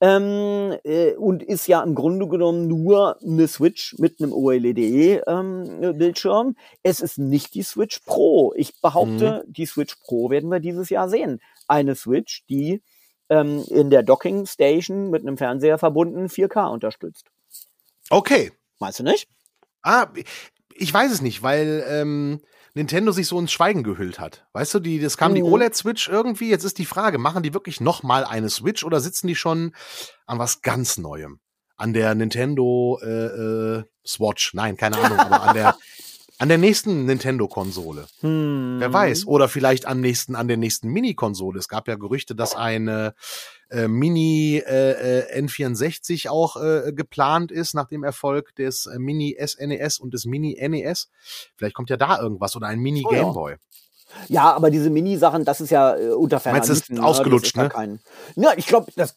Ähm, 0.00 0.76
äh, 0.84 1.14
und 1.14 1.42
ist 1.42 1.66
ja 1.66 1.82
im 1.82 1.96
Grunde 1.96 2.28
genommen 2.28 2.68
nur 2.68 3.20
eine 3.20 3.48
Switch 3.48 3.98
mit 3.98 4.20
einem 4.20 4.32
OLED-Bildschirm. 4.32 6.46
Ähm, 6.46 6.56
es 6.84 7.00
ist 7.00 7.18
nicht 7.18 7.54
die 7.54 7.64
Switch 7.64 7.98
Pro. 8.06 8.54
Ich 8.56 8.80
behaupte, 8.80 9.42
mhm. 9.44 9.52
die 9.52 9.66
Switch 9.66 9.96
Pro 9.96 10.30
werden 10.30 10.50
wir 10.50 10.60
dieses 10.60 10.88
Jahr 10.88 11.08
sehen. 11.08 11.40
Eine 11.66 11.96
Switch, 11.96 12.44
die 12.48 12.80
ähm, 13.28 13.64
in 13.68 13.90
der 13.90 14.04
Docking 14.04 14.46
Station 14.46 15.10
mit 15.10 15.22
einem 15.22 15.36
Fernseher 15.36 15.78
verbunden 15.78 16.26
4K 16.26 16.70
unterstützt. 16.70 17.26
Okay. 18.10 18.52
Meinst 18.78 19.00
du 19.00 19.02
nicht? 19.02 19.28
Ah, 19.82 20.06
ich 20.74 20.94
weiß 20.94 21.10
es 21.10 21.22
nicht, 21.22 21.42
weil 21.42 21.84
ähm, 21.88 22.40
Nintendo 22.78 23.10
sich 23.10 23.26
so 23.26 23.40
ins 23.40 23.50
Schweigen 23.50 23.82
gehüllt 23.82 24.20
hat. 24.20 24.46
Weißt 24.52 24.72
du, 24.72 24.78
die, 24.78 25.00
das 25.00 25.16
kam 25.16 25.32
mhm. 25.32 25.36
die 25.36 25.42
OLED-Switch 25.42 26.08
irgendwie. 26.08 26.48
Jetzt 26.48 26.62
ist 26.62 26.78
die 26.78 26.86
Frage, 26.86 27.18
machen 27.18 27.42
die 27.42 27.52
wirklich 27.52 27.80
noch 27.80 28.04
mal 28.04 28.24
eine 28.24 28.48
Switch 28.48 28.84
oder 28.84 29.00
sitzen 29.00 29.26
die 29.26 29.34
schon 29.34 29.74
an 30.26 30.38
was 30.38 30.62
ganz 30.62 30.96
Neuem? 30.96 31.40
An 31.76 31.92
der 31.92 32.14
Nintendo 32.14 33.00
äh, 33.02 33.06
äh, 33.06 33.84
Swatch? 34.06 34.54
Nein, 34.54 34.76
keine 34.76 34.96
Ahnung, 34.98 35.18
aber 35.18 35.42
an 35.42 35.54
der 35.54 35.76
an 36.38 36.48
der 36.48 36.58
nächsten 36.58 37.04
Nintendo-Konsole. 37.04 38.06
Hm. 38.20 38.76
Wer 38.78 38.92
weiß. 38.92 39.26
Oder 39.26 39.48
vielleicht 39.48 39.86
am 39.86 40.00
nächsten, 40.00 40.36
an 40.36 40.46
der 40.46 40.56
nächsten 40.56 40.88
Mini-Konsole. 40.88 41.58
Es 41.58 41.68
gab 41.68 41.88
ja 41.88 41.96
Gerüchte, 41.96 42.36
dass 42.36 42.54
eine 42.54 43.14
äh, 43.70 43.88
Mini 43.88 44.62
äh, 44.64 45.22
äh 45.22 45.40
N64 45.42 46.28
auch 46.28 46.56
äh, 46.56 46.92
geplant 46.92 47.50
ist 47.50 47.74
nach 47.74 47.88
dem 47.88 48.04
Erfolg 48.04 48.54
des 48.54 48.86
äh, 48.86 48.98
Mini 48.98 49.36
SNES 49.44 49.98
e 49.98 50.02
und 50.02 50.14
des 50.14 50.26
Mini 50.26 50.56
NES. 50.60 51.10
Vielleicht 51.56 51.74
kommt 51.74 51.90
ja 51.90 51.96
da 51.96 52.20
irgendwas 52.20 52.54
oder 52.54 52.68
ein 52.68 52.78
Mini 52.78 53.02
oh, 53.04 53.10
Game 53.10 53.32
Boy. 53.32 53.52
Ja. 53.52 53.58
Ja, 54.28 54.52
aber 54.52 54.70
diese 54.70 54.90
Mini-Sachen, 54.90 55.44
das 55.44 55.60
ist 55.60 55.70
ja 55.70 55.96
äh, 55.96 56.10
unter 56.10 56.40
Meinst, 56.44 56.70
das 56.70 56.80
ist 56.80 57.00
ausgelutscht, 57.00 57.56
ne? 57.56 57.68
Kein, 57.68 58.00
ja, 58.36 58.50
ich 58.56 58.66
glaube, 58.66 58.90
das, 58.96 59.16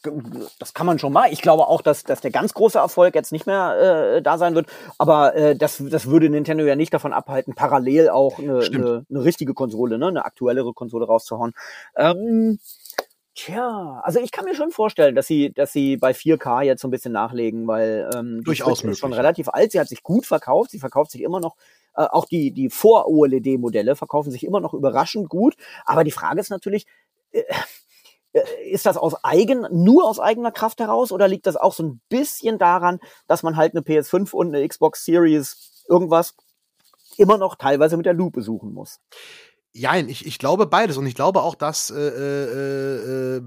das 0.59 0.73
kann 0.73 0.85
man 0.85 0.99
schon 0.99 1.13
mal. 1.13 1.31
Ich 1.31 1.41
glaube 1.41 1.67
auch, 1.67 1.81
dass, 1.81 2.03
dass 2.03 2.21
der 2.21 2.31
ganz 2.31 2.53
große 2.53 2.77
Erfolg 2.77 3.15
jetzt 3.15 3.31
nicht 3.31 3.47
mehr 3.47 4.15
äh, 4.17 4.21
da 4.21 4.37
sein 4.37 4.55
wird. 4.55 4.67
Aber 4.97 5.35
äh, 5.35 5.55
das, 5.55 5.81
das 5.81 6.07
würde 6.07 6.29
Nintendo 6.29 6.63
ja 6.65 6.75
nicht 6.75 6.93
davon 6.93 7.13
abhalten, 7.13 7.55
parallel 7.55 8.09
auch 8.09 8.37
eine, 8.37 8.59
eine, 8.59 9.05
eine 9.09 9.23
richtige 9.23 9.53
Konsole, 9.53 9.97
ne, 9.97 10.07
eine 10.07 10.25
aktuellere 10.25 10.73
Konsole 10.73 11.05
rauszuhauen. 11.05 11.53
Ähm, 11.95 12.59
Tja, 13.43 13.99
also 14.03 14.19
ich 14.19 14.31
kann 14.31 14.45
mir 14.45 14.53
schon 14.53 14.69
vorstellen, 14.69 15.15
dass 15.15 15.25
sie, 15.25 15.51
dass 15.51 15.73
sie 15.73 15.97
bei 15.97 16.11
4K 16.11 16.61
jetzt 16.61 16.81
so 16.83 16.87
ein 16.87 16.91
bisschen 16.91 17.11
nachlegen, 17.11 17.65
weil 17.65 18.07
ähm, 18.13 18.43
durchaus 18.43 18.83
möglich, 18.83 18.91
ist 18.91 18.99
schon 18.99 19.13
relativ 19.13 19.49
alt. 19.49 19.71
Sie 19.71 19.79
hat 19.79 19.87
sich 19.87 20.03
gut 20.03 20.27
verkauft. 20.27 20.69
Sie 20.69 20.77
verkauft 20.77 21.09
sich 21.09 21.23
immer 21.23 21.39
noch. 21.39 21.55
Äh, 21.95 22.03
auch 22.03 22.25
die 22.25 22.51
die 22.51 22.69
Vor 22.69 23.07
OLED 23.07 23.59
Modelle 23.59 23.95
verkaufen 23.95 24.29
sich 24.29 24.45
immer 24.45 24.59
noch 24.59 24.75
überraschend 24.75 25.27
gut. 25.27 25.55
Aber 25.85 26.03
die 26.03 26.11
Frage 26.11 26.39
ist 26.39 26.51
natürlich. 26.51 26.85
Äh, 27.31 27.41
äh, 28.33 28.69
ist 28.69 28.85
das 28.85 28.95
aus 28.95 29.15
eigen, 29.23 29.65
nur 29.71 30.07
aus 30.07 30.19
eigener 30.19 30.51
Kraft 30.51 30.79
heraus 30.79 31.11
oder 31.11 31.27
liegt 31.27 31.47
das 31.47 31.57
auch 31.57 31.73
so 31.73 31.83
ein 31.83 32.01
bisschen 32.09 32.59
daran, 32.59 32.99
dass 33.25 33.41
man 33.41 33.57
halt 33.57 33.73
eine 33.73 33.81
PS5 33.81 34.33
und 34.33 34.55
eine 34.55 34.67
Xbox 34.67 35.03
Series 35.03 35.83
irgendwas 35.89 36.35
immer 37.17 37.39
noch 37.39 37.55
teilweise 37.55 37.97
mit 37.97 38.05
der 38.05 38.13
Lupe 38.13 38.43
suchen 38.43 38.71
muss? 38.71 38.99
Ja, 39.73 39.95
ich, 39.95 40.25
ich 40.25 40.37
glaube 40.37 40.67
beides 40.67 40.97
und 40.97 41.05
ich 41.07 41.15
glaube 41.15 41.41
auch, 41.41 41.55
dass, 41.55 41.89
äh, 41.89 41.95
äh, 41.95 43.37
äh, 43.37 43.41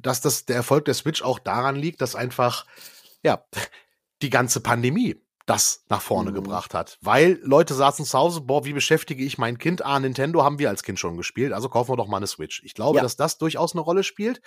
dass 0.00 0.20
das 0.20 0.44
der 0.44 0.56
Erfolg 0.56 0.84
der 0.84 0.94
Switch 0.94 1.22
auch 1.22 1.38
daran 1.40 1.74
liegt, 1.76 2.00
dass 2.00 2.14
einfach 2.14 2.64
ja 3.24 3.44
die 4.22 4.30
ganze 4.30 4.60
Pandemie 4.60 5.16
das 5.46 5.84
nach 5.88 6.02
vorne 6.02 6.30
mhm. 6.30 6.34
gebracht 6.34 6.74
hat. 6.74 6.98
Weil 7.00 7.38
Leute 7.42 7.72
saßen 7.72 8.04
zu 8.04 8.18
Hause, 8.18 8.40
boah, 8.40 8.64
wie 8.64 8.72
beschäftige 8.72 9.24
ich 9.24 9.38
mein 9.38 9.58
Kind? 9.58 9.84
Ah, 9.84 9.98
Nintendo 9.98 10.42
haben 10.44 10.58
wir 10.58 10.68
als 10.68 10.82
Kind 10.82 10.98
schon 10.98 11.16
gespielt, 11.16 11.52
also 11.52 11.68
kaufen 11.68 11.92
wir 11.92 11.96
doch 11.96 12.08
mal 12.08 12.16
eine 12.16 12.26
Switch. 12.26 12.62
Ich 12.64 12.74
glaube, 12.74 12.96
ja. 12.96 13.02
dass 13.02 13.16
das 13.16 13.38
durchaus 13.38 13.72
eine 13.72 13.80
Rolle 13.80 14.02
spielt. 14.02 14.42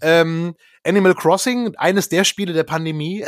Ähm, 0.00 0.56
Animal 0.84 1.14
Crossing, 1.14 1.76
eines 1.76 2.08
der 2.08 2.24
Spiele 2.24 2.54
der 2.54 2.64
Pandemie, 2.64 3.24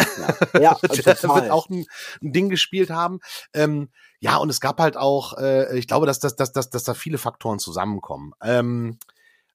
ja, 0.54 0.54
ja 0.60 0.82
wird 0.82 1.50
auch 1.50 1.68
ein, 1.68 1.84
ein, 2.22 2.32
Ding 2.32 2.48
gespielt 2.48 2.90
haben. 2.90 3.20
Ähm, 3.52 3.90
ja, 4.18 4.36
und 4.38 4.48
es 4.48 4.60
gab 4.60 4.80
halt 4.80 4.96
auch, 4.96 5.36
äh, 5.36 5.78
ich 5.78 5.86
glaube, 5.86 6.06
dass, 6.06 6.20
dass, 6.20 6.36
dass, 6.36 6.52
dass, 6.52 6.70
dass 6.70 6.84
da 6.84 6.94
viele 6.94 7.18
Faktoren 7.18 7.58
zusammenkommen. 7.58 8.32
Ähm, 8.42 8.98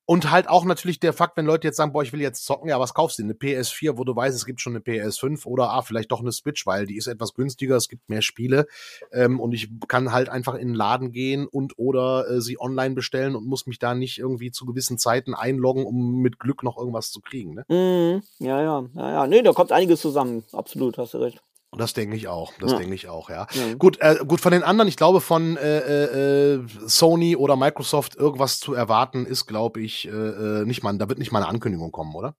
und 0.05 0.29
halt 0.31 0.47
auch 0.47 0.65
natürlich 0.65 0.99
der 0.99 1.13
Fakt, 1.13 1.35
wenn 1.37 1.45
Leute 1.45 1.67
jetzt 1.67 1.77
sagen, 1.77 1.91
boah, 1.91 2.03
ich 2.03 2.13
will 2.13 2.21
jetzt 2.21 2.45
zocken, 2.45 2.69
ja, 2.69 2.79
was 2.79 2.93
kaufst 2.93 3.17
du? 3.17 3.23
Eine 3.23 3.33
PS4, 3.33 3.97
wo 3.97 4.03
du 4.03 4.15
weißt, 4.15 4.35
es 4.35 4.45
gibt 4.45 4.61
schon 4.61 4.75
eine 4.75 4.83
PS5 4.83 5.45
oder 5.45 5.71
ah, 5.71 5.81
vielleicht 5.81 6.11
doch 6.11 6.21
eine 6.21 6.31
Switch, 6.31 6.65
weil 6.65 6.85
die 6.85 6.97
ist 6.97 7.07
etwas 7.07 7.33
günstiger, 7.33 7.75
es 7.75 7.89
gibt 7.89 8.07
mehr 8.09 8.21
Spiele 8.21 8.67
ähm, 9.11 9.39
und 9.39 9.53
ich 9.53 9.69
kann 9.87 10.11
halt 10.11 10.29
einfach 10.29 10.53
in 10.55 10.69
den 10.69 10.75
Laden 10.75 11.11
gehen 11.11 11.47
und 11.47 11.77
oder 11.77 12.29
äh, 12.29 12.41
sie 12.41 12.59
online 12.59 12.93
bestellen 12.93 13.35
und 13.35 13.47
muss 13.47 13.65
mich 13.65 13.79
da 13.79 13.95
nicht 13.95 14.19
irgendwie 14.19 14.51
zu 14.51 14.65
gewissen 14.65 14.97
Zeiten 14.97 15.33
einloggen, 15.33 15.85
um 15.85 16.21
mit 16.21 16.39
Glück 16.39 16.63
noch 16.63 16.77
irgendwas 16.77 17.11
zu 17.11 17.21
kriegen. 17.21 17.55
Ne? 17.55 17.65
Mm, 17.67 18.21
ja, 18.43 18.61
ja, 18.61 18.85
ja, 18.93 19.11
ja. 19.11 19.27
Nee, 19.27 19.41
da 19.41 19.53
kommt 19.53 19.71
einiges 19.71 20.01
zusammen. 20.01 20.43
Absolut, 20.51 20.97
hast 20.97 21.13
du 21.13 21.17
recht. 21.17 21.41
Das 21.77 21.93
denke 21.93 22.15
ich 22.15 22.27
auch. 22.27 22.53
Das 22.59 22.71
ja. 22.71 22.77
denke 22.77 22.95
ich 22.95 23.07
auch, 23.07 23.29
ja. 23.29 23.47
ja. 23.51 23.73
Gut, 23.77 23.97
äh, 24.01 24.17
gut, 24.27 24.41
von 24.41 24.51
den 24.51 24.63
anderen, 24.63 24.88
ich 24.88 24.97
glaube, 24.97 25.21
von 25.21 25.57
äh, 25.57 26.53
äh, 26.53 26.59
Sony 26.85 27.35
oder 27.35 27.55
Microsoft 27.55 28.15
irgendwas 28.15 28.59
zu 28.59 28.73
erwarten, 28.73 29.25
ist, 29.25 29.45
glaube 29.45 29.81
ich, 29.81 30.07
äh, 30.07 30.11
äh 30.11 30.65
nicht 30.65 30.83
mal, 30.83 30.97
da 30.97 31.09
wird 31.09 31.19
nicht 31.19 31.31
mal 31.31 31.39
eine 31.39 31.49
Ankündigung 31.49 31.91
kommen, 31.91 32.15
oder? 32.15 32.35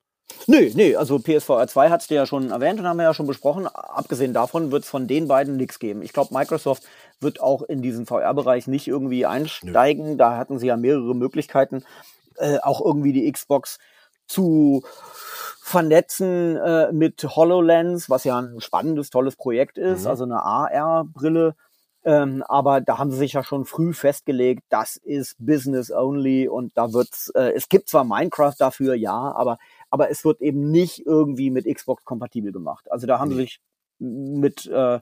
Nee, 0.46 0.72
nee, 0.74 0.94
also 0.96 1.18
PSVR 1.18 1.66
2 1.66 1.90
hat's 1.90 2.08
dir 2.08 2.16
ja 2.16 2.26
schon 2.26 2.50
erwähnt 2.50 2.78
und 2.78 2.86
haben 2.86 2.98
wir 2.98 3.04
ja 3.04 3.14
schon 3.14 3.26
besprochen. 3.26 3.66
Abgesehen 3.66 4.32
davon 4.32 4.70
wird 4.70 4.84
es 4.84 4.88
von 4.88 5.06
den 5.06 5.28
beiden 5.28 5.56
nichts 5.56 5.78
geben. 5.78 6.02
Ich 6.02 6.12
glaube, 6.12 6.34
Microsoft 6.34 6.84
wird 7.20 7.40
auch 7.40 7.62
in 7.62 7.82
diesen 7.82 8.06
VR-Bereich 8.06 8.66
nicht 8.66 8.86
irgendwie 8.86 9.26
einsteigen. 9.26 10.10
Nö. 10.10 10.16
Da 10.16 10.36
hatten 10.36 10.58
sie 10.58 10.66
ja 10.66 10.76
mehrere 10.76 11.14
Möglichkeiten, 11.14 11.84
äh, 12.36 12.58
auch 12.58 12.84
irgendwie 12.84 13.12
die 13.12 13.30
Xbox 13.30 13.78
zu 14.26 14.82
vernetzen 15.66 16.56
äh, 16.58 16.92
mit 16.92 17.24
HoloLens, 17.24 18.08
was 18.08 18.22
ja 18.22 18.38
ein 18.38 18.60
spannendes, 18.60 19.10
tolles 19.10 19.34
Projekt 19.34 19.78
ist, 19.78 20.02
mhm. 20.02 20.06
also 20.06 20.22
eine 20.22 20.40
AR-Brille. 20.40 21.56
Ähm, 22.04 22.44
aber 22.46 22.80
da 22.80 22.98
haben 22.98 23.10
sie 23.10 23.16
sich 23.16 23.32
ja 23.32 23.42
schon 23.42 23.64
früh 23.64 23.92
festgelegt, 23.92 24.62
das 24.68 24.94
ist 24.96 25.34
Business 25.40 25.90
only 25.90 26.46
und 26.46 26.78
da 26.78 26.92
wird's, 26.92 27.30
äh, 27.30 27.50
es 27.56 27.68
gibt 27.68 27.88
zwar 27.88 28.04
Minecraft 28.04 28.54
dafür, 28.56 28.94
ja, 28.94 29.32
aber, 29.34 29.58
aber 29.90 30.08
es 30.08 30.24
wird 30.24 30.40
eben 30.40 30.70
nicht 30.70 31.04
irgendwie 31.04 31.50
mit 31.50 31.66
Xbox 31.66 32.04
kompatibel 32.04 32.52
gemacht. 32.52 32.88
Also 32.92 33.08
da 33.08 33.18
haben 33.18 33.30
mhm. 33.30 33.34
sie 33.34 33.40
sich 33.40 33.60
mit, 33.98 34.66
äh, 34.66 34.94
äh, 34.94 35.00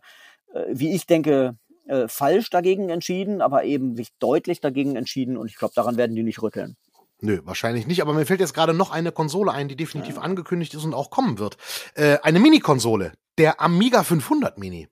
wie 0.68 0.94
ich 0.94 1.04
denke, 1.04 1.58
äh, 1.88 2.08
falsch 2.08 2.48
dagegen 2.48 2.88
entschieden, 2.88 3.42
aber 3.42 3.64
eben 3.64 3.96
sich 3.96 4.16
deutlich 4.18 4.62
dagegen 4.62 4.96
entschieden 4.96 5.36
und 5.36 5.50
ich 5.50 5.56
glaube, 5.56 5.74
daran 5.76 5.98
werden 5.98 6.16
die 6.16 6.22
nicht 6.22 6.40
rütteln. 6.40 6.78
Nö, 7.24 7.40
wahrscheinlich 7.44 7.86
nicht. 7.86 8.02
Aber 8.02 8.12
mir 8.12 8.26
fällt 8.26 8.40
jetzt 8.40 8.52
gerade 8.52 8.74
noch 8.74 8.90
eine 8.90 9.10
Konsole 9.10 9.50
ein, 9.50 9.68
die 9.68 9.76
definitiv 9.76 10.16
ja. 10.16 10.20
angekündigt 10.20 10.74
ist 10.74 10.84
und 10.84 10.92
auch 10.92 11.08
kommen 11.08 11.38
wird. 11.38 11.56
Äh, 11.94 12.18
eine 12.22 12.38
Mini-Konsole. 12.38 13.12
Der 13.38 13.62
Amiga 13.62 14.02
500 14.04 14.58
Mini. 14.58 14.88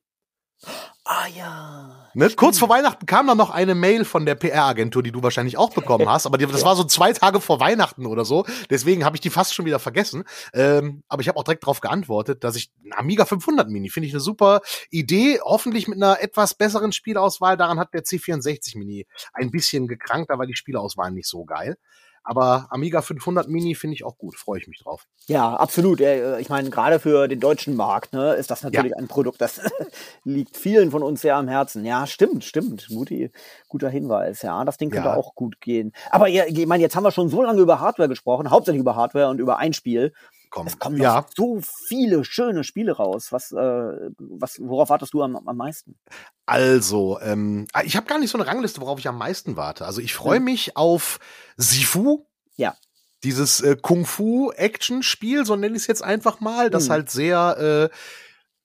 Ah 1.04 1.26
ja. 1.36 2.08
Ne? 2.14 2.30
Kurz 2.30 2.58
vor 2.58 2.70
Weihnachten 2.70 3.04
kam 3.04 3.26
dann 3.26 3.36
noch 3.36 3.50
eine 3.50 3.74
Mail 3.74 4.06
von 4.06 4.24
der 4.24 4.34
PR-Agentur, 4.34 5.02
die 5.02 5.12
du 5.12 5.22
wahrscheinlich 5.22 5.58
auch 5.58 5.74
bekommen 5.74 6.08
hast, 6.08 6.24
aber 6.24 6.38
die, 6.38 6.46
das 6.46 6.64
war 6.64 6.74
so 6.74 6.84
zwei 6.84 7.12
Tage 7.12 7.40
vor 7.40 7.60
Weihnachten 7.60 8.06
oder 8.06 8.24
so. 8.24 8.46
Deswegen 8.70 9.04
habe 9.04 9.16
ich 9.16 9.20
die 9.20 9.28
fast 9.28 9.52
schon 9.54 9.66
wieder 9.66 9.78
vergessen. 9.78 10.24
Ähm, 10.54 11.02
aber 11.08 11.20
ich 11.20 11.28
habe 11.28 11.38
auch 11.38 11.44
direkt 11.44 11.64
darauf 11.64 11.80
geantwortet, 11.80 12.44
dass 12.44 12.56
ich 12.56 12.70
Amiga 12.92 13.26
500 13.26 13.68
Mini 13.68 13.90
finde 13.90 14.06
ich 14.06 14.14
eine 14.14 14.20
super 14.20 14.62
Idee. 14.90 15.38
Hoffentlich 15.42 15.86
mit 15.86 15.98
einer 16.02 16.22
etwas 16.22 16.54
besseren 16.54 16.92
Spielauswahl. 16.92 17.58
Daran 17.58 17.78
hat 17.78 17.92
der 17.92 18.04
C64 18.04 18.78
Mini 18.78 19.06
ein 19.34 19.50
bisschen 19.50 19.86
gekrankt, 19.86 20.30
da 20.30 20.38
war 20.38 20.46
die 20.46 20.56
Spielauswahl 20.56 21.10
nicht 21.10 21.28
so 21.28 21.44
geil. 21.44 21.76
Aber 22.24 22.66
Amiga 22.70 23.02
500 23.02 23.48
Mini 23.48 23.74
finde 23.74 23.94
ich 23.94 24.04
auch 24.04 24.16
gut, 24.16 24.36
freue 24.36 24.60
ich 24.60 24.68
mich 24.68 24.78
drauf. 24.78 25.06
Ja, 25.26 25.54
absolut. 25.54 26.00
Äh, 26.00 26.40
ich 26.40 26.48
meine, 26.48 26.70
gerade 26.70 27.00
für 27.00 27.26
den 27.26 27.40
deutschen 27.40 27.74
Markt 27.74 28.12
ne, 28.12 28.34
ist 28.34 28.50
das 28.50 28.62
natürlich 28.62 28.92
ja. 28.92 28.96
ein 28.96 29.08
Produkt, 29.08 29.40
das 29.40 29.60
liegt 30.24 30.56
vielen 30.56 30.90
von 30.90 31.02
uns 31.02 31.22
sehr 31.22 31.36
am 31.36 31.48
Herzen. 31.48 31.84
Ja, 31.84 32.06
stimmt, 32.06 32.44
stimmt. 32.44 32.88
Gute, 32.88 33.30
guter 33.68 33.88
Hinweis. 33.88 34.42
Ja, 34.42 34.64
das 34.64 34.76
Ding 34.76 34.90
könnte 34.90 35.08
ja. 35.08 35.16
auch 35.16 35.34
gut 35.34 35.60
gehen. 35.60 35.92
Aber 36.10 36.28
ich 36.28 36.66
meine, 36.66 36.82
jetzt 36.82 36.94
haben 36.94 37.04
wir 37.04 37.12
schon 37.12 37.28
so 37.28 37.42
lange 37.42 37.60
über 37.60 37.80
Hardware 37.80 38.08
gesprochen, 38.08 38.50
hauptsächlich 38.50 38.80
über 38.80 38.96
Hardware 38.96 39.28
und 39.28 39.40
über 39.40 39.58
ein 39.58 39.72
Spiel 39.72 40.12
kommen. 40.52 40.68
Es 40.68 40.78
kommen 40.78 41.00
ja. 41.00 41.26
so 41.34 41.60
viele 41.88 42.24
schöne 42.24 42.62
Spiele 42.62 42.92
raus. 42.92 43.32
Was, 43.32 43.50
äh, 43.50 43.56
was, 43.56 44.60
worauf 44.60 44.90
wartest 44.90 45.12
du 45.12 45.22
am, 45.22 45.36
am 45.36 45.56
meisten? 45.56 45.98
Also, 46.46 47.18
ähm, 47.20 47.66
ah, 47.72 47.82
ich 47.82 47.96
habe 47.96 48.06
gar 48.06 48.20
nicht 48.20 48.30
so 48.30 48.38
eine 48.38 48.46
Rangliste, 48.46 48.80
worauf 48.80 49.00
ich 49.00 49.08
am 49.08 49.18
meisten 49.18 49.56
warte. 49.56 49.84
Also 49.84 50.00
ich 50.00 50.14
freue 50.14 50.38
mich 50.38 50.76
auf 50.76 51.18
Sifu. 51.56 52.26
Ja. 52.56 52.76
Dieses 53.24 53.60
äh, 53.60 53.76
Kung-Fu-Action-Spiel, 53.80 55.44
so 55.44 55.56
nenne 55.56 55.76
ich 55.76 55.82
es 55.82 55.86
jetzt 55.88 56.04
einfach 56.04 56.40
mal, 56.40 56.70
das 56.70 56.86
mhm. 56.86 56.92
halt 56.92 57.10
sehr 57.10 57.90
äh, 57.90 57.96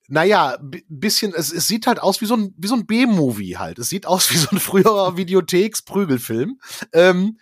naja, 0.09 0.57
bisschen, 0.87 1.33
es, 1.35 1.51
es 1.51 1.67
sieht 1.67 1.85
halt 1.85 1.99
aus 1.99 2.21
wie 2.21 2.25
so 2.25 2.35
ein, 2.35 2.53
wie 2.57 2.67
so 2.67 2.75
ein 2.75 2.85
B-Movie 2.85 3.57
halt. 3.57 3.77
Es 3.77 3.89
sieht 3.89 4.05
aus 4.05 4.31
wie 4.31 4.37
so 4.37 4.47
ein 4.51 4.59
früherer 4.59 5.17
Videotheks-Prügelfilm. 5.17 6.59
Ähm, 6.93 7.37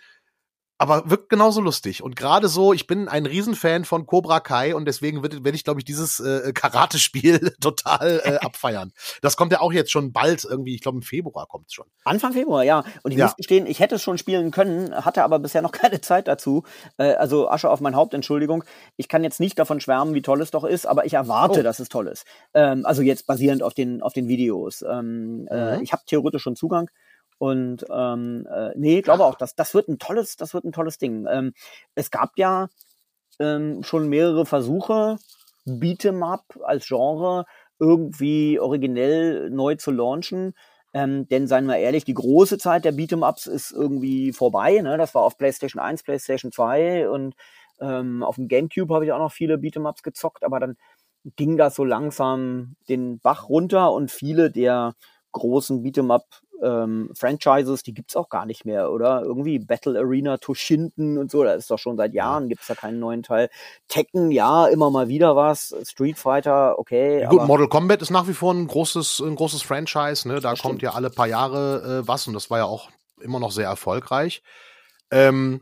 aber 0.78 1.08
wirkt 1.10 1.30
genauso 1.30 1.60
lustig. 1.60 2.02
Und 2.02 2.16
gerade 2.16 2.48
so, 2.48 2.72
ich 2.72 2.86
bin 2.86 3.08
ein 3.08 3.24
Riesenfan 3.24 3.84
von 3.84 4.06
Cobra 4.06 4.40
Kai 4.40 4.74
und 4.74 4.86
deswegen 4.86 5.22
werde 5.22 5.50
ich, 5.54 5.64
glaube 5.64 5.80
ich, 5.80 5.84
dieses 5.84 6.20
äh, 6.20 6.52
Karate-Spiel 6.52 7.54
total 7.60 8.20
äh, 8.24 8.36
abfeiern. 8.44 8.92
Das 9.22 9.36
kommt 9.36 9.52
ja 9.52 9.60
auch 9.60 9.72
jetzt 9.72 9.90
schon 9.90 10.12
bald 10.12 10.44
irgendwie, 10.44 10.74
ich 10.74 10.82
glaube 10.82 10.98
im 10.98 11.02
Februar 11.02 11.46
kommt 11.46 11.68
es 11.68 11.74
schon. 11.74 11.86
Anfang 12.04 12.32
Februar, 12.32 12.62
ja. 12.62 12.84
Und 13.02 13.12
ich 13.12 13.18
ja. 13.18 13.26
muss 13.26 13.36
gestehen, 13.36 13.66
ich 13.66 13.80
hätte 13.80 13.94
es 13.94 14.02
schon 14.02 14.18
spielen 14.18 14.50
können, 14.50 14.94
hatte 14.94 15.24
aber 15.24 15.38
bisher 15.38 15.62
noch 15.62 15.72
keine 15.86 16.00
Zeit 16.00 16.28
dazu. 16.28 16.64
Äh, 16.98 17.14
also 17.14 17.48
Asche 17.48 17.70
auf 17.70 17.80
mein 17.80 17.96
Haupt, 17.96 18.12
Entschuldigung. 18.12 18.64
Ich 18.96 19.08
kann 19.08 19.24
jetzt 19.24 19.40
nicht 19.40 19.58
davon 19.58 19.80
schwärmen, 19.80 20.14
wie 20.14 20.22
toll 20.22 20.42
es 20.42 20.50
doch 20.50 20.64
ist, 20.64 20.86
aber 20.86 21.06
ich 21.06 21.14
erwarte, 21.14 21.60
oh. 21.60 21.62
dass 21.62 21.78
es 21.78 21.88
toll 21.88 22.06
ist. 22.08 22.26
Ähm, 22.52 22.84
also 22.84 23.00
jetzt 23.00 23.26
basierend 23.26 23.62
auf 23.62 23.72
den, 23.72 24.02
auf 24.02 24.12
den 24.12 24.28
Videos. 24.28 24.82
Ähm, 24.82 25.48
äh, 25.50 25.76
mhm. 25.76 25.82
ich 25.82 25.92
habe 25.92 26.02
theoretisch 26.06 26.42
schon 26.42 26.56
Zugang. 26.56 26.90
Und 27.38 27.84
ähm, 27.90 28.46
äh, 28.50 28.70
nee, 28.76 29.02
glaube 29.02 29.24
auch, 29.24 29.34
dass 29.34 29.54
das 29.54 29.74
wird 29.74 29.88
ein 29.88 29.98
tolles, 29.98 30.36
das 30.36 30.54
wird 30.54 30.64
ein 30.64 30.72
tolles 30.72 30.98
Ding. 30.98 31.26
Ähm, 31.30 31.52
es 31.94 32.10
gab 32.10 32.38
ja 32.38 32.68
ähm, 33.38 33.82
schon 33.82 34.08
mehrere 34.08 34.46
Versuche, 34.46 35.18
Beat'em 35.66 36.22
Up 36.24 36.44
als 36.64 36.86
Genre 36.86 37.44
irgendwie 37.78 38.58
originell 38.58 39.50
neu 39.50 39.74
zu 39.76 39.90
launchen. 39.90 40.54
Ähm, 40.94 41.28
denn 41.28 41.46
seien 41.46 41.66
wir 41.66 41.76
ehrlich, 41.76 42.04
die 42.04 42.14
große 42.14 42.56
Zeit 42.58 42.84
der 42.86 42.94
Beat'em 42.94 43.28
Ups 43.28 43.46
ist 43.46 43.72
irgendwie 43.72 44.32
vorbei. 44.32 44.80
Ne? 44.80 44.96
Das 44.96 45.14
war 45.14 45.22
auf 45.22 45.36
PlayStation 45.36 45.80
1, 45.82 46.02
PlayStation 46.04 46.52
2 46.52 47.08
und 47.10 47.34
ähm, 47.80 48.22
auf 48.22 48.36
dem 48.36 48.48
GameCube 48.48 48.94
habe 48.94 49.04
ich 49.04 49.12
auch 49.12 49.18
noch 49.18 49.32
viele 49.32 49.56
Beat'em 49.56 49.88
Ups 49.88 50.02
gezockt, 50.02 50.44
aber 50.44 50.60
dann 50.60 50.76
ging 51.36 51.56
das 51.56 51.74
so 51.74 51.84
langsam 51.84 52.76
den 52.88 53.18
Bach 53.18 53.48
runter 53.48 53.92
und 53.92 54.10
viele 54.10 54.50
der 54.50 54.94
großen 55.32 55.82
Beat'em 55.84 56.12
Up 56.14 56.24
ähm, 56.62 57.10
Franchises, 57.14 57.82
die 57.82 57.94
gibt's 57.94 58.16
auch 58.16 58.28
gar 58.28 58.46
nicht 58.46 58.64
mehr, 58.64 58.90
oder? 58.90 59.22
Irgendwie 59.22 59.58
Battle 59.58 59.98
Arena 59.98 60.38
Toshinden 60.38 61.18
und 61.18 61.30
so, 61.30 61.44
da 61.44 61.52
ist 61.54 61.70
doch 61.70 61.78
schon 61.78 61.96
seit 61.96 62.14
Jahren, 62.14 62.48
gibt's 62.48 62.66
da 62.66 62.74
keinen 62.74 62.98
neuen 62.98 63.22
Teil. 63.22 63.48
Tekken, 63.88 64.30
ja, 64.30 64.66
immer 64.66 64.90
mal 64.90 65.08
wieder 65.08 65.36
was. 65.36 65.74
Street 65.84 66.18
Fighter, 66.18 66.78
okay. 66.78 67.20
Ja, 67.20 67.28
gut, 67.28 67.46
Mortal 67.46 67.68
Kombat 67.68 68.02
ist 68.02 68.10
nach 68.10 68.28
wie 68.28 68.34
vor 68.34 68.54
ein 68.54 68.66
großes, 68.66 69.20
ein 69.20 69.36
großes 69.36 69.62
Franchise, 69.62 70.26
ne? 70.28 70.40
Da 70.40 70.54
kommt 70.54 70.82
ja 70.82 70.92
alle 70.92 71.10
paar 71.10 71.26
Jahre 71.26 72.02
äh, 72.02 72.08
was 72.08 72.26
und 72.26 72.34
das 72.34 72.50
war 72.50 72.58
ja 72.58 72.64
auch 72.64 72.90
immer 73.20 73.40
noch 73.40 73.52
sehr 73.52 73.66
erfolgreich. 73.66 74.42
Ähm, 75.10 75.60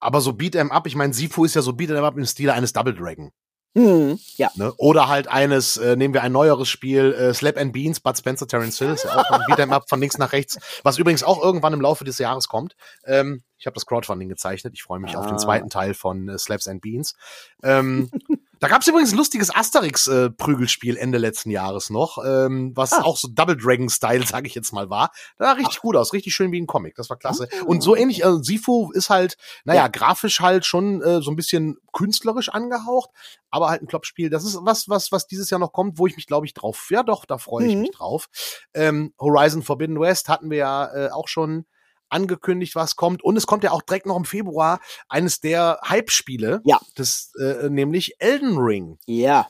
aber 0.00 0.20
so 0.20 0.32
Beat'em 0.32 0.70
Up, 0.70 0.86
ich 0.86 0.96
meine, 0.96 1.14
Sifu 1.14 1.44
ist 1.44 1.54
ja 1.54 1.62
so 1.62 1.72
Beat'em 1.72 2.04
Up 2.04 2.16
im 2.16 2.26
Stil 2.26 2.50
eines 2.50 2.72
Double 2.72 2.94
Dragon. 2.94 3.32
Mhm, 3.76 4.18
ja. 4.36 4.50
Ne? 4.54 4.72
Oder 4.78 5.08
halt 5.08 5.28
eines, 5.28 5.76
äh, 5.76 5.96
nehmen 5.96 6.14
wir 6.14 6.22
ein 6.22 6.32
neueres 6.32 6.66
Spiel, 6.66 7.12
äh, 7.12 7.34
Slap 7.34 7.58
and 7.58 7.74
Beans, 7.74 8.00
Bud 8.00 8.16
Spencer, 8.16 8.46
Terence 8.46 8.78
Hill, 8.78 8.92
ist 8.94 9.06
auch 9.06 9.30
ein 9.30 9.42
Beat'em 9.42 9.70
Up 9.70 9.86
von 9.90 10.00
links 10.00 10.16
nach 10.16 10.32
rechts, 10.32 10.58
was 10.82 10.96
übrigens 10.96 11.22
auch 11.22 11.42
irgendwann 11.42 11.74
im 11.74 11.82
Laufe 11.82 12.02
des 12.02 12.16
Jahres 12.16 12.48
kommt. 12.48 12.74
Ähm, 13.04 13.42
ich 13.58 13.66
habe 13.66 13.74
das 13.74 13.84
Crowdfunding 13.84 14.30
gezeichnet. 14.30 14.72
Ich 14.74 14.82
freue 14.82 14.98
mich 14.98 15.14
ah. 15.14 15.20
auf 15.20 15.26
den 15.26 15.34
ah. 15.34 15.38
zweiten 15.38 15.68
Teil 15.68 15.92
von 15.92 16.26
äh, 16.30 16.38
Slaps 16.38 16.68
and 16.68 16.80
Beans. 16.80 17.16
Ähm, 17.62 18.10
da 18.60 18.68
gab 18.68 18.82
es 18.82 18.88
übrigens 18.88 19.12
ein 19.12 19.18
lustiges 19.18 19.54
Asterix-Prügelspiel 19.54 20.96
äh, 20.96 21.00
Ende 21.00 21.18
letzten 21.18 21.50
Jahres 21.50 21.90
noch, 21.90 22.18
ähm, 22.24 22.72
was 22.74 22.92
ah. 22.92 23.02
auch 23.02 23.16
so 23.16 23.28
Double 23.28 23.56
Dragon-Style, 23.56 24.26
sage 24.26 24.46
ich 24.46 24.54
jetzt 24.54 24.72
mal, 24.72 24.90
war. 24.90 25.10
Da 25.38 25.46
sah 25.46 25.52
richtig 25.52 25.76
Ach. 25.78 25.82
gut 25.82 25.96
aus, 25.96 26.12
richtig 26.12 26.34
schön 26.34 26.52
wie 26.52 26.60
ein 26.60 26.66
Comic. 26.66 26.94
Das 26.96 27.10
war 27.10 27.16
klasse. 27.16 27.48
Ah. 27.52 27.64
Und 27.64 27.82
so 27.82 27.94
ähnlich, 27.96 28.24
äh, 28.24 28.42
Sifu 28.42 28.90
ist 28.92 29.10
halt, 29.10 29.36
naja, 29.64 29.82
ja. 29.82 29.88
grafisch 29.88 30.40
halt 30.40 30.64
schon 30.64 31.02
äh, 31.02 31.20
so 31.20 31.30
ein 31.30 31.36
bisschen 31.36 31.76
künstlerisch 31.92 32.48
angehaucht, 32.48 33.10
aber 33.50 33.70
halt 33.70 33.82
ein 33.82 33.86
Kloppspiel. 33.86 34.30
Das 34.30 34.44
ist 34.44 34.58
was, 34.62 34.88
was, 34.88 35.12
was 35.12 35.26
dieses 35.26 35.50
Jahr 35.50 35.60
noch 35.60 35.72
kommt, 35.72 35.98
wo 35.98 36.06
ich 36.06 36.16
mich, 36.16 36.26
glaube 36.26 36.46
ich, 36.46 36.54
drauf. 36.54 36.88
Ja, 36.90 37.02
doch, 37.02 37.24
da 37.24 37.38
freue 37.38 37.66
ich 37.66 37.74
mhm. 37.74 37.82
mich 37.82 37.90
drauf. 37.92 38.28
Ähm, 38.74 39.12
Horizon 39.20 39.62
Forbidden 39.62 40.00
West 40.00 40.28
hatten 40.28 40.50
wir 40.50 40.58
ja 40.58 40.94
äh, 40.94 41.10
auch 41.10 41.28
schon 41.28 41.66
angekündigt, 42.08 42.74
was 42.74 42.96
kommt. 42.96 43.22
Und 43.22 43.36
es 43.36 43.46
kommt 43.46 43.64
ja 43.64 43.72
auch 43.72 43.82
direkt 43.82 44.06
noch 44.06 44.16
im 44.16 44.24
Februar 44.24 44.80
eines 45.08 45.40
der 45.40 45.80
Hype-Spiele. 45.84 46.60
Ja. 46.64 46.80
Das, 46.94 47.32
äh, 47.40 47.68
nämlich 47.68 48.16
Elden 48.18 48.58
Ring. 48.58 48.98
Ja. 49.06 49.48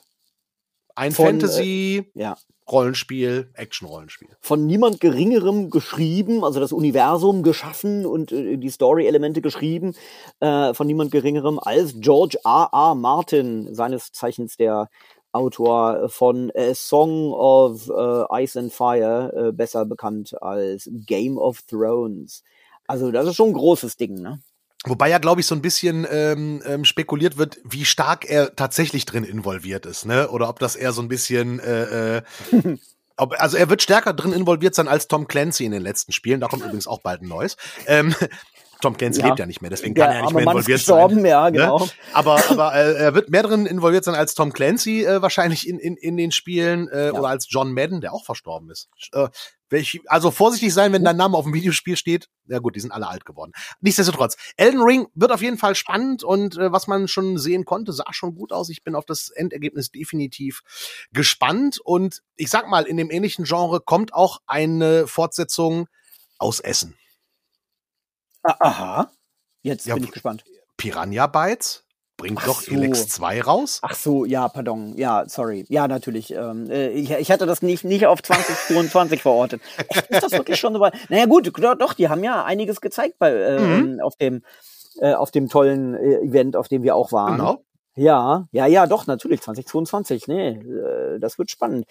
Ein 0.94 1.12
Von, 1.12 1.26
Fantasy. 1.26 2.10
Äh, 2.14 2.20
ja. 2.20 2.36
Rollenspiel, 2.68 3.50
Action-Rollenspiel. 3.54 4.28
Von 4.40 4.66
niemand 4.66 5.00
Geringerem 5.00 5.70
geschrieben, 5.70 6.42
also 6.42 6.58
das 6.58 6.72
Universum 6.72 7.44
geschaffen 7.44 8.04
und 8.04 8.32
äh, 8.32 8.56
die 8.56 8.70
Story-Elemente 8.70 9.40
geschrieben, 9.40 9.94
äh, 10.40 10.74
von 10.74 10.88
niemand 10.88 11.12
Geringerem 11.12 11.60
als 11.60 11.94
George 12.00 12.38
R. 12.44 12.70
R. 12.72 12.94
Martin, 12.96 13.72
seines 13.72 14.10
Zeichens 14.10 14.56
der 14.56 14.88
Autor 15.36 16.08
von 16.08 16.50
A 16.56 16.74
Song 16.74 17.32
of 17.32 17.88
uh, 17.88 18.24
Ice 18.32 18.58
and 18.58 18.72
Fire, 18.72 19.52
besser 19.52 19.84
bekannt 19.84 20.34
als 20.42 20.88
Game 21.06 21.38
of 21.38 21.62
Thrones. 21.62 22.42
Also 22.86 23.10
das 23.10 23.26
ist 23.26 23.36
schon 23.36 23.50
ein 23.50 23.54
großes 23.54 23.96
Ding, 23.96 24.14
ne? 24.14 24.40
Wobei 24.84 25.10
ja, 25.10 25.18
glaube 25.18 25.40
ich, 25.40 25.46
so 25.46 25.54
ein 25.54 25.62
bisschen 25.62 26.06
ähm, 26.10 26.62
ähm, 26.64 26.84
spekuliert 26.84 27.38
wird, 27.38 27.58
wie 27.64 27.84
stark 27.84 28.24
er 28.30 28.54
tatsächlich 28.54 29.04
drin 29.04 29.24
involviert 29.24 29.84
ist, 29.84 30.06
ne? 30.06 30.28
Oder 30.30 30.48
ob 30.48 30.60
das 30.60 30.76
eher 30.76 30.92
so 30.92 31.02
ein 31.02 31.08
bisschen 31.08 31.58
äh, 31.58 32.18
äh, 32.18 32.22
ob, 33.16 33.34
also 33.40 33.56
er 33.56 33.68
wird 33.68 33.82
stärker 33.82 34.12
drin 34.12 34.32
involviert 34.32 34.74
sein 34.74 34.88
als 34.88 35.08
Tom 35.08 35.26
Clancy 35.26 35.64
in 35.64 35.72
den 35.72 35.82
letzten 35.82 36.12
Spielen. 36.12 36.40
Da 36.40 36.48
kommt 36.48 36.62
übrigens 36.62 36.86
auch 36.86 37.00
bald 37.00 37.22
ein 37.22 37.28
neues. 37.28 37.56
Ähm, 37.86 38.14
Tom 38.80 38.96
Clancy 38.96 39.20
ja. 39.20 39.26
lebt 39.26 39.38
ja 39.38 39.46
nicht 39.46 39.62
mehr, 39.62 39.70
deswegen 39.70 39.94
kann 39.94 40.10
ja, 40.10 40.16
er 40.16 40.22
nicht 40.22 40.34
mehr 40.34 40.42
involviert 40.42 40.80
sein. 40.80 41.24
Ja, 41.24 41.44
ne? 41.50 41.52
genau. 41.52 41.78
Ne? 41.78 41.86
Aber, 42.12 42.42
aber 42.50 42.74
äh, 42.74 42.94
er 42.94 43.14
wird 43.14 43.30
mehr 43.30 43.42
drin 43.42 43.66
involviert 43.66 44.04
sein 44.04 44.14
als 44.14 44.34
Tom 44.34 44.52
Clancy 44.52 45.04
äh, 45.04 45.22
wahrscheinlich 45.22 45.68
in, 45.68 45.78
in, 45.78 45.96
in 45.96 46.16
den 46.16 46.30
Spielen 46.30 46.88
äh, 46.88 47.06
ja. 47.06 47.12
oder 47.12 47.28
als 47.28 47.46
John 47.48 47.72
Madden, 47.72 48.00
der 48.00 48.12
auch 48.12 48.24
verstorben 48.24 48.70
ist. 48.70 48.88
Äh, 49.12 49.28
Welch, 49.68 50.00
also 50.06 50.30
vorsichtig 50.30 50.72
sein, 50.72 50.92
wenn 50.92 51.02
dein 51.02 51.16
Name 51.16 51.36
auf 51.36 51.44
dem 51.44 51.52
Videospiel 51.52 51.96
steht. 51.96 52.28
Ja 52.46 52.60
gut, 52.60 52.76
die 52.76 52.80
sind 52.80 52.92
alle 52.92 53.08
alt 53.08 53.24
geworden. 53.24 53.52
Nichtsdestotrotz, 53.80 54.36
Elden 54.56 54.80
Ring 54.80 55.08
wird 55.14 55.32
auf 55.32 55.42
jeden 55.42 55.58
Fall 55.58 55.74
spannend 55.74 56.22
und 56.22 56.56
äh, 56.56 56.70
was 56.70 56.86
man 56.86 57.08
schon 57.08 57.36
sehen 57.36 57.64
konnte, 57.64 57.92
sah 57.92 58.12
schon 58.12 58.36
gut 58.36 58.52
aus. 58.52 58.68
Ich 58.68 58.84
bin 58.84 58.94
auf 58.94 59.04
das 59.04 59.30
Endergebnis 59.30 59.90
definitiv 59.90 60.62
gespannt 61.12 61.80
und 61.82 62.22
ich 62.36 62.48
sag 62.48 62.68
mal, 62.68 62.84
in 62.84 62.96
dem 62.96 63.10
ähnlichen 63.10 63.44
Genre 63.44 63.80
kommt 63.80 64.14
auch 64.14 64.38
eine 64.46 65.08
Fortsetzung 65.08 65.88
aus 66.38 66.60
Essen. 66.60 66.96
Aha. 68.58 69.10
Jetzt 69.62 69.86
ja, 69.86 69.94
bin 69.94 70.04
ich 70.04 70.12
gespannt. 70.12 70.44
Piranha 70.76 71.26
Bytes 71.26 71.84
bringt 72.16 72.38
Ach 72.40 72.46
doch 72.46 72.62
so. 72.62 72.72
Elex 72.72 73.08
2 73.08 73.42
raus. 73.42 73.80
Ach 73.82 73.94
so, 73.94 74.24
ja, 74.24 74.48
pardon. 74.48 74.96
Ja, 74.96 75.28
sorry. 75.28 75.66
Ja, 75.68 75.88
natürlich. 75.88 76.32
Ähm, 76.32 76.70
äh, 76.70 76.88
ich, 76.88 77.10
ich 77.10 77.30
hatte 77.30 77.46
das 77.46 77.62
nicht, 77.62 77.84
nicht 77.84 78.06
auf 78.06 78.22
2022 78.22 79.22
verortet. 79.22 79.60
Echt, 79.88 80.06
ist 80.10 80.22
das 80.22 80.32
wirklich 80.32 80.58
schon 80.58 80.72
so 80.72 80.80
weit? 80.80 80.94
Naja, 81.08 81.26
gut, 81.26 81.50
doch, 81.78 81.92
die 81.94 82.08
haben 82.08 82.24
ja 82.24 82.44
einiges 82.44 82.80
gezeigt 82.80 83.18
bei, 83.18 83.32
äh, 83.32 83.60
mhm. 83.60 84.00
auf 84.00 84.16
dem, 84.16 84.42
äh, 84.98 85.14
auf 85.14 85.30
dem 85.30 85.48
tollen 85.48 85.94
äh, 85.94 86.20
Event, 86.20 86.56
auf 86.56 86.68
dem 86.68 86.82
wir 86.82 86.96
auch 86.96 87.12
waren. 87.12 87.36
Genau. 87.36 87.62
Ja, 87.98 88.46
ja, 88.52 88.66
ja, 88.66 88.86
doch, 88.86 89.06
natürlich, 89.06 89.40
2022. 89.40 90.28
Nee, 90.28 90.48
äh, 90.50 91.18
das 91.18 91.38
wird 91.38 91.50
spannend 91.50 91.86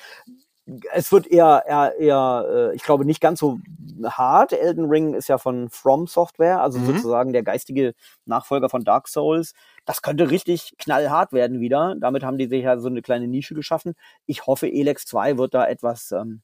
es 0.94 1.12
wird 1.12 1.28
eher, 1.28 1.64
eher, 1.68 1.96
eher, 2.00 2.46
äh, 2.50 2.76
ich 2.76 2.84
glaube, 2.84 3.06
nicht 3.06 3.22
ganz 3.22 3.40
so 3.40 3.60
hart. 4.04 4.52
Elden 4.52 4.86
Ring 4.86 5.14
ist 5.14 5.30
ja 5.30 5.38
von 5.38 5.70
From 5.70 6.08
Software, 6.08 6.62
also 6.62 6.80
mhm. 6.80 6.88
sozusagen 6.88 7.34
der 7.34 7.44
geistige 7.44 7.94
Nachfolger 8.26 8.70
von 8.70 8.84
Dark 8.84 9.08
Souls. 9.08 9.54
Das 9.86 10.02
könnte 10.02 10.32
richtig 10.32 10.74
knallhart 10.80 11.34
werden 11.34 11.60
wieder. 11.60 11.96
Damit 12.00 12.24
haben 12.24 12.38
die 12.38 12.48
sich 12.48 12.64
ja 12.64 12.80
so 12.80 12.88
eine 12.88 13.04
kleine 13.04 13.28
Nische 13.28 13.54
geschaffen. 13.54 13.94
Ich 14.26 14.48
hoffe, 14.48 14.68
Elex 14.68 15.06
2 15.06 15.38
wird 15.38 15.54
da 15.54 15.68
etwas 15.68 16.12
ähm, 16.12 16.42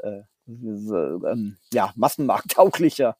äh, 0.00 0.22
ähm, 0.46 1.56
ja, 1.72 1.92
massenmarkttauglicher. 1.96 3.16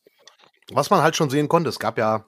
Was 0.72 0.90
man 0.90 1.02
halt 1.02 1.16
schon 1.16 1.30
sehen 1.30 1.48
konnte, 1.48 1.68
es 1.68 1.78
gab 1.78 1.98
ja 1.98 2.26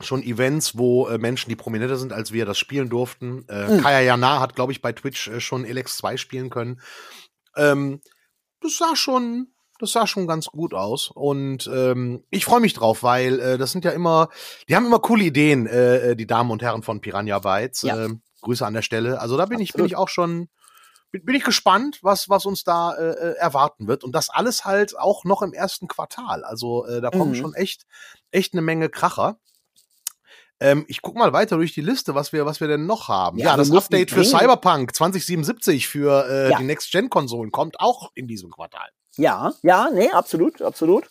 schon 0.00 0.22
Events, 0.22 0.76
wo 0.76 1.06
äh, 1.06 1.18
Menschen, 1.18 1.50
die 1.50 1.56
prominenter 1.56 1.96
sind 1.96 2.12
als 2.12 2.32
wir, 2.32 2.46
das 2.46 2.58
spielen 2.58 2.88
durften. 2.88 3.46
Äh, 3.48 3.68
mhm. 3.68 3.80
Kaya 3.80 4.00
Jana 4.00 4.40
hat, 4.40 4.56
glaube 4.56 4.72
ich, 4.72 4.82
bei 4.82 4.92
Twitch 4.92 5.28
äh, 5.28 5.40
schon 5.40 5.64
Elex 5.64 5.96
2 5.98 6.16
spielen 6.16 6.50
können. 6.50 6.80
Ähm, 7.56 8.00
das 8.60 8.76
sah 8.76 8.96
schon, 8.96 9.48
das 9.78 9.92
sah 9.92 10.06
schon 10.06 10.26
ganz 10.26 10.46
gut 10.46 10.74
aus. 10.74 11.10
Und 11.14 11.70
ähm, 11.72 12.24
ich 12.30 12.44
freue 12.44 12.60
mich 12.60 12.74
drauf, 12.74 13.02
weil 13.02 13.40
äh, 13.40 13.58
das 13.58 13.72
sind 13.72 13.84
ja 13.84 13.90
immer, 13.90 14.28
die 14.68 14.76
haben 14.76 14.86
immer 14.86 15.00
coole 15.00 15.24
Ideen, 15.24 15.66
äh, 15.66 16.10
äh 16.10 16.16
die 16.16 16.26
Damen 16.26 16.50
und 16.50 16.62
Herren 16.62 16.82
von 16.82 17.00
Piranha 17.00 17.38
Bytes. 17.38 17.82
Ja. 17.82 18.04
Ähm, 18.04 18.22
Grüße 18.44 18.64
an 18.64 18.74
der 18.74 18.82
Stelle. 18.82 19.20
Also 19.20 19.36
da 19.36 19.46
bin 19.46 19.56
Absolut. 19.56 19.68
ich, 19.68 19.72
bin 19.74 19.86
ich 19.86 19.96
auch 19.96 20.08
schon, 20.08 20.48
bin, 21.10 21.24
bin 21.24 21.34
ich 21.34 21.44
gespannt, 21.44 21.98
was, 22.02 22.28
was 22.28 22.46
uns 22.46 22.62
da 22.62 22.94
äh, 22.94 23.10
äh, 23.10 23.36
erwarten 23.36 23.88
wird. 23.88 24.04
Und 24.04 24.12
das 24.12 24.30
alles 24.30 24.64
halt 24.64 24.96
auch 24.96 25.24
noch 25.24 25.42
im 25.42 25.52
ersten 25.52 25.88
Quartal. 25.88 26.44
Also 26.44 26.86
äh, 26.86 27.00
da 27.00 27.10
kommen 27.10 27.32
mhm. 27.32 27.36
schon 27.36 27.54
echt, 27.54 27.86
echt 28.30 28.52
eine 28.52 28.62
Menge 28.62 28.88
Kracher. 28.88 29.38
Ähm, 30.60 30.84
ich 30.88 31.02
guck 31.02 31.16
mal 31.16 31.32
weiter 31.32 31.56
durch 31.56 31.74
die 31.74 31.80
Liste, 31.80 32.14
was 32.14 32.32
wir, 32.32 32.46
was 32.46 32.60
wir 32.60 32.68
denn 32.68 32.86
noch 32.86 33.08
haben. 33.08 33.38
Ja, 33.38 33.46
ja 33.46 33.56
das 33.56 33.70
Update 33.72 34.10
für 34.10 34.24
Cyberpunk 34.24 34.94
2077 34.94 35.88
für 35.88 36.26
äh, 36.28 36.50
ja. 36.50 36.58
die 36.58 36.64
Next-Gen-Konsolen 36.64 37.50
kommt 37.50 37.80
auch 37.80 38.10
in 38.14 38.28
diesem 38.28 38.50
Quartal. 38.50 38.88
Ja, 39.16 39.52
ja, 39.62 39.88
nee, 39.92 40.10
absolut, 40.10 40.62
absolut. 40.62 41.08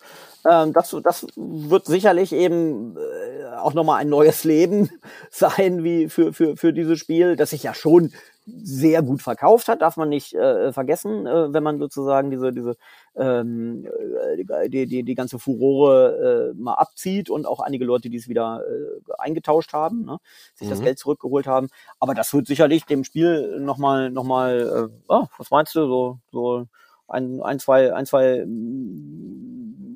Ähm, 0.48 0.72
das, 0.72 0.94
das 1.02 1.26
wird 1.36 1.86
sicherlich 1.86 2.32
eben 2.32 2.96
äh, 2.96 3.56
auch 3.56 3.74
nochmal 3.74 4.00
ein 4.00 4.08
neues 4.08 4.44
Leben 4.44 4.90
sein, 5.30 5.84
wie 5.84 6.08
für, 6.08 6.32
für, 6.32 6.56
für 6.56 6.72
dieses 6.72 6.98
Spiel, 6.98 7.36
das 7.36 7.50
sich 7.50 7.62
ja 7.62 7.74
schon 7.74 8.12
sehr 8.46 9.02
gut 9.02 9.22
verkauft 9.22 9.68
hat, 9.68 9.80
darf 9.80 9.96
man 9.96 10.08
nicht 10.08 10.34
äh, 10.34 10.72
vergessen, 10.72 11.26
äh, 11.26 11.52
wenn 11.52 11.62
man 11.62 11.78
sozusagen 11.78 12.30
diese, 12.30 12.52
diese 12.52 12.76
ähm, 13.16 13.86
äh, 13.86 14.68
die, 14.68 14.86
die, 14.86 15.02
die 15.02 15.14
ganze 15.14 15.38
Furore 15.38 16.52
äh, 16.52 16.60
mal 16.60 16.74
abzieht 16.74 17.30
und 17.30 17.46
auch 17.46 17.60
einige 17.60 17.84
Leute, 17.84 18.10
die 18.10 18.18
es 18.18 18.28
wieder 18.28 18.62
äh, 18.66 19.12
eingetauscht 19.18 19.72
haben, 19.72 20.04
ne, 20.04 20.18
sich 20.54 20.66
mhm. 20.66 20.70
das 20.70 20.82
Geld 20.82 20.98
zurückgeholt 20.98 21.46
haben. 21.46 21.68
Aber 22.00 22.14
das 22.14 22.34
wird 22.34 22.46
sicherlich 22.46 22.84
dem 22.84 23.04
Spiel 23.04 23.60
nochmal, 23.60 24.10
noch 24.10 24.24
mal, 24.24 24.90
äh, 24.90 25.02
oh, 25.08 25.26
was 25.38 25.50
meinst 25.50 25.74
du, 25.74 25.86
so, 25.86 26.18
so 26.30 26.66
ein, 27.08 27.40
ein, 27.42 27.58
zwei, 27.58 27.94
ein, 27.94 28.04
zwei, 28.04 28.44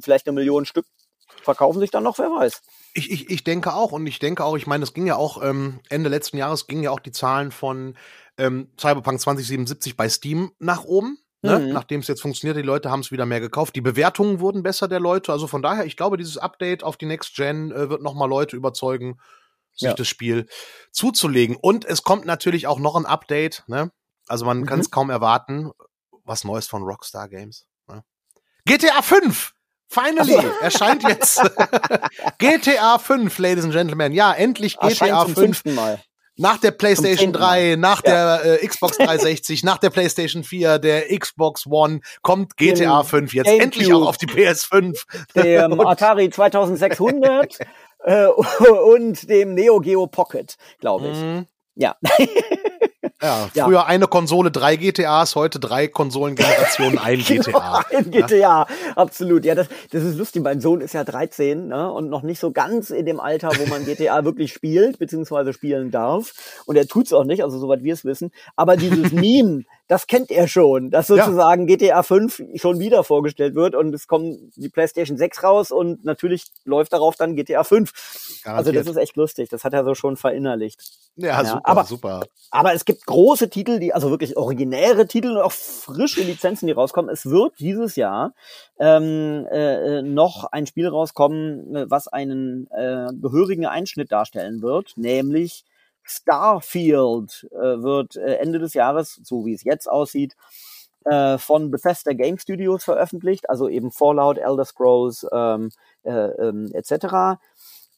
vielleicht 0.01 0.27
eine 0.27 0.35
Million 0.35 0.65
Stück 0.65 0.87
verkaufen 1.43 1.81
sich 1.81 1.91
dann 1.91 2.05
noch, 2.05 2.19
wer 2.19 2.31
weiß. 2.31 2.63
Ich, 2.95 3.11
ich, 3.11 3.31
ich 3.31 3.45
denke 3.45 3.75
auch 3.75 3.93
und 3.93 4.07
ich 4.07 4.19
denke 4.19 4.45
auch, 4.45 4.57
ich 4.57 4.67
meine, 4.67 4.85
es 4.85 4.95
ging 4.95 5.07
ja 5.07 5.17
auch 5.17 5.43
ähm, 5.43 5.81
Ende 5.89 6.09
letzten 6.09 6.37
Jahres 6.37 6.67
gingen 6.67 6.83
ja 6.83 6.91
auch 6.91 7.01
die 7.01 7.13
Zahlen 7.13 7.53
von 7.53 7.95
ähm, 8.39 8.69
Cyberpunk 8.81 9.21
2077 9.21 9.97
bei 9.97 10.09
Steam 10.09 10.53
nach 10.59 10.85
oben. 10.85 11.19
Ne? 11.43 11.59
Mhm. 11.59 11.73
Nachdem 11.73 12.01
es 12.01 12.09
jetzt 12.09 12.23
funktioniert, 12.23 12.57
die 12.57 12.63
Leute 12.63 12.91
haben 12.91 13.01
es 13.01 13.13
wieder 13.13 13.27
mehr 13.27 13.41
gekauft. 13.41 13.77
Die 13.77 13.81
Bewertungen 13.81 14.41
wurden 14.41 14.63
besser 14.63 14.89
der 14.89 15.01
Leute. 15.01 15.33
Also 15.33 15.47
von 15.47 15.63
daher, 15.63 15.87
ich 15.87 15.97
glaube, 15.97 16.17
dieses 16.17 16.39
Update 16.39 16.83
auf 16.83 16.97
die 16.97 17.07
Next 17.07 17.35
Gen 17.37 17.71
äh, 17.71 17.91
wird 17.91 18.03
nochmal 18.03 18.29
Leute 18.29 18.57
überzeugen, 18.57 19.21
sich 19.73 19.89
ja. 19.89 19.95
das 19.95 20.09
Spiel 20.09 20.47
zuzulegen. 20.91 21.57
Und 21.57 21.85
es 21.85 22.03
kommt 22.03 22.25
natürlich 22.25 22.67
auch 22.67 22.81
noch 22.81 22.97
ein 22.97 23.07
Update. 23.07 23.63
Ne? 23.69 23.93
Also 24.27 24.45
man 24.47 24.61
mhm. 24.61 24.67
kann 24.67 24.81
es 24.81 24.91
kaum 24.91 25.11
erwarten. 25.11 25.71
Was 26.25 26.45
Neues 26.45 26.67
von 26.67 26.83
Rockstar 26.83 27.29
Games. 27.29 27.67
Ne? 27.87 28.03
GTA 28.65 29.01
5! 29.03 29.55
Finally! 29.91 30.37
Erscheint 30.61 31.03
jetzt 31.05 31.41
GTA 32.39 32.99
5, 32.99 33.39
Ladies 33.39 33.65
and 33.65 33.73
Gentlemen. 33.73 34.13
Ja, 34.13 34.35
endlich 34.35 34.77
GTA 34.79 35.25
5. 35.25 35.65
Mal 35.67 36.03
nach 36.39 36.59
der 36.59 36.71
PlayStation 36.71 37.33
3, 37.33 37.77
nach 37.77 38.03
ja. 38.05 38.39
der 38.39 38.63
äh, 38.63 38.67
Xbox 38.67 38.97
360, 38.99 39.65
nach 39.65 39.79
der 39.79 39.91
PlayStation 39.91 40.45
4, 40.45 40.79
der 40.79 41.19
Xbox 41.19 41.67
One 41.67 42.01
kommt 42.23 42.57
GTA 42.57 43.03
5 43.03 43.35
jetzt 43.35 43.47
Game 43.47 43.61
endlich 43.61 43.91
Cube. 43.91 44.05
auch 44.05 44.09
auf 44.09 44.17
die 44.17 44.27
PS5. 44.27 44.97
Dem 45.35 45.81
Atari 45.87 46.31
2600 46.31 47.59
äh, 48.05 48.27
und 48.95 49.29
dem 49.29 49.55
Neo 49.55 49.81
Geo 49.81 50.07
Pocket, 50.07 50.57
glaube 50.81 51.09
ich. 51.09 51.19
Mhm. 51.19 51.47
Ja. 51.75 51.97
Ja, 53.21 53.49
früher 53.53 53.73
ja. 53.73 53.87
eine 53.87 54.07
Konsole, 54.07 54.53
drei 54.53 54.77
GTAs, 54.77 55.35
heute 55.35 55.59
drei 55.59 55.89
Konsolengenerationen, 55.89 56.99
ein 57.03 57.19
GTA. 57.19 57.85
ein 57.91 58.11
GTA, 58.13 58.37
ja. 58.37 58.67
absolut. 58.95 59.45
Ja, 59.45 59.57
das, 59.57 59.69
das 59.91 60.05
ist 60.05 60.17
lustig. 60.17 60.43
Mein 60.43 60.61
Sohn 60.61 60.81
ist 60.81 60.95
ja 60.95 61.03
13 61.03 61.67
ne, 61.67 61.93
und 61.93 62.11
noch 62.11 62.23
nicht 62.23 62.39
so 62.39 62.53
ganz 62.53 62.91
in 62.91 63.07
dem 63.07 63.19
Alter, 63.19 63.51
wo 63.59 63.67
man 63.67 63.85
GTA 63.85 64.25
wirklich 64.25 64.53
spielt, 64.53 65.01
beziehungsweise 65.01 65.53
spielen 65.53 65.91
darf. 65.91 66.33
Und 66.67 66.77
er 66.77 66.87
tut's 66.87 67.13
auch 67.13 67.25
nicht, 67.25 67.43
also 67.43 67.59
soweit 67.59 67.83
wir 67.83 67.93
es 67.93 68.05
wissen. 68.05 68.31
Aber 68.55 68.77
dieses 68.77 69.11
Meme, 69.13 69.65
das 69.89 70.07
kennt 70.07 70.31
er 70.31 70.49
schon, 70.49 70.91
dass 70.91 71.07
sozusagen 71.07 71.67
ja. 71.67 71.77
GTA 71.77 72.03
5 72.03 72.43
schon 72.57 72.79
wieder 72.79 73.03
vorgestellt 73.05 73.55
wird 73.55 73.75
und 73.75 73.95
es 73.95 74.07
kommt 74.07 74.39
die 74.57 74.69
PlayStation 74.69 75.17
6 75.17 75.43
raus 75.43 75.71
und 75.71 76.05
natürlich 76.05 76.45
läuft 76.65 76.93
darauf 76.93 77.17
dann 77.17 77.37
GTA 77.37 77.65
5. 77.65 78.43
Garantiert. 78.45 78.57
Also 78.59 78.73
das 78.73 78.87
ist 78.87 78.97
echt 79.01 79.17
lustig, 79.17 79.49
das 79.49 79.65
hat 79.65 79.73
er 79.73 79.85
so 79.85 79.95
schon 79.95 80.19
verinnerlicht. 80.19 80.83
Ja, 81.17 81.43
ja 81.43 81.45
super, 81.45 81.61
aber, 81.65 81.85
super. 81.85 82.21
Aber 82.51 82.75
es 82.75 82.85
gibt 82.85 83.07
große 83.07 83.49
Titel, 83.49 83.79
die, 83.79 83.95
also 83.95 84.11
wirklich 84.11 84.37
originäre 84.37 85.07
Titel 85.07 85.31
und 85.31 85.39
auch 85.39 85.53
frische 85.53 86.23
Lizenzen, 86.23 86.67
die 86.67 86.73
rauskommen. 86.73 87.11
Es 87.11 87.25
wird 87.25 87.59
dieses 87.59 87.97
Jahr 87.97 88.35
ähm, 88.79 89.47
äh, 89.51 90.03
noch 90.03 90.45
ein 90.45 90.67
Spiel 90.67 90.87
rauskommen, 90.87 91.75
äh, 91.75 91.91
was 91.91 92.09
einen 92.09 92.69
äh, 92.71 93.09
gehörigen 93.21 93.65
Einschnitt 93.65 94.13
darstellen 94.13 94.61
wird, 94.61 94.93
nämlich 94.97 95.65
Starfield 96.09 97.49
äh, 97.53 97.83
wird 97.83 98.17
äh, 98.17 98.37
Ende 98.37 98.59
des 98.59 98.75
Jahres, 98.75 99.21
so 99.23 99.45
wie 99.47 99.55
es 99.55 99.65
jetzt 99.65 99.89
aussieht, 99.89 100.35
äh, 101.05 101.39
von 101.39 101.71
Bethesda 101.71 102.13
Game 102.13 102.39
Studios 102.39 102.85
veröffentlicht, 102.85 103.49
also 103.49 103.69
eben 103.69 103.91
Fallout, 103.91 104.39
Elder 104.39 104.65
Scrolls 104.65 105.27
ähm, 105.33 105.71
äh, 106.03 106.11
ähm, 106.11 106.71
etc. 106.73 107.39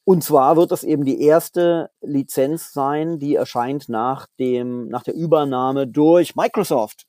Und 0.05 0.25
zwar 0.25 0.57
wird 0.57 0.71
das 0.71 0.85
eben 0.85 1.05
die 1.05 1.23
erste 1.23 1.91
Lizenz 2.01 2.73
sein, 2.73 3.19
die 3.19 3.37
erscheint 3.37 3.89
nach 3.89 4.27
dem 4.39 4.89
nach 4.89 5.03
der 5.03 5.15
Übernahme 5.15 5.87
durch 5.87 6.37
Microsoft. 6.37 7.07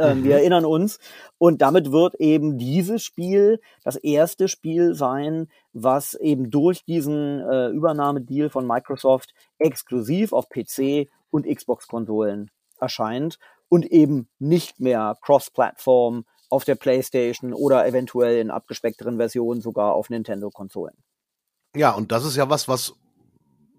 Ähm, 0.00 0.20
mhm. 0.20 0.24
Wir 0.24 0.36
erinnern 0.36 0.64
uns. 0.64 0.98
Und 1.38 1.62
damit 1.62 1.92
wird 1.92 2.14
eben 2.16 2.58
dieses 2.58 3.02
Spiel 3.02 3.60
das 3.84 3.96
erste 3.96 4.48
Spiel 4.48 4.94
sein, 4.94 5.48
was 5.72 6.14
eben 6.14 6.50
durch 6.50 6.84
diesen 6.84 7.40
äh, 7.40 7.68
Übernahmedeal 7.68 8.50
von 8.50 8.66
Microsoft 8.66 9.34
exklusiv 9.58 10.32
auf 10.32 10.48
PC 10.48 11.08
und 11.30 11.46
Xbox-Konsolen 11.46 12.50
erscheint 12.80 13.38
und 13.68 13.86
eben 13.86 14.28
nicht 14.38 14.80
mehr 14.80 15.16
Cross-Plattform 15.20 16.24
auf 16.48 16.64
der 16.64 16.74
PlayStation 16.74 17.54
oder 17.54 17.86
eventuell 17.86 18.40
in 18.40 18.50
abgespeckteren 18.50 19.18
Versionen 19.18 19.60
sogar 19.60 19.94
auf 19.94 20.10
Nintendo-Konsolen. 20.10 20.96
Ja, 21.76 21.92
und 21.92 22.10
das 22.10 22.24
ist 22.24 22.36
ja 22.36 22.50
was, 22.50 22.66
was 22.66 22.94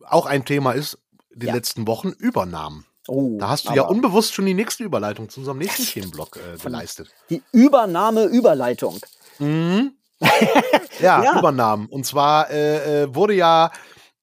auch 0.06 0.26
ein 0.26 0.46
Thema 0.46 0.72
ist, 0.72 0.98
die 1.34 1.48
ja. 1.48 1.54
letzten 1.54 1.88
Wochen 1.88 2.10
Übernahmen. 2.10 2.86
Oh, 3.08 3.38
da 3.40 3.50
hast 3.50 3.68
du 3.68 3.74
ja 3.74 3.84
unbewusst 3.84 4.34
schon 4.34 4.46
die 4.46 4.54
nächste 4.54 4.84
Überleitung 4.84 5.30
zu 5.30 5.40
unserem 5.40 5.58
nächsten 5.58 5.86
Themenblock 5.86 6.38
äh, 6.38 6.58
geleistet. 6.58 7.10
Die 7.30 7.42
Übernahme-Überleitung. 7.52 9.00
Mhm. 9.40 9.94
ja, 11.00 11.24
ja, 11.24 11.40
Übernahmen. 11.40 11.88
Und 11.88 12.06
zwar 12.06 12.52
äh, 12.52 13.04
äh, 13.04 13.16
wurde 13.16 13.34
ja 13.34 13.72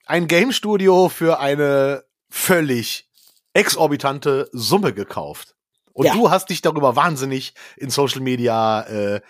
ein 0.06 0.28
Game 0.28 0.52
Studio 0.52 1.08
für 1.08 1.40
eine 1.40 2.04
völlig 2.30 3.08
exorbitante 3.52 4.48
Summe 4.52 4.94
gekauft. 4.94 5.56
Und 5.92 6.06
ja. 6.06 6.14
du 6.14 6.30
hast 6.30 6.50
dich 6.50 6.62
darüber 6.62 6.94
wahnsinnig 6.94 7.54
in 7.76 7.90
Social 7.90 8.20
Media 8.20 8.82
äh, 8.82 9.20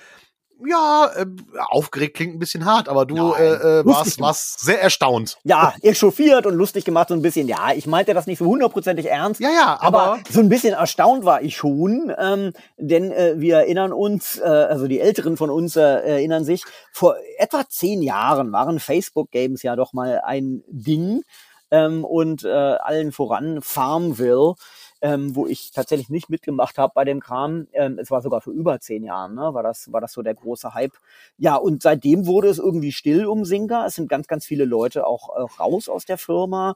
ja, 0.67 1.11
äh, 1.17 1.27
aufgeregt 1.69 2.17
klingt 2.17 2.35
ein 2.35 2.39
bisschen 2.39 2.65
hart, 2.65 2.89
aber 2.89 3.07
du 3.07 3.33
äh, 3.35 3.81
äh, 3.81 3.87
warst, 3.87 4.21
warst 4.21 4.61
sehr 4.61 4.83
erstaunt. 4.83 5.39
Ja, 5.45 5.75
echauffiert 5.83 6.47
und 6.47 6.55
lustig 6.55 6.85
gemacht 6.85 7.09
so 7.09 7.15
ein 7.15 7.23
bisschen. 7.23 7.49
Ja, 7.49 7.73
ich 7.75 7.87
meinte 7.87 8.15
das 8.15 8.27
nicht 8.27 8.39
so 8.39 8.47
hundertprozentig 8.47 9.07
ernst. 9.07 9.41
Ja, 9.41 9.51
ja, 9.51 9.79
aber, 9.81 10.03
aber 10.03 10.19
so 10.31 10.41
ein 10.41 10.49
bisschen 10.49 10.75
erstaunt 10.75 11.25
war 11.25 11.43
ich 11.43 11.57
schon, 11.57 12.13
ähm, 12.19 12.53
denn 12.77 13.13
äh, 13.13 13.35
wir 13.39 13.59
erinnern 13.59 13.93
uns, 13.93 14.39
äh, 14.39 14.45
also 14.45 14.89
die 14.89 15.01
Älteren 15.01 15.37
von 15.37 15.51
uns 15.51 15.77
äh, 15.77 15.81
erinnern 15.83 16.45
sich, 16.45 16.65
vor 16.93 17.17
etwa 17.39 17.65
zehn 17.69 18.03
Jahren 18.03 18.53
waren 18.53 18.81
Facebook-Games 18.81 19.63
ja 19.63 19.77
doch 19.77 19.93
mal 19.93 20.21
ein 20.25 20.63
Ding 20.69 21.23
ähm, 21.71 22.05
und 22.05 22.45
äh, 22.45 22.49
allen 22.49 23.13
voran 23.13 23.61
Farmville 23.63 24.55
ähm, 25.01 25.36
wo 25.36 25.46
ich 25.46 25.70
tatsächlich 25.70 26.09
nicht 26.09 26.28
mitgemacht 26.28 26.78
habe 26.78 26.92
bei 26.94 27.05
dem 27.05 27.20
Kram. 27.20 27.68
Ähm, 27.72 27.99
es 27.99 28.11
war 28.11 28.20
sogar 28.22 28.40
vor 28.40 28.53
über 28.53 28.80
zehn 28.80 29.05
Jahren, 29.05 29.34
ne? 29.34 29.55
war, 29.55 29.62
das, 29.62 29.92
war 29.92 30.01
das 30.01 30.12
so 30.12 30.22
der 30.22 30.34
große 30.34 30.74
Hype. 30.74 30.94
Ja, 31.36 31.57
und 31.57 31.82
seitdem 31.82 32.26
wurde 32.26 32.49
es 32.49 32.59
irgendwie 32.59 32.92
still 32.92 33.26
um 33.26 33.44
Singa. 33.44 33.86
Es 33.86 33.94
sind 33.94 34.09
ganz, 34.09 34.26
ganz 34.26 34.44
viele 34.44 34.64
Leute 34.64 35.07
auch 35.07 35.36
äh, 35.36 35.42
raus 35.61 35.88
aus 35.88 36.05
der 36.05 36.18
Firma. 36.18 36.74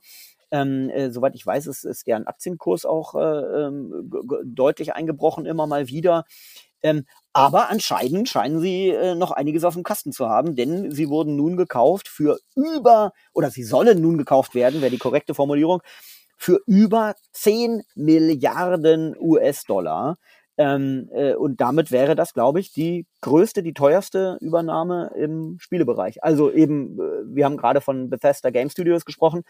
Ähm, 0.50 0.90
äh, 0.90 1.10
soweit 1.10 1.34
ich 1.34 1.46
weiß, 1.46 1.66
ist, 1.66 1.84
ist 1.84 2.06
deren 2.06 2.26
Aktienkurs 2.26 2.84
auch 2.84 3.14
äh, 3.14 3.18
ähm, 3.66 4.12
deutlich 4.44 4.94
eingebrochen, 4.94 5.46
immer 5.46 5.66
mal 5.66 5.88
wieder. 5.88 6.24
Ähm, 6.82 7.06
aber 7.32 7.70
anscheinend 7.70 8.28
scheinen 8.28 8.60
sie 8.60 8.88
äh, 8.90 9.14
noch 9.14 9.30
einiges 9.30 9.64
auf 9.64 9.74
dem 9.74 9.84
Kasten 9.84 10.12
zu 10.12 10.28
haben, 10.28 10.54
denn 10.56 10.90
sie 10.90 11.08
wurden 11.08 11.36
nun 11.36 11.56
gekauft 11.56 12.08
für 12.08 12.38
über, 12.54 13.12
oder 13.32 13.50
sie 13.50 13.62
sollen 13.62 14.02
nun 14.02 14.18
gekauft 14.18 14.54
werden, 14.54 14.82
wäre 14.82 14.90
die 14.90 14.98
korrekte 14.98 15.34
Formulierung, 15.34 15.80
für 16.42 16.60
über 16.66 17.14
10 17.34 17.84
Milliarden 17.94 19.14
US-Dollar. 19.16 20.18
Ähm, 20.58 21.08
äh, 21.14 21.34
und 21.34 21.60
damit 21.60 21.92
wäre 21.92 22.16
das, 22.16 22.34
glaube 22.34 22.58
ich, 22.58 22.72
die 22.72 23.06
größte, 23.20 23.62
die 23.62 23.74
teuerste 23.74 24.38
Übernahme 24.40 25.12
im 25.16 25.58
Spielebereich. 25.60 26.24
Also 26.24 26.50
eben, 26.50 26.98
äh, 26.98 27.02
wir 27.26 27.44
haben 27.44 27.56
gerade 27.56 27.80
von 27.80 28.10
Bethesda 28.10 28.50
Game 28.50 28.70
Studios 28.70 29.04
gesprochen. 29.04 29.44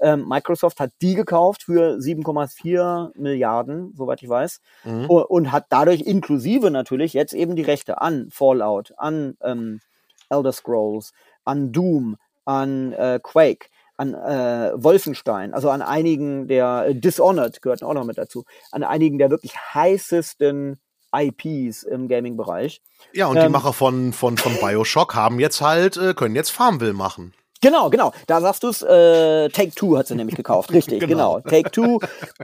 Ähm, 0.00 0.28
Microsoft 0.28 0.80
hat 0.80 0.90
die 1.00 1.14
gekauft 1.14 1.62
für 1.62 1.98
7,4 1.98 3.12
Milliarden, 3.18 3.94
soweit 3.96 4.22
ich 4.22 4.28
weiß, 4.28 4.60
mhm. 4.84 5.06
und, 5.06 5.22
und, 5.22 5.52
hat 5.52 5.64
dadurch 5.70 6.02
inklusive 6.02 6.70
natürlich 6.70 7.14
jetzt 7.14 7.32
eben 7.32 7.56
die 7.56 7.62
Rechte 7.62 8.02
an 8.02 8.28
Fallout, 8.30 8.92
an 8.98 9.38
ähm, 9.42 9.80
Elder 10.28 10.52
Scrolls, 10.52 11.12
an 11.44 11.72
Doom, 11.72 12.16
an 12.44 12.92
äh, 12.92 13.18
Quake 13.22 13.70
an 13.96 14.14
äh, 14.14 14.72
Wolfenstein, 14.74 15.54
also 15.54 15.70
an 15.70 15.82
einigen 15.82 16.48
der 16.48 16.86
äh, 16.88 16.94
Dishonored 16.94 17.62
gehört 17.62 17.82
auch 17.82 17.94
noch 17.94 18.04
mit 18.04 18.18
dazu, 18.18 18.44
an 18.72 18.82
einigen 18.82 19.18
der 19.18 19.30
wirklich 19.30 19.54
heißesten 19.56 20.80
IPs 21.14 21.84
im 21.84 22.08
Gaming-Bereich. 22.08 22.82
Ja, 23.12 23.26
und 23.26 23.36
ähm, 23.36 23.44
die 23.44 23.48
Macher 23.50 23.72
von, 23.72 24.12
von, 24.12 24.36
von 24.36 24.56
Bioshock 24.56 25.14
haben 25.14 25.38
jetzt 25.38 25.60
halt, 25.60 25.96
äh, 25.96 26.14
können 26.14 26.34
jetzt 26.34 26.50
Farmville 26.50 26.92
machen. 26.92 27.32
Genau, 27.60 27.88
genau. 27.88 28.12
Da 28.26 28.40
sagst 28.40 28.62
du 28.62 28.68
es, 28.68 28.82
äh, 28.82 29.48
Take 29.48 29.74
Two 29.74 29.96
hat 29.96 30.06
sie 30.06 30.16
nämlich 30.16 30.36
gekauft. 30.36 30.70
Richtig, 30.72 31.00
genau. 31.00 31.36
genau. 31.36 31.48
Take 31.48 31.70
Two 31.70 32.00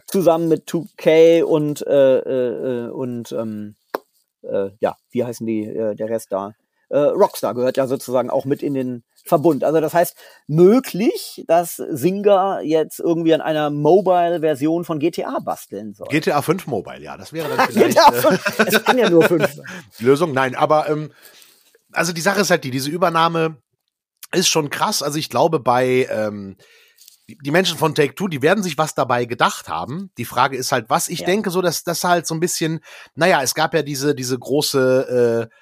zusammen 0.06 0.48
mit 0.48 0.68
2K 0.68 1.42
und, 1.42 1.86
äh, 1.86 2.18
äh, 2.18 2.90
und 2.90 3.32
ähm, 3.32 3.74
äh, 4.42 4.70
ja, 4.80 4.96
wie 5.10 5.24
heißen 5.24 5.46
die, 5.46 5.66
äh, 5.66 5.94
der 5.94 6.08
Rest 6.08 6.28
da? 6.30 6.54
Äh, 6.88 6.98
Rockstar 6.98 7.54
gehört 7.54 7.76
ja 7.76 7.86
sozusagen 7.86 8.30
auch 8.30 8.44
mit 8.44 8.62
in 8.62 8.74
den 8.74 9.04
Verbund. 9.24 9.64
Also 9.64 9.80
das 9.80 9.94
heißt, 9.94 10.16
möglich, 10.46 11.44
dass 11.46 11.76
Singer 11.76 12.60
jetzt 12.62 13.00
irgendwie 13.00 13.34
an 13.34 13.40
einer 13.40 13.70
Mobile-Version 13.70 14.84
von 14.84 14.98
GTA 14.98 15.38
basteln 15.40 15.94
soll. 15.94 16.08
GTA 16.08 16.42
5 16.42 16.66
Mobile, 16.66 17.00
ja, 17.00 17.16
das 17.16 17.32
wäre 17.32 17.48
dann 17.48 17.66
vielleicht. 17.70 17.96
GTA 17.96 18.12
5, 18.12 18.58
äh, 18.58 18.62
es 18.66 18.84
kann 18.84 18.98
ja 18.98 19.10
nur 19.10 19.22
5 19.22 19.54
sein. 19.54 19.66
Lösung, 19.98 20.32
nein, 20.32 20.54
aber 20.54 20.88
ähm, 20.88 21.12
also 21.92 22.12
die 22.12 22.20
Sache 22.20 22.40
ist 22.40 22.50
halt 22.50 22.64
die, 22.64 22.70
diese 22.70 22.90
Übernahme 22.90 23.56
ist 24.32 24.48
schon 24.48 24.70
krass. 24.70 25.02
Also 25.02 25.18
ich 25.18 25.28
glaube, 25.28 25.60
bei 25.60 26.08
ähm, 26.10 26.56
die 27.26 27.50
Menschen 27.50 27.78
von 27.78 27.94
Take 27.94 28.14
Two, 28.14 28.28
die 28.28 28.42
werden 28.42 28.62
sich 28.62 28.78
was 28.78 28.94
dabei 28.94 29.24
gedacht 29.24 29.68
haben. 29.68 30.10
Die 30.18 30.24
Frage 30.24 30.56
ist 30.56 30.72
halt, 30.72 30.90
was 30.90 31.08
ich 31.08 31.20
ja. 31.20 31.26
denke, 31.26 31.50
so 31.50 31.62
dass 31.62 31.84
das 31.84 32.04
halt 32.04 32.26
so 32.26 32.34
ein 32.34 32.40
bisschen, 32.40 32.80
naja, 33.14 33.42
es 33.42 33.54
gab 33.54 33.74
ja 33.74 33.82
diese 33.82 34.14
diese 34.14 34.38
große 34.38 35.48
äh, 35.50 35.54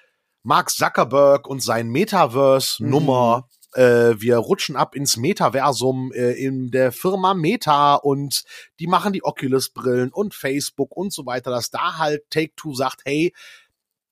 Mark 0.42 0.70
Zuckerberg 0.70 1.46
und 1.46 1.62
sein 1.62 1.88
Metaverse-Nummer. 1.88 3.47
Äh, 3.74 4.14
wir 4.18 4.38
rutschen 4.38 4.76
ab 4.76 4.94
ins 4.94 5.16
Metaversum 5.16 6.12
äh, 6.12 6.32
in 6.32 6.70
der 6.70 6.92
Firma 6.92 7.34
Meta 7.34 7.96
und 7.96 8.44
die 8.80 8.86
machen 8.86 9.12
die 9.12 9.24
Oculus-Brillen 9.24 10.12
und 10.12 10.34
Facebook 10.34 10.96
und 10.96 11.12
so 11.12 11.26
weiter, 11.26 11.50
dass 11.50 11.70
da 11.70 11.98
halt 11.98 12.22
Take-Two 12.30 12.74
sagt, 12.74 13.02
hey, 13.04 13.34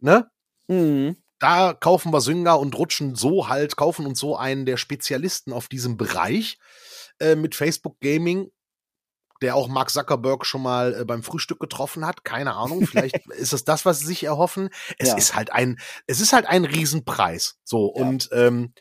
ne? 0.01 0.31
Mhm. 0.69 1.17
Da 1.39 1.75
kaufen 1.75 2.13
wir 2.13 2.23
Sünger 2.23 2.59
und 2.59 2.77
rutschen 2.79 3.15
so 3.15 3.49
halt, 3.49 3.77
kaufen 3.77 4.07
uns 4.07 4.19
so 4.19 4.37
einen 4.37 4.65
der 4.65 4.79
Spezialisten 4.79 5.53
auf 5.53 5.69
diesem 5.69 5.99
Bereich 5.99 6.59
äh, 7.21 7.35
mit 7.35 7.55
Facebook 7.55 8.01
Gaming 8.01 8.51
der 9.43 9.55
auch 9.55 9.69
Mark 9.69 9.91
Zuckerberg 9.91 10.47
schon 10.47 10.63
mal 10.63 11.01
äh, 11.01 11.05
beim 11.05 11.23
Frühstück 11.23 11.61
getroffen 11.61 12.07
hat. 12.07 12.25
Keine 12.25 12.55
Ahnung, 12.55 12.87
vielleicht 12.87 13.27
ist 13.37 13.53
es 13.53 13.65
das, 13.65 13.85
was 13.85 14.01
sie 14.01 14.07
sich 14.07 14.25
erhoffen. 14.25 14.71
Es 14.99 15.09
ja. 15.09 15.17
ist 15.17 15.35
halt 15.35 15.53
ein, 15.53 15.79
es 16.07 16.21
ist 16.21 16.33
halt 16.33 16.47
ein 16.47 16.65
Riesenpreis. 16.65 17.59
So 17.65 17.93
ja. 17.97 18.03
und 18.03 18.29
ähm, 18.33 18.73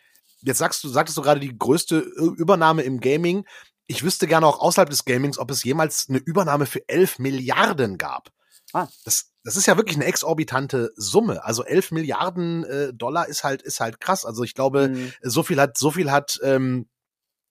jetzt 0.45 0.59
sagst 0.59 0.83
du, 0.83 0.89
sagtest 0.89 1.17
du 1.17 1.21
gerade 1.21 1.39
die 1.39 1.57
größte 1.57 1.99
Übernahme 1.99 2.83
im 2.83 2.99
Gaming. 2.99 3.45
Ich 3.87 4.03
wüsste 4.03 4.27
gerne 4.27 4.47
auch 4.47 4.59
außerhalb 4.59 4.89
des 4.89 5.05
Gamings, 5.05 5.37
ob 5.37 5.51
es 5.51 5.63
jemals 5.63 6.07
eine 6.09 6.19
Übernahme 6.19 6.65
für 6.65 6.87
11 6.87 7.19
Milliarden 7.19 7.97
gab. 7.97 8.29
Ah. 8.73 8.87
Das, 9.03 9.31
das 9.43 9.55
ist 9.57 9.67
ja 9.67 9.77
wirklich 9.77 9.95
eine 9.95 10.05
exorbitante 10.05 10.91
Summe. 10.95 11.43
Also 11.43 11.63
11 11.63 11.91
Milliarden 11.91 12.63
äh, 12.65 12.93
Dollar 12.93 13.27
ist 13.27 13.43
halt 13.43 13.61
ist 13.61 13.79
halt 13.79 13.99
krass. 13.99 14.25
Also 14.25 14.43
ich 14.43 14.53
glaube, 14.53 14.89
mhm. 14.89 15.13
so 15.21 15.43
viel 15.43 15.59
hat 15.59 15.77
so 15.77 15.91
viel 15.91 16.11
hat 16.11 16.39
ähm, 16.43 16.87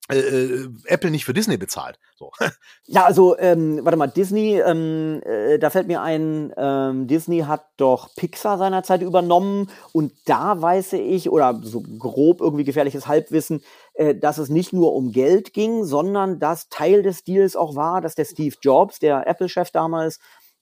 äh, 0.07 0.19
äh, 0.19 0.69
Apple 0.85 1.09
nicht 1.09 1.25
für 1.25 1.33
Disney 1.33 1.57
bezahlt. 1.57 1.99
So. 2.15 2.31
Ja, 2.87 3.05
also 3.05 3.35
ähm, 3.39 3.79
warte 3.83 3.97
mal, 3.97 4.07
Disney, 4.07 4.59
ähm, 4.59 5.21
äh, 5.25 5.57
da 5.57 5.71
fällt 5.71 5.87
mir 5.87 6.01
ein, 6.01 6.53
ähm, 6.55 7.07
Disney 7.07 7.39
hat 7.39 7.65
doch 7.77 8.13
Pixar 8.15 8.59
seinerzeit 8.59 9.01
übernommen 9.01 9.71
und 9.91 10.13
da 10.25 10.61
weiß 10.61 10.93
ich, 10.93 11.31
oder 11.31 11.59
so 11.63 11.83
grob 11.97 12.41
irgendwie 12.41 12.63
gefährliches 12.63 13.07
Halbwissen, 13.07 13.63
äh, 13.95 14.13
dass 14.13 14.37
es 14.37 14.49
nicht 14.49 14.71
nur 14.71 14.93
um 14.93 15.11
Geld 15.11 15.53
ging, 15.53 15.83
sondern 15.83 16.39
dass 16.39 16.69
Teil 16.69 17.01
des 17.01 17.23
Deals 17.23 17.55
auch 17.55 17.75
war, 17.75 18.01
dass 18.01 18.13
der 18.13 18.25
Steve 18.25 18.55
Jobs, 18.61 18.99
der 18.99 19.25
Apple-Chef 19.25 19.71
damals, 19.71 20.19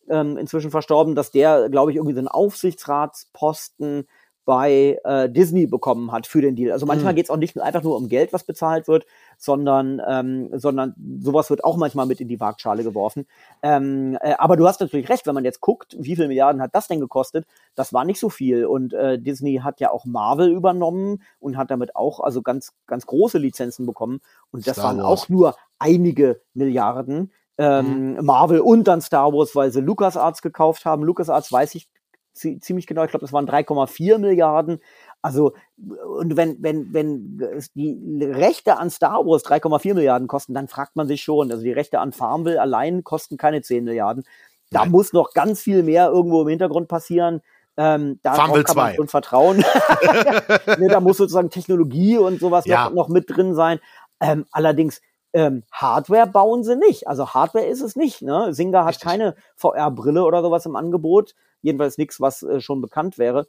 ähm, 0.09 0.37
inzwischen 0.37 0.71
verstorben, 0.71 1.15
dass 1.15 1.31
der, 1.31 1.69
glaube 1.69 1.91
ich, 1.91 1.97
irgendwie 1.97 2.17
einen 2.17 2.29
Aufsichtsratsposten 2.29 4.07
bei 4.45 4.99
äh, 5.03 5.29
Disney 5.29 5.67
bekommen 5.67 6.11
hat 6.11 6.27
für 6.27 6.41
den 6.41 6.55
Deal. 6.55 6.71
Also 6.71 6.85
manchmal 6.85 7.13
mhm. 7.13 7.15
geht 7.15 7.25
es 7.25 7.29
auch 7.29 7.37
nicht 7.37 7.59
einfach 7.59 7.83
nur 7.83 7.95
um 7.95 8.09
Geld, 8.09 8.33
was 8.33 8.43
bezahlt 8.43 8.87
wird, 8.87 9.05
sondern, 9.37 10.01
ähm, 10.07 10.49
sondern 10.53 10.95
sowas 11.19 11.49
wird 11.49 11.63
auch 11.63 11.77
manchmal 11.77 12.05
mit 12.05 12.19
in 12.19 12.27
die 12.27 12.39
Waagschale 12.39 12.83
geworfen. 12.83 13.25
Ähm, 13.61 14.17
äh, 14.21 14.33
aber 14.37 14.57
du 14.57 14.67
hast 14.67 14.81
natürlich 14.81 15.09
recht, 15.09 15.25
wenn 15.25 15.35
man 15.35 15.45
jetzt 15.45 15.61
guckt, 15.61 15.95
wie 15.97 16.15
viel 16.15 16.27
Milliarden 16.27 16.61
hat 16.61 16.75
das 16.75 16.87
denn 16.87 16.99
gekostet? 16.99 17.45
Das 17.75 17.93
war 17.93 18.03
nicht 18.03 18.19
so 18.19 18.29
viel. 18.29 18.65
Und 18.65 18.93
äh, 18.93 19.17
Disney 19.17 19.61
hat 19.63 19.79
ja 19.79 19.91
auch 19.91 20.05
Marvel 20.05 20.49
übernommen 20.49 21.23
und 21.39 21.57
hat 21.57 21.71
damit 21.71 21.95
auch 21.95 22.19
also 22.19 22.41
ganz, 22.41 22.73
ganz 22.85 23.05
große 23.05 23.37
Lizenzen 23.37 23.85
bekommen. 23.85 24.19
Und 24.51 24.67
das 24.67 24.75
Star 24.75 24.85
waren 24.85 24.97
Wars. 24.97 25.05
auch 25.05 25.29
nur 25.29 25.55
einige 25.79 26.41
Milliarden. 26.53 27.31
Ähm, 27.57 28.15
mhm. 28.15 28.25
Marvel 28.25 28.59
und 28.61 28.87
dann 28.87 28.99
Star 28.99 29.31
Wars, 29.31 29.55
weil 29.55 29.71
sie 29.71 29.79
LucasArts 29.79 30.41
gekauft 30.41 30.85
haben. 30.85 31.03
LucasArts 31.03 31.51
weiß 31.51 31.75
ich 31.75 31.87
ziemlich 32.33 32.87
genau, 32.87 33.03
ich 33.03 33.11
glaube, 33.11 33.25
das 33.25 33.33
waren 33.33 33.47
3,4 33.47 34.17
Milliarden. 34.17 34.79
Also, 35.21 35.53
und 35.77 36.35
wenn, 36.35 36.61
wenn, 36.61 36.93
wenn 36.93 37.37
die 37.75 38.25
Rechte 38.25 38.77
an 38.77 38.89
Star 38.89 39.25
Wars 39.25 39.45
3,4 39.45 39.93
Milliarden 39.93 40.27
kosten, 40.27 40.53
dann 40.53 40.67
fragt 40.67 40.95
man 40.95 41.07
sich 41.07 41.23
schon, 41.23 41.51
also 41.51 41.63
die 41.63 41.71
Rechte 41.71 41.99
an 41.99 42.11
Farmville 42.11 42.59
allein 42.59 43.03
kosten 43.03 43.37
keine 43.37 43.61
10 43.61 43.85
Milliarden. 43.85 44.25
Da 44.71 44.81
Nein. 44.81 44.91
muss 44.91 45.13
noch 45.13 45.33
ganz 45.33 45.61
viel 45.61 45.83
mehr 45.83 46.09
irgendwo 46.09 46.41
im 46.41 46.47
Hintergrund 46.47 46.87
passieren. 46.87 47.41
Ähm, 47.77 48.19
da 48.21 48.35
kann 48.35 48.51
man 48.75 48.95
schon 48.95 49.07
vertrauen. 49.07 49.57
nee, 50.77 50.87
da 50.87 50.99
muss 50.99 51.17
sozusagen 51.17 51.49
Technologie 51.49 52.17
und 52.17 52.39
sowas 52.39 52.65
ja. 52.65 52.85
noch, 52.85 52.93
noch 52.93 53.09
mit 53.09 53.29
drin 53.29 53.55
sein. 53.55 53.79
Ähm, 54.19 54.45
allerdings, 54.51 55.01
ähm, 55.33 55.63
Hardware 55.71 56.27
bauen 56.27 56.63
sie 56.63 56.75
nicht. 56.75 57.07
Also 57.07 57.29
Hardware 57.29 57.65
ist 57.65 57.81
es 57.81 57.95
nicht. 57.95 58.21
Ne? 58.21 58.53
Singa 58.53 58.81
hat 58.81 58.89
Richtig. 58.89 59.07
keine 59.07 59.35
VR-Brille 59.55 60.23
oder 60.23 60.41
sowas 60.41 60.65
im 60.65 60.75
Angebot. 60.75 61.33
Jedenfalls 61.63 61.97
nichts, 61.97 62.21
was 62.21 62.43
äh, 62.43 62.61
schon 62.61 62.81
bekannt 62.81 63.17
wäre. 63.17 63.47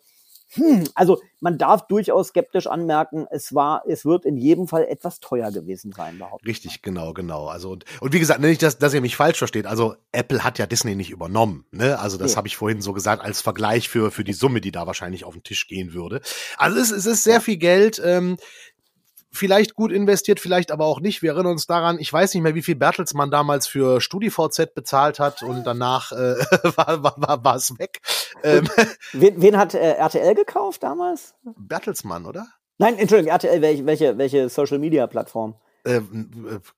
Hm, 0.53 0.85
also 0.95 1.21
man 1.41 1.59
darf 1.59 1.87
durchaus 1.89 2.29
skeptisch 2.29 2.67
anmerken, 2.67 3.27
es 3.31 3.55
war, 3.55 3.83
es 3.89 4.05
wird 4.05 4.25
in 4.25 4.37
jedem 4.37 4.69
Fall 4.69 4.85
etwas 4.85 5.19
teuer 5.19 5.51
gewesen 5.51 5.93
sein, 5.93 6.19
behauptet. 6.19 6.47
Richtig, 6.47 6.83
genau, 6.83 7.13
genau. 7.13 7.47
Also 7.47 7.71
und, 7.71 7.85
und 8.01 8.13
wie 8.13 8.21
gesagt, 8.21 8.41
nicht, 8.41 8.63
dass, 8.63 8.79
dass 8.79 8.95
ihr 8.95 9.01
mich 9.01 9.17
falsch 9.17 9.39
versteht. 9.39 9.67
Also 9.67 9.97
Apple 10.13 10.45
hat 10.45 10.59
ja 10.59 10.67
Disney 10.67 10.95
nicht 10.95 11.11
übernommen. 11.11 11.65
Ne? 11.73 11.99
Also 11.99 12.19
das 12.19 12.33
ja. 12.33 12.37
habe 12.37 12.47
ich 12.47 12.57
vorhin 12.57 12.83
so 12.83 12.93
gesagt 12.93 13.23
als 13.23 13.41
Vergleich 13.41 13.89
für 13.89 14.11
für 14.11 14.23
die 14.23 14.33
Summe, 14.33 14.61
die 14.61 14.71
da 14.71 14.87
wahrscheinlich 14.87 15.25
auf 15.25 15.35
den 15.35 15.43
Tisch 15.43 15.67
gehen 15.67 15.93
würde. 15.93 16.21
Also 16.57 16.79
es, 16.79 16.91
es 16.91 17.07
ist 17.07 17.25
sehr 17.25 17.41
viel 17.41 17.57
Geld. 17.57 18.01
Ähm, 18.05 18.37
vielleicht 19.35 19.75
gut 19.75 19.93
investiert, 19.93 20.41
vielleicht 20.41 20.71
aber 20.71 20.87
auch 20.87 21.01
nicht. 21.01 21.23
Wir 21.23 21.33
erinnern 21.33 21.53
uns 21.53 21.67
daran, 21.67 21.99
ich 21.99 22.13
weiß 22.13 22.35
nicht 22.35 22.43
mehr, 22.43 22.55
wie 22.55 22.63
viel 22.63 22.77
Bertelsmann 22.77 23.31
damals 23.31 23.67
für 23.67 24.01
StudiVZ 24.01 24.75
bezahlt 24.75 25.19
hat 25.19 25.43
und 25.43 25.65
danach 25.65 26.13
äh, 26.13 26.17
war, 26.77 27.03
war, 27.03 27.15
war, 27.17 27.45
war 27.45 27.57
es 27.57 27.79
weg. 27.79 28.01
Ähm, 28.43 28.69
wen, 29.13 29.41
wen 29.41 29.57
hat 29.57 29.75
äh, 29.75 29.93
RTL 29.93 30.35
gekauft 30.35 30.83
damals? 30.83 31.35
Bertelsmann, 31.43 32.27
oder? 32.27 32.47
Nein, 32.79 32.99
Entschuldigung, 32.99 33.33
RTL, 33.33 33.61
welche, 33.63 33.87
welche, 33.87 34.19
welche 34.19 34.49
Social 34.49 34.79
Media 34.79 35.07
Plattform? 35.07 35.55
Äh, 35.85 36.01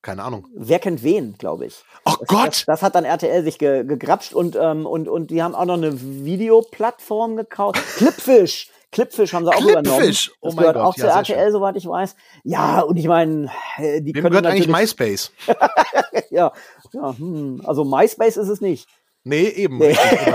keine 0.02 0.24
Ahnung. 0.24 0.48
Wer 0.54 0.80
kennt 0.80 1.02
wen, 1.02 1.36
glaube 1.38 1.66
ich. 1.66 1.84
Oh 2.04 2.14
das, 2.18 2.28
Gott! 2.28 2.46
Das, 2.48 2.64
das, 2.66 2.82
hat 2.82 2.94
dann 2.96 3.04
RTL 3.04 3.44
sich 3.44 3.58
ge, 3.58 3.84
gegrapscht 3.84 4.34
und, 4.34 4.56
ähm, 4.60 4.84
und, 4.84 5.08
und 5.08 5.30
die 5.30 5.42
haben 5.42 5.54
auch 5.54 5.64
noch 5.64 5.76
eine 5.76 6.00
Videoplattform 6.00 7.36
gekauft. 7.36 7.80
Clipfish! 7.96 8.68
Clipfish 8.96 9.34
haben 9.34 9.44
sie 9.44 9.50
auch 9.50 9.58
Clipfish. 9.58 9.72
übernommen. 9.72 10.08
Das 10.08 10.30
oh 10.40 10.46
mein 10.48 10.56
gehört 10.56 10.76
Gott, 10.76 10.84
auch 10.84 10.96
ja, 10.96 11.18
RTL, 11.18 11.52
soweit 11.52 11.76
ich 11.76 11.86
weiß. 11.86 12.16
Ja, 12.44 12.80
und 12.80 12.96
ich 12.96 13.06
meine, 13.06 13.50
die 13.78 14.14
Wem 14.14 14.22
können 14.22 14.30
gehört 14.30 14.46
eigentlich 14.46 14.68
MySpace? 14.68 15.32
ja, 16.30 16.50
ja 16.92 17.18
hm. 17.18 17.60
also 17.64 17.84
MySpace 17.84 18.38
ist 18.38 18.48
es 18.48 18.62
nicht. 18.62 18.88
Nee, 19.22 19.48
eben. 19.48 19.78
Nee. 19.78 19.94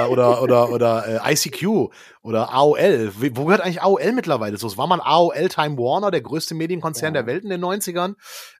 Oder, 0.09 0.41
oder, 0.43 0.71
oder, 0.71 1.23
äh, 1.25 1.33
ICQ 1.33 1.89
oder 2.21 2.53
AOL. 2.53 3.11
Wo 3.35 3.45
gehört 3.45 3.61
eigentlich 3.61 3.81
AOL 3.81 4.11
mittlerweile 4.11 4.57
so? 4.57 4.67
Es 4.67 4.77
war 4.77 4.85
mal 4.85 5.01
AOL 5.01 5.49
Time 5.49 5.77
Warner, 5.77 6.11
der 6.11 6.21
größte 6.21 6.53
Medienkonzern 6.53 7.15
Ja. 7.15 7.21
der 7.21 7.25
Welt 7.25 7.43
in 7.43 7.49
den 7.49 7.63
90ern. 7.63 8.13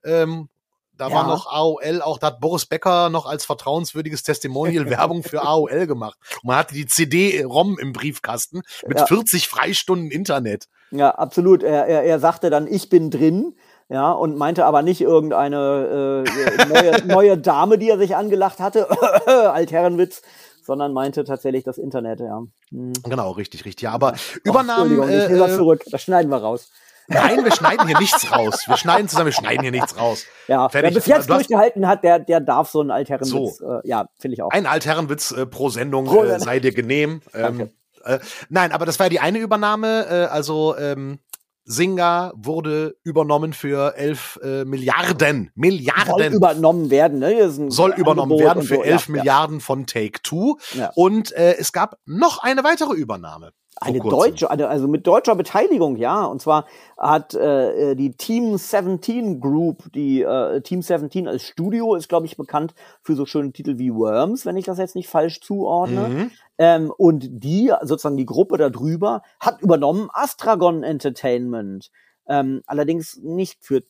Ähm, 0.03 0.49
da 0.97 1.07
Ja. 1.09 1.15
war 1.15 1.27
noch 1.27 1.47
AOL, 1.51 2.01
auch 2.01 2.17
da 2.19 2.27
hat 2.27 2.39
Boris 2.39 2.65
Becker 2.65 3.09
noch 3.09 3.25
als 3.25 3.45
vertrauenswürdiges 3.45 4.23
Testimonial 4.23 4.85
Werbung 4.89 5.23
für 5.23 5.41
AOL 5.41 5.87
gemacht. 5.87 6.17
Und 6.43 6.49
man 6.49 6.57
hatte 6.57 6.73
die 6.73 6.85
CD-ROM 6.85 7.77
im 7.79 7.93
Briefkasten 7.93 8.61
mit 8.87 8.99
Ja. 8.99 9.05
40 9.05 9.47
Freistunden 9.47 10.11
Internet. 10.11 10.65
Ja, 10.91 11.11
absolut. 11.11 11.63
Er, 11.63 11.87
er, 11.87 12.03
er 12.03 12.19
sagte 12.19 12.49
dann, 12.49 12.67
ich 12.67 12.89
bin 12.89 13.09
drin. 13.09 13.55
Ja, 13.89 14.13
und 14.13 14.37
meinte 14.37 14.63
aber 14.65 14.83
nicht 14.83 15.01
irgendeine 15.01 16.23
äh, 16.25 16.65
neue, 16.69 17.05
neue 17.05 17.37
Dame, 17.37 17.77
die 17.77 17.89
er 17.89 17.97
sich 17.97 18.15
angelacht 18.15 18.59
hatte, 18.59 18.87
Altherrenwitz, 19.51 20.21
sondern 20.63 20.93
meinte 20.93 21.25
tatsächlich 21.25 21.65
das 21.65 21.77
Internet, 21.77 22.21
ja. 22.21 22.41
Hm. 22.69 22.93
Genau, 23.03 23.31
richtig, 23.31 23.65
richtig. 23.65 23.83
Ja, 23.83 23.91
aber 23.91 24.13
Ach, 24.15 24.35
Übernahmen. 24.45 24.91
Entschuldigung, 24.97 25.09
ich 25.09 25.41
Äh, 25.49 25.53
äh, 25.53 25.57
zurück. 25.57 25.83
Das 25.91 26.01
schneiden 26.01 26.31
wir 26.31 26.37
raus. 26.37 26.69
Nein, 27.11 27.43
wir 27.43 27.51
schneiden 27.51 27.87
hier 27.87 27.99
nichts 27.99 28.31
raus. 28.31 28.63
Wir 28.67 28.77
schneiden 28.77 29.07
zusammen, 29.07 29.27
wir 29.27 29.33
schneiden 29.33 29.61
hier 29.61 29.71
nichts 29.71 29.97
raus. 29.97 30.25
Ja, 30.47 30.69
Fertig. 30.69 30.91
wer 30.91 30.95
bis 30.95 31.05
jetzt 31.05 31.29
durchgehalten 31.29 31.87
hat, 31.87 32.03
der, 32.03 32.19
der 32.19 32.39
darf 32.39 32.69
so 32.69 32.81
einen 32.81 32.91
Altherrenwitz. 32.91 33.61
Äh, 33.61 33.87
ja, 33.87 34.07
finde 34.19 34.35
ich 34.35 34.41
auch. 34.41 34.51
Ein 34.51 34.65
Altherrenwitz 34.65 35.31
äh, 35.31 35.45
pro 35.45 35.69
Sendung 35.69 36.05
Pro 36.05 36.23
äh, 36.23 36.39
sei 36.39 36.59
dir 36.59 36.73
genehm. 36.73 37.21
Ähm, 37.33 37.69
äh, 38.03 38.19
nein, 38.49 38.71
aber 38.71 38.85
das 38.85 38.99
war 38.99 39.05
ja 39.05 39.09
die 39.09 39.19
eine 39.19 39.39
Übernahme. 39.39 40.05
Äh, 40.09 40.25
also 40.25 40.75
ähm, 40.77 41.19
Singa 41.63 42.33
wurde 42.35 42.95
übernommen 43.03 43.53
für 43.53 43.95
11 43.95 44.39
äh, 44.43 44.65
Milliarden. 44.65 45.45
Soll 45.45 45.51
Milliarden. 45.55 46.33
übernommen 46.33 46.89
werden, 46.89 47.19
ne? 47.19 47.49
Soll 47.49 47.91
übernommen 47.91 48.33
Angebot 48.33 48.45
werden 48.45 48.63
für 48.63 48.75
so. 48.75 48.83
11 48.83 49.07
ja, 49.07 49.11
Milliarden 49.11 49.59
von 49.61 49.85
Take 49.85 50.21
Two. 50.23 50.57
Ja. 50.73 50.91
Und 50.95 51.31
äh, 51.33 51.55
es 51.57 51.71
gab 51.71 51.97
noch 52.05 52.39
eine 52.43 52.63
weitere 52.63 52.93
Übernahme. 52.93 53.51
Eine 53.79 53.99
deutsche, 53.99 54.51
eine- 54.51 54.67
also 54.67 54.87
mit 54.87 55.07
deutscher 55.07 55.33
Beteiligung, 55.35 55.95
ja. 55.95 56.25
Und 56.25 56.41
zwar 56.41 56.65
hat 56.97 57.33
äh, 57.33 57.95
die 57.95 58.11
Team 58.11 58.57
17 58.57 59.39
Group, 59.39 59.91
die 59.93 60.21
äh, 60.21 60.61
Team 60.61 60.81
17 60.81 61.27
als 61.27 61.41
Studio 61.43 61.95
ist, 61.95 62.09
glaube 62.09 62.25
ich, 62.27 62.37
bekannt 62.37 62.73
für 63.01 63.15
so 63.15 63.25
schöne 63.25 63.51
Titel 63.53 63.79
wie 63.79 63.93
Worms, 63.93 64.45
wenn 64.45 64.57
ich 64.57 64.65
das 64.65 64.77
jetzt 64.77 64.95
nicht 64.95 65.07
falsch 65.09 65.39
zuordne. 65.41 66.09
Mhm. 66.09 66.31
Ähm, 66.59 66.93
und 66.95 67.27
die, 67.43 67.71
sozusagen 67.81 68.17
die 68.17 68.25
Gruppe 68.25 68.57
da 68.57 68.69
drüber, 68.69 69.23
hat 69.39 69.61
übernommen 69.61 70.09
Astragon 70.13 70.83
Entertainment. 70.83 71.89
Ähm, 72.27 72.61
allerdings 72.67 73.17
nicht 73.23 73.63
für 73.65 73.81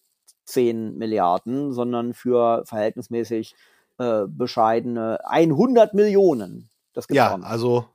10 0.46 0.98
Milliarden, 0.98 1.74
sondern 1.74 2.14
für 2.14 2.64
verhältnismäßig 2.66 3.56
äh, 3.98 4.24
bescheidene 4.28 5.20
100 5.26 5.94
Millionen. 5.94 6.70
Das 6.94 7.08
gibt's 7.08 7.18
Ja, 7.18 7.34
auch 7.34 7.38
noch. 7.40 7.46
also 7.48 7.86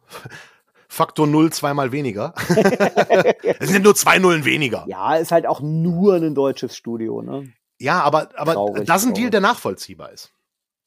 Faktor 0.89 1.27
Null 1.27 1.53
zweimal 1.53 1.93
weniger. 1.93 2.35
Es 3.59 3.71
sind 3.71 3.85
nur 3.85 3.95
zwei 3.95 4.19
Nullen 4.19 4.45
weniger. 4.45 4.85
Ja, 4.89 5.17
ist 5.17 5.33
halt 5.33 5.47
auch 5.47 5.61
nur 5.61 6.15
ein 6.15 6.35
deutsches 6.35 6.77
Studio, 6.77 7.23
ne? 7.23 7.53
Ja, 7.79 8.03
aber, 8.03 8.29
aber 8.37 8.55
Traurig, 8.55 8.87
das 8.87 9.03
ist 9.03 9.09
ein 9.09 9.15
Deal, 9.15 9.25
traurig. 9.25 9.31
der 9.33 9.41
nachvollziehbar 9.41 10.13
ist. 10.13 10.33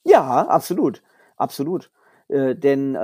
Ja, 0.04 0.48
absolut. 0.48 1.02
Absolut. 1.38 1.92
Äh, 2.30 2.56
denn 2.56 2.94
äh, 2.96 3.00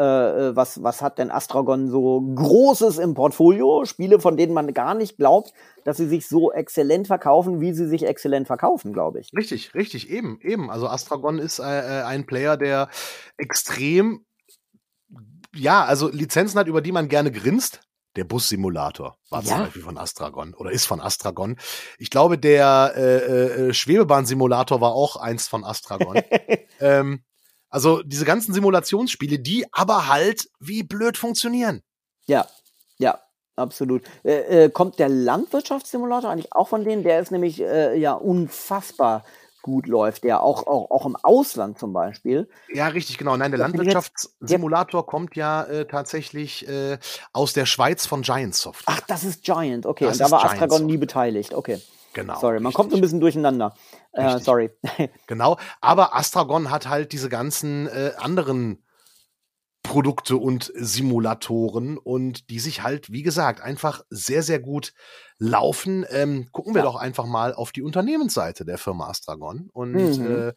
äh, 0.50 0.56
was, 0.56 0.84
was 0.84 1.02
hat 1.02 1.18
denn 1.18 1.32
Astragon 1.32 1.90
so 1.90 2.22
Großes 2.22 3.00
im 3.00 3.16
Portfolio? 3.16 3.84
Spiele, 3.86 4.20
von 4.20 4.38
denen 4.38 4.54
man 4.54 4.72
gar 4.74 4.94
nicht 4.94 5.18
glaubt, 5.18 5.52
dass 5.84 5.98
sie 5.98 6.08
sich 6.08 6.28
so 6.28 6.52
exzellent 6.52 7.08
verkaufen, 7.08 7.60
wie 7.60 7.74
sie 7.74 7.88
sich 7.88 8.06
exzellent 8.06 8.46
verkaufen, 8.46 8.94
glaube 8.94 9.20
ich. 9.20 9.32
Richtig, 9.36 9.74
richtig, 9.74 10.12
eben, 10.12 10.40
eben. 10.42 10.70
Also 10.70 10.88
Astragon 10.88 11.40
ist 11.40 11.58
äh, 11.58 11.64
äh, 11.64 12.04
ein 12.04 12.28
Player, 12.28 12.56
der 12.56 12.90
extrem, 13.38 14.26
ja, 15.56 15.84
also 15.84 16.10
Lizenzen 16.10 16.60
hat, 16.60 16.68
über 16.68 16.82
die 16.82 16.92
man 16.92 17.08
gerne 17.08 17.32
grinst. 17.32 17.82
Der 18.16 18.24
Bussimulator 18.24 19.18
war 19.30 19.42
zum 19.44 19.58
Ja. 19.58 19.64
Beispiel 19.64 19.82
von 19.82 19.98
Astragon 19.98 20.54
oder 20.54 20.72
ist 20.72 20.86
von 20.86 21.02
Astragon. 21.02 21.58
Ich 21.98 22.10
glaube, 22.10 22.38
der 22.38 22.94
äh, 22.96 23.02
äh, 23.70 23.74
Schwebebahnsimulator 23.74 24.80
war 24.80 24.94
auch 24.94 25.18
eins 25.18 25.48
von 25.48 25.66
Astragon. 25.66 26.22
ähm, 26.80 27.24
also 27.70 28.02
diese 28.04 28.24
ganzen 28.24 28.54
Simulationsspiele, 28.54 29.40
die 29.40 29.66
aber 29.74 30.08
halt 30.08 30.48
wie 30.60 30.84
blöd 30.84 31.18
funktionieren. 31.18 31.82
Ja, 32.26 32.48
ja, 32.98 33.20
absolut. 33.58 34.04
Äh, 34.24 34.66
äh, 34.66 34.70
kommt 34.70 34.98
der 34.98 35.10
Landwirtschaftssimulator 35.10 36.30
eigentlich 36.30 36.54
auch 36.54 36.70
von 36.70 36.86
denen? 36.86 37.04
Der 37.04 37.20
ist 37.20 37.32
nämlich 37.32 37.62
äh, 37.62 37.98
ja 38.00 38.14
unfassbar 38.14 39.26
gut 39.66 39.88
läuft, 39.88 40.24
der 40.24 40.44
auch, 40.44 40.68
auch, 40.68 40.92
auch 40.92 41.08
im 41.08 41.16
Ausland 41.24 41.80
zum 41.80 41.92
Beispiel. 41.92 42.48
Ja, 42.72 42.88
richtig, 42.88 43.18
genau. 43.18 43.36
Nein, 43.36 43.50
der 43.50 43.58
Landwirtschaftssimulator 43.58 45.08
kommt 45.08 45.36
ja 45.36 45.64
äh, 45.64 45.88
tatsächlich 45.88 46.68
äh, 46.68 47.00
aus 47.34 47.54
der 47.54 47.66
Schweiz 47.66 48.06
von 48.06 48.22
Giant 48.22 48.54
Soft. 48.54 48.84
Ach, 48.86 49.00
das 49.08 49.24
ist 49.24 49.44
Giant, 49.44 49.88
okay. 49.88 50.06
Das 50.06 50.20
Und 50.20 50.28
da 50.28 50.32
war 50.32 50.42
Giant 50.42 50.54
Astragon 50.54 50.78
Soft. 50.78 50.92
nie 50.92 50.98
beteiligt, 50.98 51.56
okay. 51.56 51.82
Genau. 52.14 52.40
Sorry, 52.40 52.60
man 52.60 52.68
richtig. 52.68 52.76
kommt 52.76 52.92
so 52.92 52.98
ein 52.98 53.02
bisschen 53.02 53.20
durcheinander. 53.20 53.76
Äh, 54.12 54.38
sorry. 54.40 54.70
Genau, 55.28 55.58
aber 55.82 56.16
Astragon 56.16 56.70
hat 56.70 56.88
halt 56.88 57.12
diese 57.12 57.28
ganzen 57.28 57.88
äh, 57.88 58.12
anderen 58.18 58.85
Produkte 59.88 60.38
und 60.38 60.72
Simulatoren 60.76 61.98
und 61.98 62.50
die 62.50 62.60
sich 62.60 62.84
halt, 62.84 63.12
wie 63.12 63.24
gesagt, 63.24 63.62
einfach 63.62 64.02
sehr, 64.10 64.44
sehr 64.44 64.60
gut 64.60 64.94
laufen. 65.38 66.06
Ähm, 66.10 66.50
gucken 66.52 66.74
wir 66.74 66.80
Ja. 66.80 66.86
doch 66.86 66.96
einfach 66.96 67.26
mal 67.26 67.54
auf 67.54 67.72
die 67.72 67.82
Unternehmensseite 67.82 68.66
der 68.66 68.78
Firma 68.78 69.08
Astragon. 69.10 69.70
Und 69.72 70.20
Mhm. 70.20 70.26
äh, 70.50 70.54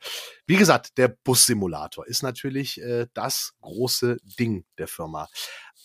wie 0.47 0.57
gesagt, 0.57 0.99
der 0.99 1.09
Bussimulator 1.25 2.07
ist 2.07 2.23
natürlich 2.23 2.81
äh, 2.81 3.07
das 3.15 3.53
große 3.61 4.17
Ding 4.39 4.65
der 4.79 4.89
Firma 4.89 5.29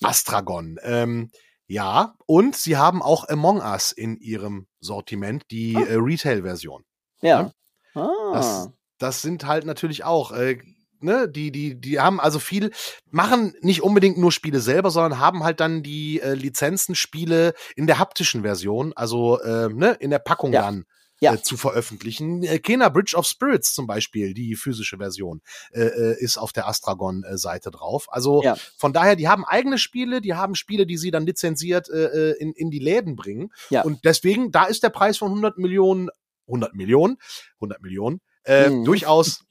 Astragon. 0.02 0.78
Ähm, 0.84 1.30
ja, 1.68 2.16
und 2.26 2.56
sie 2.56 2.78
haben 2.78 3.02
auch 3.02 3.28
Among 3.30 3.60
Us 3.62 3.92
in 3.92 4.18
ihrem 4.18 4.68
Sortiment, 4.80 5.44
die 5.52 5.76
Ah. 5.78 5.82
äh, 5.90 5.96
Retail-Version. 5.96 6.84
Ja. 7.22 7.52
Das, 7.94 8.68
Ah. 8.68 8.74
das 9.00 9.22
sind 9.22 9.46
halt 9.46 9.66
natürlich 9.66 10.04
auch, 10.04 10.32
äh, 10.32 10.58
ne, 11.04 11.28
die, 11.30 11.52
die, 11.52 11.80
die 11.80 12.00
haben 12.00 12.20
also 12.20 12.40
viel, 12.40 12.72
machen 13.12 13.54
nicht 13.62 13.82
unbedingt 13.84 14.18
nur 14.18 14.32
Spiele 14.32 14.60
selber, 14.60 14.90
sondern 14.92 15.20
haben 15.20 15.44
halt 15.44 15.60
dann 15.60 15.84
die 15.84 16.20
äh, 16.22 16.34
Lizenzenspiele 16.34 17.54
in 17.76 17.88
der 17.88 18.00
haptischen 18.00 18.42
Version, 18.44 18.94
also 18.96 19.40
äh, 19.42 19.70
ne, 19.70 19.92
in 20.00 20.10
der 20.10 20.20
Packung 20.20 20.54
Ja. 20.54 20.62
dann. 20.64 20.86
Ja. 21.20 21.36
Äh, 21.36 21.42
zu 21.42 21.56
veröffentlichen. 21.56 22.44
Äh, 22.44 22.60
Kena 22.60 22.90
Bridge 22.90 23.16
of 23.16 23.26
Spirits 23.26 23.74
zum 23.74 23.88
Beispiel, 23.88 24.34
die 24.34 24.56
physische 24.58 24.98
Version, 24.98 25.42
äh, 25.72 25.84
äh, 25.84 26.20
ist 26.22 26.38
auf 26.38 26.52
der 26.52 26.68
Astragon-Seite 26.68 27.72
drauf. 27.72 28.08
Also 28.10 28.44
Ja. 28.44 28.58
von 28.78 28.92
daher, 28.92 29.16
die 29.16 29.30
haben 29.30 29.46
eigene 29.46 29.78
Spiele, 29.78 30.20
die 30.20 30.34
haben 30.34 30.54
Spiele, 30.56 30.86
die 30.86 30.98
sie 30.98 31.12
dann 31.12 31.26
lizenziert 31.26 31.88
äh, 31.90 32.32
äh, 32.32 32.38
in, 32.40 32.52
in 32.52 32.72
die 32.72 32.80
Läden 32.80 33.16
bringen. 33.16 33.54
Ja. 33.70 33.84
Und 33.84 34.04
deswegen, 34.04 34.52
da 34.52 34.66
ist 34.66 34.84
der 34.84 34.90
Preis 34.90 35.18
von 35.18 35.30
100 35.30 35.58
Millionen, 35.60 36.10
100 36.48 36.76
Millionen, 36.76 37.16
100 37.62 37.82
Millionen, 37.82 38.20
äh, 38.44 38.70
Mhm. 38.70 38.84
durchaus 38.84 39.46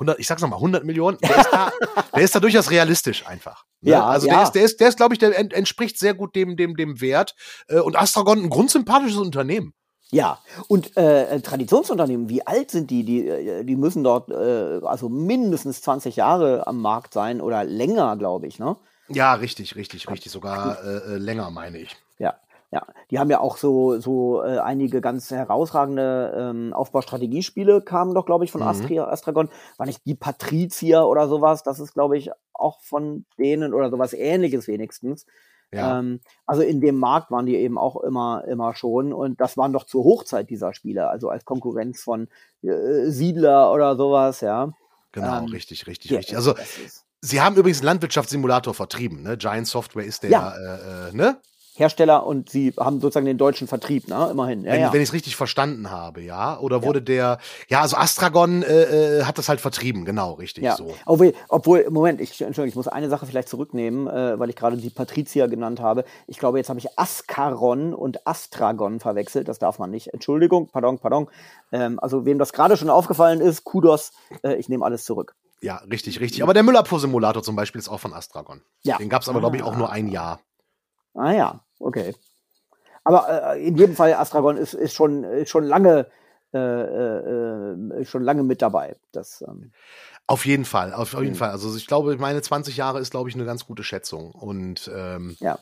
100, 0.00 0.18
ich 0.18 0.26
sag's 0.26 0.40
nochmal, 0.40 0.58
100 0.58 0.84
Millionen, 0.84 1.18
der 1.18 1.36
ist 1.36 1.52
da, 1.52 1.72
der 2.14 2.22
ist 2.22 2.34
da 2.34 2.40
durchaus 2.40 2.70
realistisch 2.70 3.26
einfach. 3.26 3.64
Ne? 3.82 3.92
Ja, 3.92 4.06
also 4.06 4.26
ja. 4.26 4.34
der 4.34 4.42
ist, 4.44 4.52
der 4.52 4.62
ist, 4.62 4.80
der 4.80 4.88
ist, 4.88 4.96
glaube 4.96 5.14
ich, 5.14 5.18
der 5.18 5.38
ent, 5.38 5.52
entspricht 5.52 5.98
sehr 5.98 6.14
gut 6.14 6.34
dem, 6.34 6.56
dem, 6.56 6.74
dem 6.76 7.00
Wert. 7.00 7.34
Äh, 7.68 7.80
und 7.80 7.96
Astragon 7.96 8.42
ein 8.42 8.50
grundsympathisches 8.50 9.18
Unternehmen. 9.18 9.74
Ja, 10.10 10.40
und 10.66 10.96
äh, 10.96 11.40
Traditionsunternehmen, 11.40 12.28
wie 12.28 12.44
alt 12.44 12.70
sind 12.70 12.90
die? 12.90 13.04
Die, 13.04 13.28
äh, 13.28 13.64
die 13.64 13.76
müssen 13.76 14.02
dort 14.02 14.30
äh, 14.30 14.80
also 14.84 15.08
mindestens 15.08 15.82
20 15.82 16.16
Jahre 16.16 16.66
am 16.66 16.80
Markt 16.80 17.12
sein 17.12 17.40
oder 17.40 17.62
länger, 17.64 18.16
glaube 18.16 18.48
ich, 18.48 18.58
ne? 18.58 18.76
Ja, 19.08 19.34
richtig, 19.34 19.76
richtig, 19.76 20.08
richtig. 20.08 20.32
Sogar 20.32 20.82
äh, 20.84 21.14
äh, 21.14 21.16
länger, 21.16 21.50
meine 21.50 21.78
ich. 21.78 21.96
Ja. 22.72 22.86
Die 23.10 23.18
haben 23.18 23.30
ja 23.30 23.40
auch 23.40 23.56
so, 23.56 23.98
so 23.98 24.44
äh, 24.44 24.58
einige 24.58 25.00
ganz 25.00 25.30
herausragende 25.30 26.34
ähm, 26.36 26.72
Aufbaustrategiespiele 26.72 27.82
kamen 27.82 28.14
doch, 28.14 28.26
glaube 28.26 28.44
ich, 28.44 28.52
von 28.52 28.60
Mhm. 28.60 28.68
Astria, 28.68 29.08
Astragon. 29.08 29.48
War 29.76 29.86
nicht 29.86 30.06
die 30.06 30.14
Patrizier 30.14 31.06
oder 31.06 31.28
sowas? 31.28 31.64
Das 31.64 31.80
ist, 31.80 31.94
glaube 31.94 32.16
ich, 32.16 32.30
auch 32.52 32.80
von 32.80 33.24
denen 33.38 33.74
oder 33.74 33.90
sowas 33.90 34.12
ähnliches 34.12 34.68
wenigstens. 34.68 35.26
Ja. 35.72 35.98
Ähm, 35.98 36.20
also 36.46 36.62
in 36.62 36.80
dem 36.80 36.98
Markt 36.98 37.30
waren 37.30 37.46
die 37.46 37.56
eben 37.56 37.78
auch 37.78 37.96
immer, 37.96 38.44
immer 38.46 38.74
schon 38.74 39.12
und 39.12 39.40
das 39.40 39.56
waren 39.56 39.72
doch 39.72 39.84
zur 39.84 40.04
Hochzeit 40.04 40.50
dieser 40.50 40.74
Spiele, 40.74 41.08
also 41.08 41.28
als 41.28 41.44
Konkurrenz 41.44 42.02
von 42.02 42.28
äh, 42.62 43.06
Siedler 43.06 43.72
oder 43.72 43.96
sowas, 43.96 44.40
ja. 44.40 44.72
Genau, 45.12 45.38
ähm, 45.38 45.44
richtig, 45.46 45.86
richtig, 45.86 46.10
ja, 46.10 46.18
richtig. 46.18 46.36
Also 46.36 46.54
Sie 47.20 47.40
haben 47.40 47.56
übrigens 47.56 47.80
einen 47.80 47.86
Landwirtschaftssimulator 47.86 48.74
vertrieben, 48.74 49.22
ne? 49.22 49.36
Giant 49.36 49.66
Software 49.66 50.04
ist 50.04 50.22
der, 50.22 50.30
ja. 50.30 50.54
äh, 50.56 51.08
äh, 51.10 51.12
ne? 51.12 51.40
Hersteller 51.80 52.26
und 52.26 52.50
sie 52.50 52.72
haben 52.78 53.00
sozusagen 53.00 53.26
den 53.26 53.38
deutschen 53.38 53.66
Vertrieb, 53.66 54.06
ne? 54.06 54.28
Immerhin. 54.30 54.64
Ja, 54.64 54.72
wenn, 54.72 54.80
ja. 54.80 54.92
wenn 54.92 55.00
ich 55.00 55.08
es 55.08 55.12
richtig 55.14 55.34
verstanden 55.34 55.90
habe, 55.90 56.20
ja. 56.20 56.58
Oder 56.60 56.82
wurde 56.84 56.98
ja. 56.98 57.04
der, 57.04 57.38
ja, 57.68 57.80
also 57.80 57.96
Astragon 57.96 58.62
äh, 58.62 59.20
äh, 59.20 59.24
hat 59.24 59.38
das 59.38 59.48
halt 59.48 59.60
vertrieben, 59.60 60.04
genau, 60.04 60.34
richtig. 60.34 60.62
Ja. 60.62 60.76
So. 60.76 60.94
Obwohl, 61.06 61.32
obwohl, 61.48 61.88
Moment, 61.90 62.20
ich, 62.20 62.30
Entschuldigung, 62.40 62.68
ich 62.68 62.76
muss 62.76 62.86
eine 62.86 63.08
Sache 63.08 63.26
vielleicht 63.26 63.48
zurücknehmen, 63.48 64.06
äh, 64.06 64.38
weil 64.38 64.50
ich 64.50 64.56
gerade 64.56 64.76
die 64.76 64.90
Patrizier 64.90 65.48
genannt 65.48 65.80
habe. 65.80 66.04
Ich 66.26 66.38
glaube, 66.38 66.58
jetzt 66.58 66.68
habe 66.68 66.78
ich 66.78 66.98
Ascaron 66.98 67.94
und 67.94 68.26
Astragon 68.26 69.00
verwechselt. 69.00 69.48
Das 69.48 69.58
darf 69.58 69.78
man 69.78 69.90
nicht. 69.90 70.12
Entschuldigung, 70.12 70.68
pardon, 70.68 70.98
pardon. 70.98 71.28
Ähm, 71.72 71.98
also, 72.00 72.26
wem 72.26 72.38
das 72.38 72.52
gerade 72.52 72.76
schon 72.76 72.90
aufgefallen 72.90 73.40
ist, 73.40 73.64
Kudos, 73.64 74.12
äh, 74.42 74.54
ich 74.56 74.68
nehme 74.68 74.84
alles 74.84 75.04
zurück. 75.04 75.34
Ja, 75.62 75.76
richtig, 75.90 76.20
richtig. 76.20 76.42
Aber 76.42 76.54
der 76.54 76.62
Müllabfuhr-Simulator 76.62 77.42
zum 77.42 77.56
Beispiel 77.56 77.78
ist 77.78 77.88
auch 77.88 78.00
von 78.00 78.12
Astragon. 78.12 78.62
Ja. 78.82 78.98
Den 78.98 79.08
gab 79.08 79.22
es 79.22 79.28
aber, 79.28 79.40
glaube 79.40 79.56
ich, 79.56 79.62
auch 79.62 79.76
nur 79.76 79.90
ein 79.90 80.08
Jahr. 80.08 80.40
Ah 81.14 81.32
ja, 81.32 81.60
okay. 81.80 82.14
Aber 83.02 83.54
äh, 83.54 83.66
in 83.66 83.76
jedem 83.76 83.96
Fall, 83.96 84.14
Astragon 84.14 84.56
ist, 84.56 84.74
ist, 84.74 84.94
schon, 84.94 85.24
ist 85.24 85.50
schon 85.50 85.64
lange 85.64 86.06
äh, 86.52 86.58
äh, 86.58 88.04
schon 88.04 88.24
lange 88.24 88.42
mit 88.42 88.60
dabei. 88.60 88.96
Das, 89.12 89.44
ähm 89.46 89.72
auf 90.26 90.46
jeden 90.46 90.64
Fall, 90.64 90.92
auf 90.94 91.12
jeden 91.14 91.30
mhm. 91.30 91.34
Fall. 91.34 91.50
Also 91.50 91.76
ich 91.76 91.88
glaube, 91.88 92.16
meine 92.16 92.40
20 92.40 92.76
Jahre 92.76 93.00
ist, 93.00 93.10
glaube 93.10 93.28
ich, 93.28 93.34
eine 93.34 93.44
ganz 93.44 93.66
gute 93.66 93.82
Schätzung. 93.82 94.30
Und 94.30 94.88
ähm, 94.94 95.36
ja. 95.40 95.58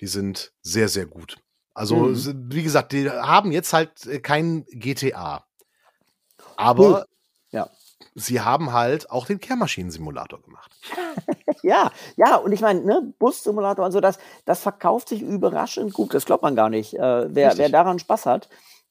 die 0.00 0.06
sind 0.06 0.52
sehr, 0.62 0.88
sehr 0.88 1.04
gut. 1.04 1.36
Also, 1.74 1.96
mhm. 1.96 2.48
wie 2.50 2.62
gesagt, 2.62 2.92
die 2.92 3.10
haben 3.10 3.52
jetzt 3.52 3.74
halt 3.74 4.06
äh, 4.06 4.20
kein 4.20 4.64
GTA. 4.70 5.44
Aber. 6.56 7.04
Sie 8.14 8.40
haben 8.40 8.72
halt 8.72 9.10
auch 9.10 9.26
den 9.26 9.40
Kehrmaschinen-Simulator 9.40 10.40
gemacht. 10.42 10.76
ja, 11.62 11.90
ja, 12.16 12.36
und 12.36 12.52
ich 12.52 12.60
meine, 12.60 12.80
ne, 12.80 13.12
Bus-Simulator 13.18 13.84
und 13.84 13.92
so, 13.92 14.00
das, 14.00 14.18
das 14.44 14.60
verkauft 14.60 15.08
sich 15.08 15.22
überraschend 15.22 15.92
gut. 15.92 16.14
Das 16.14 16.26
glaubt 16.26 16.42
man 16.42 16.56
gar 16.56 16.68
nicht, 16.68 16.94
äh, 16.94 17.34
wer, 17.34 17.56
wer 17.56 17.68
daran 17.68 17.98
Spaß 17.98 18.26
hat. 18.26 18.48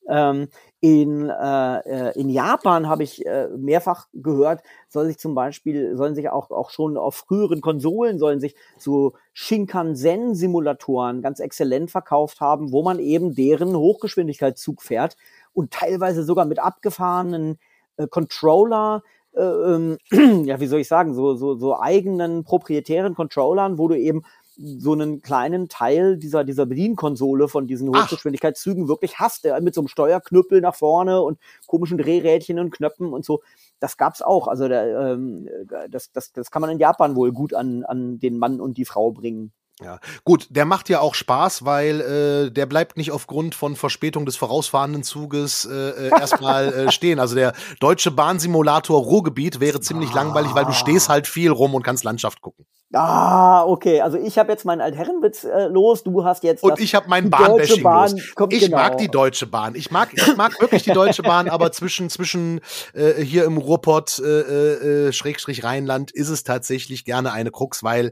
Ähm, 0.07 0.47
in, 0.81 1.29
äh, 1.29 1.79
äh, 1.79 2.19
in 2.19 2.29
Japan 2.29 2.87
habe 2.87 3.03
ich 3.03 3.25
äh, 3.25 3.49
mehrfach 3.49 4.07
gehört, 4.13 4.63
soll 4.87 5.07
sich 5.07 5.19
zum 5.19 5.35
Beispiel, 5.35 5.97
sollen 5.97 6.15
sich 6.15 6.29
auch, 6.29 6.51
auch 6.51 6.69
schon 6.69 6.97
auf 6.97 7.15
früheren 7.15 7.59
Konsolen, 7.59 8.17
sollen 8.17 8.39
sich 8.39 8.55
so 8.77 9.13
Shinkansen-Simulatoren 9.33 11.21
ganz 11.21 11.41
exzellent 11.41 11.91
verkauft 11.91 12.39
haben, 12.39 12.71
wo 12.71 12.81
man 12.81 12.99
eben 12.99 13.35
deren 13.35 13.75
Hochgeschwindigkeitszug 13.75 14.81
fährt 14.81 15.17
und 15.51 15.71
teilweise 15.71 16.23
sogar 16.23 16.45
mit 16.45 16.59
abgefahrenen 16.59 17.59
äh, 17.99 18.07
Controller, 18.07 19.03
äh, 19.35 19.41
ähm, 19.41 19.97
ja, 20.45 20.59
wie 20.59 20.67
soll 20.67 20.79
ich 20.79 20.87
sagen, 20.87 21.13
so, 21.13 21.35
so, 21.35 21.55
so 21.55 21.79
eigenen 21.79 22.43
proprietären 22.43 23.13
Controllern, 23.13 23.77
wo 23.77 23.87
du 23.87 23.95
eben 23.95 24.23
so 24.55 24.91
einen 24.91 25.21
kleinen 25.21 25.69
Teil 25.69 26.17
dieser, 26.17 26.43
dieser 26.43 26.65
Bedienkonsole 26.65 27.47
von 27.47 27.65
diesen 27.65 27.89
Hochgeschwindigkeitszügen 27.89 28.89
wirklich 28.89 29.17
hast, 29.17 29.45
der 29.45 29.61
mit 29.61 29.73
so 29.73 29.81
einem 29.81 29.87
Steuerknüppel 29.87 30.59
nach 30.59 30.75
vorne 30.75 31.21
und 31.21 31.39
komischen 31.65 31.97
Drehrädchen 31.97 32.59
und 32.59 32.71
Knöpfen 32.71 33.13
und 33.13 33.23
so. 33.23 33.41
Das 33.79 33.95
gab's 33.95 34.21
auch. 34.21 34.49
Also 34.49 34.67
der, 34.67 35.13
ähm, 35.13 35.47
das, 35.89 36.11
das, 36.11 36.33
das 36.33 36.51
kann 36.51 36.61
man 36.61 36.71
in 36.71 36.79
Japan 36.79 37.15
wohl 37.15 37.31
gut 37.31 37.53
an, 37.53 37.85
an 37.85 38.19
den 38.19 38.37
Mann 38.37 38.59
und 38.59 38.77
die 38.77 38.83
Frau 38.83 39.11
bringen. 39.11 39.53
Ja, 39.81 39.99
gut, 40.25 40.47
der 40.49 40.65
macht 40.65 40.89
ja 40.89 40.99
auch 40.99 41.15
Spaß, 41.15 41.63
weil 41.63 42.01
äh, 42.01 42.51
der 42.51 42.65
bleibt 42.65 42.97
nicht 42.97 43.11
aufgrund 43.11 43.55
von 43.55 43.77
Verspätung 43.77 44.25
des 44.25 44.35
vorausfahrenden 44.35 45.03
Zuges 45.03 45.65
äh, 45.65 45.73
äh 45.73 46.09
erstmal 46.09 46.73
äh, 46.73 46.91
stehen. 46.91 47.19
Also 47.19 47.35
der 47.35 47.53
deutsche 47.79 48.11
Bahnsimulator 48.11 49.01
Ruhrgebiet 49.01 49.61
wäre 49.61 49.79
ziemlich 49.79 50.11
ah. 50.11 50.15
langweilig, 50.15 50.53
weil 50.53 50.65
du 50.65 50.73
stehst 50.73 51.07
halt 51.07 51.27
viel 51.27 51.51
rum 51.51 51.75
und 51.75 51.83
kannst 51.83 52.03
Landschaft 52.03 52.41
gucken. 52.41 52.65
Ah, 52.91 53.63
okay. 53.65 54.01
Also 54.01 54.17
ich 54.17 54.37
habe 54.39 54.51
jetzt 54.51 54.65
meinen 54.65 54.81
Altherrenwitz 54.81 55.43
äh, 55.43 55.67
los, 55.67 56.03
du 56.03 56.23
hast 56.23 56.43
jetzt 56.43 56.63
und 56.63 56.79
ich 56.79 56.95
habe 56.95 57.07
meinen 57.07 57.29
Bahnbashing 57.29 57.83
Bahn 57.83 58.11
los. 58.11 58.35
Kommt, 58.35 58.51
ich 58.51 58.61
genau. 58.61 58.77
mag 58.77 58.97
die 58.97 59.09
Deutsche 59.09 59.45
Bahn. 59.45 59.75
Ich 59.75 59.91
mag, 59.91 60.09
ich 60.11 60.35
mag 60.35 60.59
wirklich 60.59 60.83
die 60.83 60.91
Deutsche 60.91 61.21
Bahn, 61.21 61.49
aber 61.49 61.71
zwischen 61.71 62.09
zwischen 62.09 62.61
äh, 62.93 63.21
hier 63.23 63.45
im 63.45 63.57
Ruhrpott 63.57 64.19
äh, 64.19 65.07
äh, 65.07 65.13
Schrägstrich 65.13 65.63
Rheinland 65.63 66.09
ist 66.11 66.29
es 66.29 66.43
tatsächlich 66.43 67.05
gerne 67.05 67.31
eine 67.31 67.51
Krux, 67.51 67.83
weil 67.83 68.11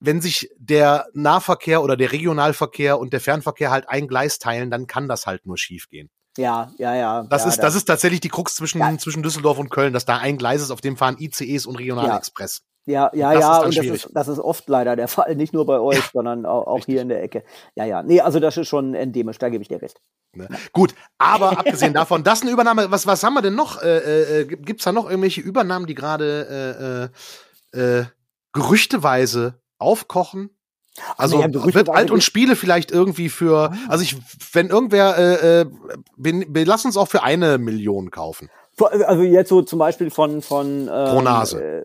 wenn 0.00 0.20
sich 0.20 0.50
der 0.58 1.06
Nahverkehr 1.12 1.82
oder 1.82 1.96
der 1.96 2.12
Regionalverkehr 2.12 2.98
und 2.98 3.12
der 3.12 3.20
Fernverkehr 3.20 3.70
halt 3.70 3.88
ein 3.88 4.08
Gleis 4.08 4.38
teilen, 4.38 4.70
dann 4.70 4.86
kann 4.86 5.08
das 5.08 5.26
halt 5.26 5.46
nur 5.46 5.58
schiefgehen. 5.58 6.10
Ja, 6.36 6.70
ja, 6.78 6.94
ja. 6.94 7.22
Das 7.24 7.42
ja, 7.42 7.48
ist, 7.50 7.58
das, 7.58 7.74
ist 7.74 7.84
tatsächlich 7.84 8.20
die 8.20 8.28
Krux 8.28 8.54
zwischen, 8.54 8.80
ja. 8.80 8.96
zwischen 8.98 9.22
Düsseldorf 9.22 9.58
und 9.58 9.70
Köln, 9.70 9.92
dass 9.92 10.04
da 10.04 10.18
ein 10.18 10.38
Gleis 10.38 10.62
ist, 10.62 10.70
auf 10.70 10.80
dem 10.80 10.96
fahren 10.96 11.16
ICEs 11.18 11.66
und 11.66 11.76
Regionalexpress. 11.76 12.62
Ja, 12.86 13.10
ja, 13.12 13.32
ja, 13.38 13.58
und 13.58 13.76
das 13.76 13.84
ist, 13.84 14.08
das 14.14 14.28
ist 14.28 14.38
oft 14.38 14.68
leider 14.68 14.96
der 14.96 15.08
Fall, 15.08 15.36
nicht 15.36 15.52
nur 15.52 15.66
bei 15.66 15.78
euch, 15.78 15.96
ja, 15.96 16.10
sondern 16.12 16.46
auch, 16.46 16.66
auch 16.66 16.84
hier 16.86 17.02
in 17.02 17.08
der 17.08 17.22
Ecke. 17.22 17.44
Ja, 17.74 17.84
ja, 17.84 18.02
nee, 18.02 18.20
also 18.20 18.40
das 18.40 18.56
ist 18.56 18.68
schon 18.68 18.94
endemisch, 18.94 19.38
da 19.38 19.48
gebe 19.48 19.62
ich 19.62 19.68
dir 19.68 19.82
recht. 19.82 20.00
Ne? 20.34 20.48
Gut, 20.72 20.94
aber 21.18 21.50
abgesehen 21.58 21.92
davon, 21.92 22.24
das 22.24 22.38
ist 22.38 22.42
eine 22.42 22.52
Übernahme, 22.52 22.90
was, 22.90 23.06
was 23.06 23.22
haben 23.22 23.34
wir 23.34 23.42
denn 23.42 23.54
noch? 23.54 23.82
Äh, 23.82 24.40
äh, 24.40 24.44
Gibt 24.46 24.80
es 24.80 24.84
da 24.84 24.92
noch 24.92 25.08
irgendwelche 25.08 25.40
Übernahmen, 25.40 25.86
die 25.86 25.94
gerade 25.94 27.10
äh, 27.74 27.80
äh, 27.80 28.00
äh, 28.00 28.04
gerüchteweise 28.52 29.60
aufkochen. 29.80 30.50
Also 31.16 31.40
ja, 31.40 31.74
wird 31.74 31.88
Alt 31.88 32.10
und 32.10 32.22
Spiele 32.22 32.56
vielleicht 32.56 32.90
irgendwie 32.90 33.28
für, 33.28 33.70
ah. 33.72 33.76
also 33.88 34.02
ich, 34.02 34.16
wenn 34.52 34.68
irgendwer, 34.68 35.16
äh, 35.16 35.60
äh, 35.60 35.66
bin, 36.16 36.46
lass 36.52 36.84
uns 36.84 36.96
auch 36.96 37.08
für 37.08 37.22
eine 37.22 37.58
Million 37.58 38.10
kaufen. 38.10 38.50
Also 38.80 39.22
jetzt 39.22 39.48
so 39.48 39.62
zum 39.62 39.78
Beispiel 39.78 40.10
von 40.10 40.42
von 40.42 40.82
ähm, 40.82 40.86
pro 40.88 41.20
Nase. 41.20 41.62
Äh, 41.62 41.82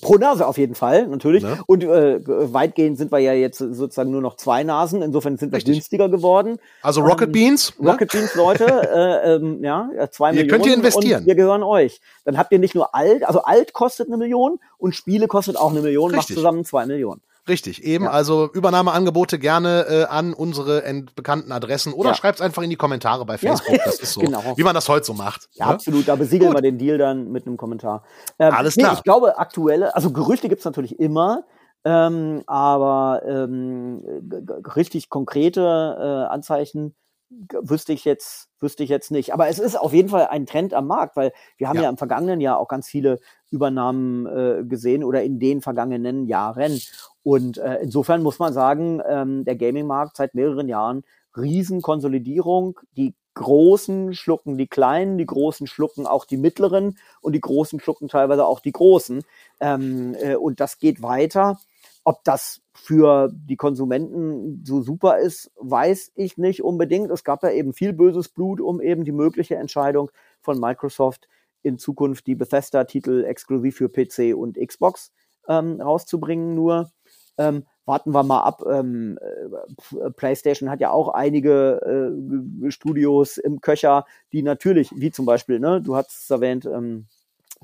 pro 0.00 0.16
Nase 0.16 0.46
auf 0.46 0.58
jeden 0.58 0.74
Fall 0.74 1.06
natürlich. 1.06 1.42
Ne? 1.42 1.58
Und 1.66 1.84
äh, 1.84 2.20
weitgehend 2.26 2.98
sind 2.98 3.12
wir 3.12 3.18
ja 3.18 3.32
jetzt 3.32 3.58
sozusagen 3.58 4.10
nur 4.10 4.20
noch 4.20 4.36
zwei 4.36 4.64
Nasen. 4.64 5.02
Insofern 5.02 5.36
sind 5.36 5.52
wir 5.52 5.56
Richtig. 5.56 5.74
günstiger 5.74 6.08
geworden. 6.08 6.58
Also 6.82 7.00
Rocket 7.00 7.28
ähm, 7.28 7.32
Beans. 7.32 7.74
Ne? 7.78 7.90
Rocket 7.90 8.12
Beans 8.12 8.34
Leute, 8.34 8.64
äh, 8.64 9.34
ähm, 9.34 9.62
ja 9.62 9.90
zwei 10.10 10.30
ihr 10.30 10.34
Millionen. 10.34 10.50
Könnt 10.50 10.66
ihr 10.66 10.74
investieren. 10.74 11.26
wir 11.26 11.34
gehören 11.34 11.62
euch. 11.62 12.00
Dann 12.24 12.38
habt 12.38 12.52
ihr 12.52 12.58
nicht 12.58 12.74
nur 12.74 12.94
alt, 12.94 13.24
also 13.24 13.42
alt 13.42 13.72
kostet 13.72 14.08
eine 14.08 14.16
Million 14.16 14.58
und 14.78 14.94
Spiele 14.94 15.28
kostet 15.28 15.56
auch 15.56 15.70
eine 15.70 15.80
Million, 15.80 16.10
Richtig. 16.10 16.30
macht 16.30 16.38
zusammen 16.38 16.64
zwei 16.64 16.86
Millionen. 16.86 17.20
Richtig, 17.48 17.84
eben. 17.84 18.04
Ja. 18.04 18.10
Also 18.10 18.50
Übernahmeangebote 18.52 19.38
gerne 19.38 19.86
äh, 19.88 20.04
an 20.04 20.34
unsere 20.34 20.82
bekannten 21.14 21.52
Adressen 21.52 21.92
oder 21.92 22.10
ja. 22.10 22.14
schreibt's 22.14 22.40
einfach 22.40 22.62
in 22.62 22.70
die 22.70 22.76
Kommentare 22.76 23.24
bei 23.24 23.38
Facebook. 23.38 23.76
Ja. 23.76 23.84
Das 23.84 23.98
ist 24.00 24.14
so, 24.14 24.20
genau. 24.20 24.42
wie 24.56 24.64
man 24.64 24.74
das 24.74 24.88
heute 24.88 25.06
so 25.06 25.14
macht. 25.14 25.48
Ja, 25.52 25.66
ne? 25.66 25.74
absolut. 25.74 26.08
Da 26.08 26.16
besiegeln 26.16 26.52
Gut. 26.52 26.58
wir 26.58 26.62
den 26.62 26.78
Deal 26.78 26.98
dann 26.98 27.30
mit 27.30 27.46
einem 27.46 27.56
Kommentar. 27.56 28.02
Ähm, 28.38 28.52
Alles 28.52 28.74
klar. 28.74 28.90
Nee, 28.90 28.96
ich 28.98 29.04
glaube, 29.04 29.38
aktuelle, 29.38 29.94
also 29.94 30.10
Gerüchte 30.10 30.48
gibt's 30.48 30.64
natürlich 30.64 30.98
immer. 30.98 31.44
Ähm, 31.84 32.42
aber 32.48 33.22
ähm, 33.24 34.02
richtig 34.74 35.08
konkrete 35.08 35.60
äh, 35.60 36.32
Anzeichen 36.32 36.96
wüsste 37.30 37.92
ich 37.92 38.04
jetzt 38.04 38.50
wüsste 38.60 38.82
ich 38.82 38.90
jetzt 38.90 39.10
nicht. 39.10 39.32
Aber 39.32 39.48
es 39.48 39.58
ist 39.58 39.78
auf 39.78 39.92
jeden 39.92 40.08
Fall 40.08 40.28
ein 40.28 40.46
Trend 40.46 40.72
am 40.72 40.86
Markt, 40.86 41.16
weil 41.16 41.32
wir 41.56 41.68
haben 41.68 41.76
ja, 41.76 41.84
ja 41.84 41.88
im 41.90 41.98
vergangenen 41.98 42.40
Jahr 42.40 42.58
auch 42.58 42.68
ganz 42.68 42.88
viele 42.88 43.18
Übernahmen 43.50 44.26
äh, 44.26 44.64
gesehen 44.64 45.04
oder 45.04 45.22
in 45.22 45.38
den 45.38 45.60
vergangenen 45.60 46.26
Jahren. 46.26 46.80
Und 47.22 47.58
äh, 47.58 47.78
insofern 47.82 48.22
muss 48.22 48.38
man 48.38 48.52
sagen, 48.52 49.02
ähm, 49.06 49.44
der 49.44 49.56
Gaming-Markt 49.56 50.16
seit 50.16 50.34
mehreren 50.34 50.68
Jahren 50.68 51.04
Riesenkonsolidierung. 51.36 52.80
Die 52.96 53.14
Großen 53.34 54.14
schlucken 54.14 54.56
die 54.56 54.66
Kleinen, 54.66 55.18
die 55.18 55.26
Großen 55.26 55.66
schlucken 55.66 56.06
auch 56.06 56.24
die 56.24 56.38
Mittleren 56.38 56.96
und 57.20 57.34
die 57.34 57.40
Großen 57.40 57.80
schlucken 57.80 58.08
teilweise 58.08 58.46
auch 58.46 58.60
die 58.60 58.72
Großen. 58.72 59.22
Ähm, 59.60 60.16
äh, 60.18 60.36
und 60.36 60.60
das 60.60 60.78
geht 60.78 61.02
weiter. 61.02 61.58
Ob 62.08 62.22
das 62.22 62.60
für 62.72 63.28
die 63.32 63.56
Konsumenten 63.56 64.62
so 64.64 64.80
super 64.80 65.18
ist, 65.18 65.50
weiß 65.56 66.12
ich 66.14 66.38
nicht 66.38 66.62
unbedingt. 66.62 67.10
Es 67.10 67.24
gab 67.24 67.42
ja 67.42 67.50
eben 67.50 67.72
viel 67.72 67.92
böses 67.92 68.28
Blut 68.28 68.60
um 68.60 68.80
eben 68.80 69.02
die 69.02 69.10
mögliche 69.10 69.56
Entscheidung 69.56 70.12
von 70.40 70.60
Microsoft 70.60 71.26
in 71.64 71.78
Zukunft 71.78 72.28
die 72.28 72.36
Bethesda-Titel 72.36 73.24
exklusiv 73.24 73.76
für 73.76 73.88
PC 73.88 74.36
und 74.36 74.56
Xbox 74.56 75.10
ähm, 75.48 75.80
rauszubringen. 75.80 76.54
Nur 76.54 76.92
ähm, 77.38 77.64
warten 77.86 78.12
wir 78.12 78.22
mal 78.22 78.42
ab. 78.42 78.62
Ähm, 78.70 79.18
äh, 79.20 80.10
PlayStation 80.12 80.70
hat 80.70 80.78
ja 80.80 80.92
auch 80.92 81.08
einige 81.08 82.12
äh, 82.62 82.70
Studios 82.70 83.36
im 83.36 83.60
Köcher, 83.60 84.04
die 84.30 84.44
natürlich, 84.44 84.92
wie 84.94 85.10
zum 85.10 85.26
Beispiel, 85.26 85.58
ne, 85.58 85.82
du 85.82 85.96
hast 85.96 86.12
es 86.12 86.30
erwähnt, 86.30 86.66
ähm, 86.66 87.08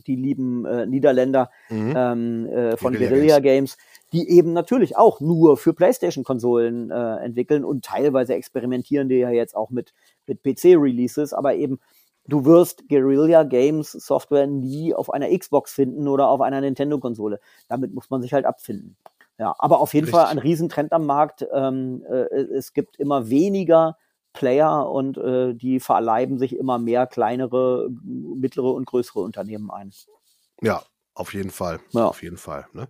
die 0.07 0.16
lieben 0.16 0.64
äh, 0.64 0.86
Niederländer 0.86 1.51
mhm. 1.68 1.95
ähm, 1.97 2.47
äh, 2.47 2.76
von 2.76 2.95
Guerilla 2.95 3.38
Games. 3.40 3.76
Die 4.12 4.28
eben 4.28 4.53
natürlich 4.53 4.97
auch 4.97 5.20
nur 5.20 5.57
für 5.57 5.72
PlayStation-Konsolen 5.72 6.90
äh, 6.90 7.16
entwickeln 7.24 7.64
und 7.64 7.84
teilweise 7.84 8.34
experimentieren 8.34 9.09
die 9.09 9.16
ja 9.16 9.30
jetzt 9.30 9.57
auch 9.57 9.70
mit, 9.70 9.95
mit 10.26 10.43
PC-Releases, 10.43 11.32
aber 11.32 11.55
eben 11.55 11.80
du 12.26 12.45
wirst 12.45 12.88
Guerilla 12.88 13.43
Games 13.45 13.93
Software 13.93 14.47
nie 14.47 14.95
auf 14.95 15.11
einer 15.12 15.36
Xbox 15.36 15.72
finden 15.72 16.09
oder 16.09 16.28
auf 16.28 16.40
einer 16.40 16.61
Nintendo-Konsole. 16.61 17.40
Damit 17.68 17.95
muss 17.95 18.11
man 18.11 18.22
sich 18.22 18.32
halt 18.32 18.45
abfinden. 18.45 18.97
Ja, 19.38 19.55
aber 19.59 19.80
auf 19.80 19.95
jeden 19.95 20.05
Richtig. 20.05 20.20
Fall 20.20 20.30
ein 20.30 20.38
Riesentrend 20.38 20.93
am 20.93 21.07
Markt. 21.07 21.47
Ähm, 21.53 22.05
äh, 22.09 22.36
es 22.55 22.74
gibt 22.74 22.97
immer 22.99 23.28
weniger 23.28 23.97
Player 24.32 24.88
und 24.88 25.18
äh, 25.18 25.54
die 25.54 25.80
verleiben 25.80 26.38
sich 26.38 26.56
immer 26.56 26.78
mehr 26.78 27.06
kleinere, 27.06 27.88
mittlere 28.02 28.72
und 28.72 28.86
größere 28.86 29.20
Unternehmen 29.20 29.70
ein. 29.70 29.92
Ja, 30.60 30.82
auf 31.14 31.34
jeden 31.34 31.50
Fall. 31.50 31.80
Ja. 31.90 32.06
Auf 32.06 32.22
jeden 32.22 32.38
Fall. 32.38 32.66
Ne? 32.72 32.88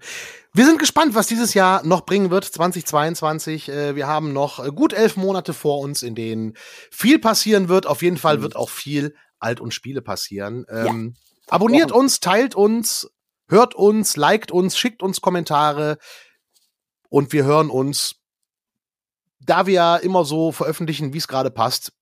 Wir 0.52 0.64
sind 0.64 0.78
gespannt, 0.78 1.14
was 1.14 1.26
dieses 1.26 1.54
Jahr 1.54 1.84
noch 1.84 2.06
bringen 2.06 2.30
wird, 2.30 2.44
2022. 2.44 3.68
Äh, 3.68 3.96
wir 3.96 4.06
haben 4.06 4.32
noch 4.32 4.64
äh, 4.64 4.70
gut 4.70 4.92
elf 4.92 5.16
Monate 5.16 5.52
vor 5.52 5.80
uns, 5.80 6.02
in 6.02 6.14
denen 6.14 6.54
viel 6.90 7.18
passieren 7.18 7.68
wird. 7.68 7.86
Auf 7.86 8.02
jeden 8.02 8.18
Fall 8.18 8.38
mhm. 8.38 8.42
wird 8.42 8.56
auch 8.56 8.70
viel 8.70 9.14
Alt- 9.40 9.60
und 9.60 9.74
Spiele 9.74 10.02
passieren. 10.02 10.64
Ähm, 10.68 11.14
ja. 11.16 11.22
Abonniert 11.48 11.90
uns, 11.90 12.20
teilt 12.20 12.54
uns, 12.54 13.10
hört 13.48 13.74
uns, 13.74 14.16
liked 14.16 14.52
uns, 14.52 14.78
schickt 14.78 15.02
uns 15.02 15.20
Kommentare 15.20 15.98
und 17.08 17.32
wir 17.32 17.44
hören 17.44 17.70
uns, 17.70 18.21
da 19.46 19.66
wir 19.66 19.74
ja 19.74 19.96
immer 19.96 20.24
so 20.24 20.52
veröffentlichen, 20.52 21.12
wie 21.12 21.18
es 21.18 21.28
gerade 21.28 21.50
passt, 21.50 21.92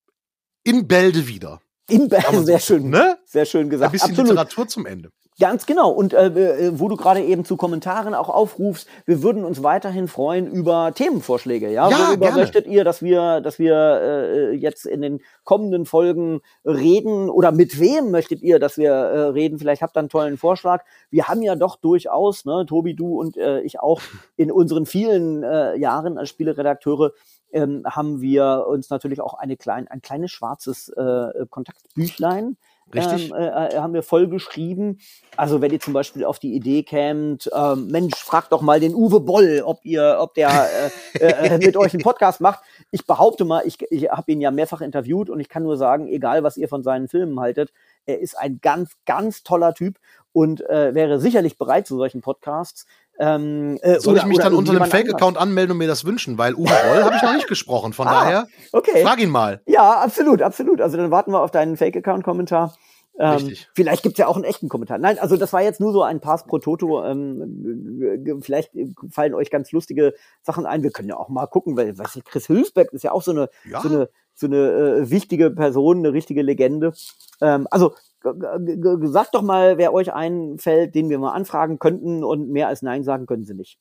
in 0.65 0.87
Bälde 0.87 1.27
wieder. 1.27 1.61
In 1.89 2.09
Bälde, 2.09 2.45
sehr 2.45 2.61
schön. 2.61 2.91
Ne? 2.91 3.19
Sehr 3.25 3.45
schön 3.45 3.69
gesagt. 3.71 3.89
Ein 3.89 3.93
bisschen 3.93 4.11
Absolut. 4.11 4.31
Literatur 4.31 4.69
zum 4.69 4.87
Ende. 4.87 5.11
Ganz 5.41 5.65
genau. 5.65 5.91
Und 5.91 6.13
äh, 6.13 6.27
äh, 6.27 6.79
wo 6.79 6.89
du 6.89 6.97
gerade 6.97 7.23
eben 7.23 7.47
zu 7.47 7.57
Kommentaren 7.57 8.15
auch 8.15 8.29
aufrufst, 8.29 8.87
wir 9.07 9.23
würden 9.23 9.43
uns 9.43 9.63
weiterhin 9.63 10.07
freuen 10.07 10.47
über 10.47 10.93
Themenvorschläge. 10.95 11.71
Ja, 11.71 11.89
ja 11.89 11.97
worüber 11.97 12.27
gerne. 12.27 12.43
möchtet 12.43 12.67
ihr, 12.67 12.85
dass 12.85 13.01
wir, 13.01 13.41
dass 13.41 13.59
wir 13.59 13.75
äh, 13.75 14.53
jetzt 14.53 14.85
in 14.85 15.01
den 15.01 15.21
kommenden 15.45 15.87
Folgen 15.87 16.43
reden 16.67 17.31
oder 17.31 17.53
mit 17.53 17.81
wem 17.81 18.11
möchtet 18.11 18.43
ihr, 18.43 18.59
dass 18.59 18.77
wir 18.77 18.93
äh, 18.93 19.21
reden? 19.29 19.59
Vielleicht 19.59 19.81
habt 19.81 19.97
ihr 19.97 20.01
einen 20.01 20.11
tollen 20.11 20.37
Vorschlag. 20.37 20.85
Wir 21.11 21.27
haben 21.27 21.41
ja 21.41 21.57
doch 21.57 21.77
durchaus, 21.77 22.45
ne, 22.45 22.67
Tobi, 22.67 22.95
du 22.95 23.19
und 23.19 23.39
äh, 23.39 23.63
ich 23.63 23.81
auch 23.81 24.03
in 24.37 24.53
unseren 24.53 24.85
vielen 24.85 25.43
äh, 25.43 25.75
Jahren 25.77 26.19
als 26.19 26.29
Spieleredakteure 26.29 27.13
ähm, 27.53 27.83
haben 27.87 28.21
wir 28.21 28.67
uns 28.69 28.91
natürlich 28.91 29.23
auch 29.23 29.35
eine 29.35 29.57
klein, 29.57 29.89
ein 29.89 30.03
kleines 30.03 30.31
schwarzes 30.33 30.91
äh, 30.91 31.47
Kontaktbüchlein 31.49 32.59
Richtig. 32.95 33.31
Ähm, 33.31 33.37
äh, 33.37 33.69
äh, 33.69 33.77
haben 33.79 33.95
wir 33.95 34.03
voll 34.03 34.29
geschrieben. 34.29 34.99
Also 35.37 35.61
wenn 35.61 35.73
ihr 35.73 35.81
zum 35.81 35.93
Beispiel 35.93 36.25
auf 36.25 36.39
die 36.39 36.55
Idee 36.55 36.83
kämt, 36.83 37.49
ähm, 37.55 37.87
Mensch, 37.89 38.17
fragt 38.17 38.53
doch 38.53 38.63
mal 38.63 38.81
den 38.81 38.95
Uwe 38.95 39.21
Boll, 39.21 39.63
ob 39.65 39.85
ihr, 39.85 40.19
ob 40.21 40.35
der 40.35 40.69
äh, 41.15 41.27
äh, 41.27 41.59
mit 41.59 41.77
euch 41.77 41.95
einen 41.95 42.03
Podcast 42.03 42.41
macht. 42.41 42.61
Ich 42.91 43.07
behaupte 43.07 43.45
mal, 43.45 43.63
ich, 43.65 43.79
ich 43.91 44.11
habe 44.11 44.33
ihn 44.33 44.41
ja 44.41 44.51
mehrfach 44.51 44.81
interviewt 44.81 45.31
und 45.31 45.41
ich 45.41 45.49
kann 45.49 45.63
nur 45.63 45.77
sagen, 45.77 46.09
egal 46.09 46.43
was 46.43 46.57
ihr 46.57 46.69
von 46.69 46.83
seinen 46.83 47.09
Filmen 47.09 47.39
haltet, 47.39 47.73
er 48.07 48.21
ist 48.21 48.37
ein 48.37 48.59
ganz, 48.61 48.93
ganz 49.07 49.43
toller 49.43 49.75
Typ 49.75 49.99
und 50.33 50.69
äh, 50.69 50.95
wäre 50.95 51.21
sicherlich 51.21 51.59
bereit 51.59 51.87
zu 51.87 51.97
solchen 51.97 52.21
Podcasts. 52.21 52.87
Ähm, 53.23 53.79
äh, 53.83 54.01
Soll 54.01 54.15
oder, 54.15 54.23
ich 54.23 54.29
mich 54.29 54.39
dann 54.39 54.55
unter 54.55 54.73
einem 54.73 54.91
Fake-Account 54.91 55.37
anmelden 55.37 55.73
und 55.73 55.79
mir 55.79 55.87
das 55.87 56.07
wünschen? 56.07 56.39
Weil 56.39 56.55
Uwe 56.55 56.71
Boll 56.71 57.05
habe 57.05 57.17
ich 57.17 57.23
noch 57.23 57.35
nicht 57.35 57.49
gesprochen. 57.49 57.93
Von 57.93 58.09
ah, 58.09 58.13
daher, 58.13 58.47
okay. 58.73 59.03
frag 59.03 59.21
ihn 59.21 59.29
mal. 59.29 59.61
Ja, 59.67 60.01
absolut, 60.01 60.41
absolut. 60.41 60.81
Also 60.81 60.97
dann 60.97 61.11
warten 61.11 61.31
wir 61.31 61.43
auf 61.43 61.51
deinen 61.51 61.77
Fake-Account-Kommentar. 61.77 62.75
Ähm, 63.19 63.33
Richtig. 63.33 63.69
Vielleicht 63.75 64.03
gibt's 64.03 64.19
ja 64.19 64.27
auch 64.27 64.37
einen 64.37 64.45
echten 64.45 64.71
Kommentar. 64.71 64.97
Nein, 64.97 65.19
also 65.19 65.37
das 65.37 65.53
war 65.53 65.61
jetzt 65.61 65.81
nur 65.81 65.93
so 65.93 66.03
ein 66.03 66.21
Pass 66.21 66.47
pro 66.47 66.59
Toto. 66.59 67.05
Ähm, 67.05 68.41
vielleicht 68.41 68.71
fallen 69.11 69.35
euch 69.35 69.51
ganz 69.51 69.71
lustige 69.73 70.15
Sachen 70.41 70.65
ein. 70.65 70.83
Wir 70.83 70.91
können 70.91 71.11
ja 71.11 71.19
auch 71.19 71.29
mal 71.29 71.47
gucken, 71.47 71.77
weil 71.77 71.99
was 71.99 72.17
ich, 72.17 72.25
Chris 72.25 72.49
Hülsbeck 72.49 72.91
ist 72.93 73.05
ja 73.05 73.13
auch 73.13 73.21
so 73.21 73.33
eine, 73.33 73.51
ja. 73.71 73.83
so 73.83 73.91
eine, 73.91 74.09
so 74.35 74.47
eine 74.47 74.57
äh, 74.57 75.11
wichtige 75.11 75.51
Person, 75.51 75.99
eine 75.99 76.15
richtige 76.15 76.41
Legende. 76.41 76.95
Ähm, 77.43 77.69
also 77.71 77.95
sagt 78.23 79.35
doch 79.35 79.43
mal, 79.43 79.79
wer 79.79 79.93
euch 79.93 80.13
einfällt, 80.13 80.95
den 80.95 81.09
wir 81.09 81.19
mal 81.19 81.33
anfragen 81.33 81.79
könnten 81.79 82.23
und 82.23 82.51
mehr 82.51 82.69
als 82.69 82.83
Nein 82.83 83.03
sagen 83.03 83.27
können 83.27 83.45
sie 83.45 83.55
nicht. 83.55 83.79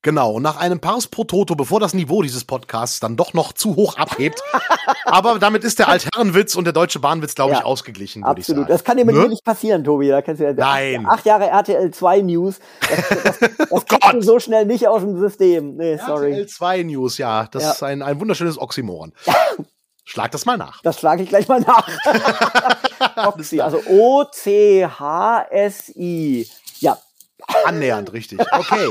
Genau, 0.00 0.32
und 0.32 0.42
nach 0.42 0.56
einem 0.56 0.80
Pars 0.80 1.06
pro 1.06 1.24
Toto, 1.24 1.54
bevor 1.54 1.78
das 1.78 1.94
Niveau 1.94 2.22
dieses 2.22 2.44
Podcasts 2.44 3.00
dann 3.00 3.16
doch 3.16 3.34
noch 3.34 3.52
zu 3.52 3.76
hoch 3.76 3.96
abhebt. 3.96 4.42
aber 5.04 5.38
damit 5.38 5.64
ist 5.64 5.78
der 5.78 5.88
Altherrenwitz 5.88 6.54
und 6.54 6.64
der 6.64 6.72
deutsche 6.72 7.00
Bahnwitz, 7.00 7.34
glaube 7.34 7.52
ja, 7.52 7.58
ich, 7.58 7.64
ausgeglichen. 7.64 8.24
Absolut. 8.24 8.68
Das 8.70 8.82
kann 8.82 8.96
dir 8.96 9.04
mit 9.04 9.14
ne? 9.14 9.28
nicht 9.28 9.44
passieren, 9.44 9.84
Tobi. 9.84 10.08
Da 10.08 10.22
kannst 10.22 10.40
du 10.40 10.44
ja, 10.44 10.52
Nein. 10.52 11.06
Acht 11.08 11.26
Jahre 11.26 11.46
RTL 11.46 11.90
2 11.90 12.22
News. 12.22 12.58
Das, 12.80 13.22
das, 13.22 13.38
das 13.38 13.50
oh 13.70 13.80
du 14.12 14.22
so 14.22 14.40
schnell 14.40 14.66
nicht 14.66 14.88
aus 14.88 15.02
dem 15.02 15.18
System. 15.18 15.76
Nee, 15.76 15.98
sorry. 15.98 16.30
RTL 16.30 16.46
2 16.46 16.82
News, 16.84 17.18
ja. 17.18 17.46
Das 17.50 17.62
ja. 17.62 17.70
ist 17.72 17.82
ein, 17.82 18.02
ein 18.02 18.20
wunderschönes 18.20 18.58
Oxymoron. 18.58 19.12
Schlag 20.04 20.32
das 20.32 20.44
mal 20.46 20.56
nach. 20.56 20.82
Das 20.82 20.98
schlage 20.98 21.22
ich 21.22 21.28
gleich 21.28 21.46
mal 21.48 21.60
nach. 21.60 21.88
Oxy, 23.26 23.60
also 23.60 23.78
O-C-H-S-I. 23.86 24.88
Ja. 26.80 26.98
Annähernd 27.64 28.12
richtig. 28.12 28.40
Okay. 28.40 28.88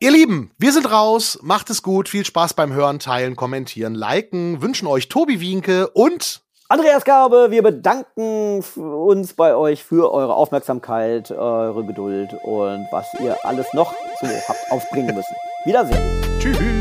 Ihr 0.00 0.10
Lieben, 0.10 0.50
wir 0.58 0.72
sind 0.72 0.90
raus. 0.90 1.38
Macht 1.42 1.70
es 1.70 1.82
gut. 1.82 2.08
Viel 2.08 2.24
Spaß 2.24 2.54
beim 2.54 2.72
Hören, 2.72 2.98
Teilen, 2.98 3.36
Kommentieren, 3.36 3.94
Liken. 3.94 4.62
Wünschen 4.62 4.88
euch 4.88 5.08
Tobi 5.08 5.40
Wienke 5.40 5.88
und 5.90 6.42
Andreas 6.70 7.04
Garbe. 7.04 7.50
Wir 7.50 7.62
bedanken 7.62 8.62
uns 8.76 9.34
bei 9.34 9.56
euch 9.56 9.82
für 9.82 10.12
eure 10.12 10.34
Aufmerksamkeit, 10.34 11.30
eure 11.32 11.84
Geduld 11.84 12.32
und 12.44 12.86
was 12.92 13.06
ihr 13.20 13.36
alles 13.44 13.66
noch 13.74 13.92
so 14.20 14.28
habt 14.48 14.70
aufbringen 14.70 15.14
müssen. 15.16 15.34
Wiedersehen. 15.64 16.38
Tschüss. 16.38 16.79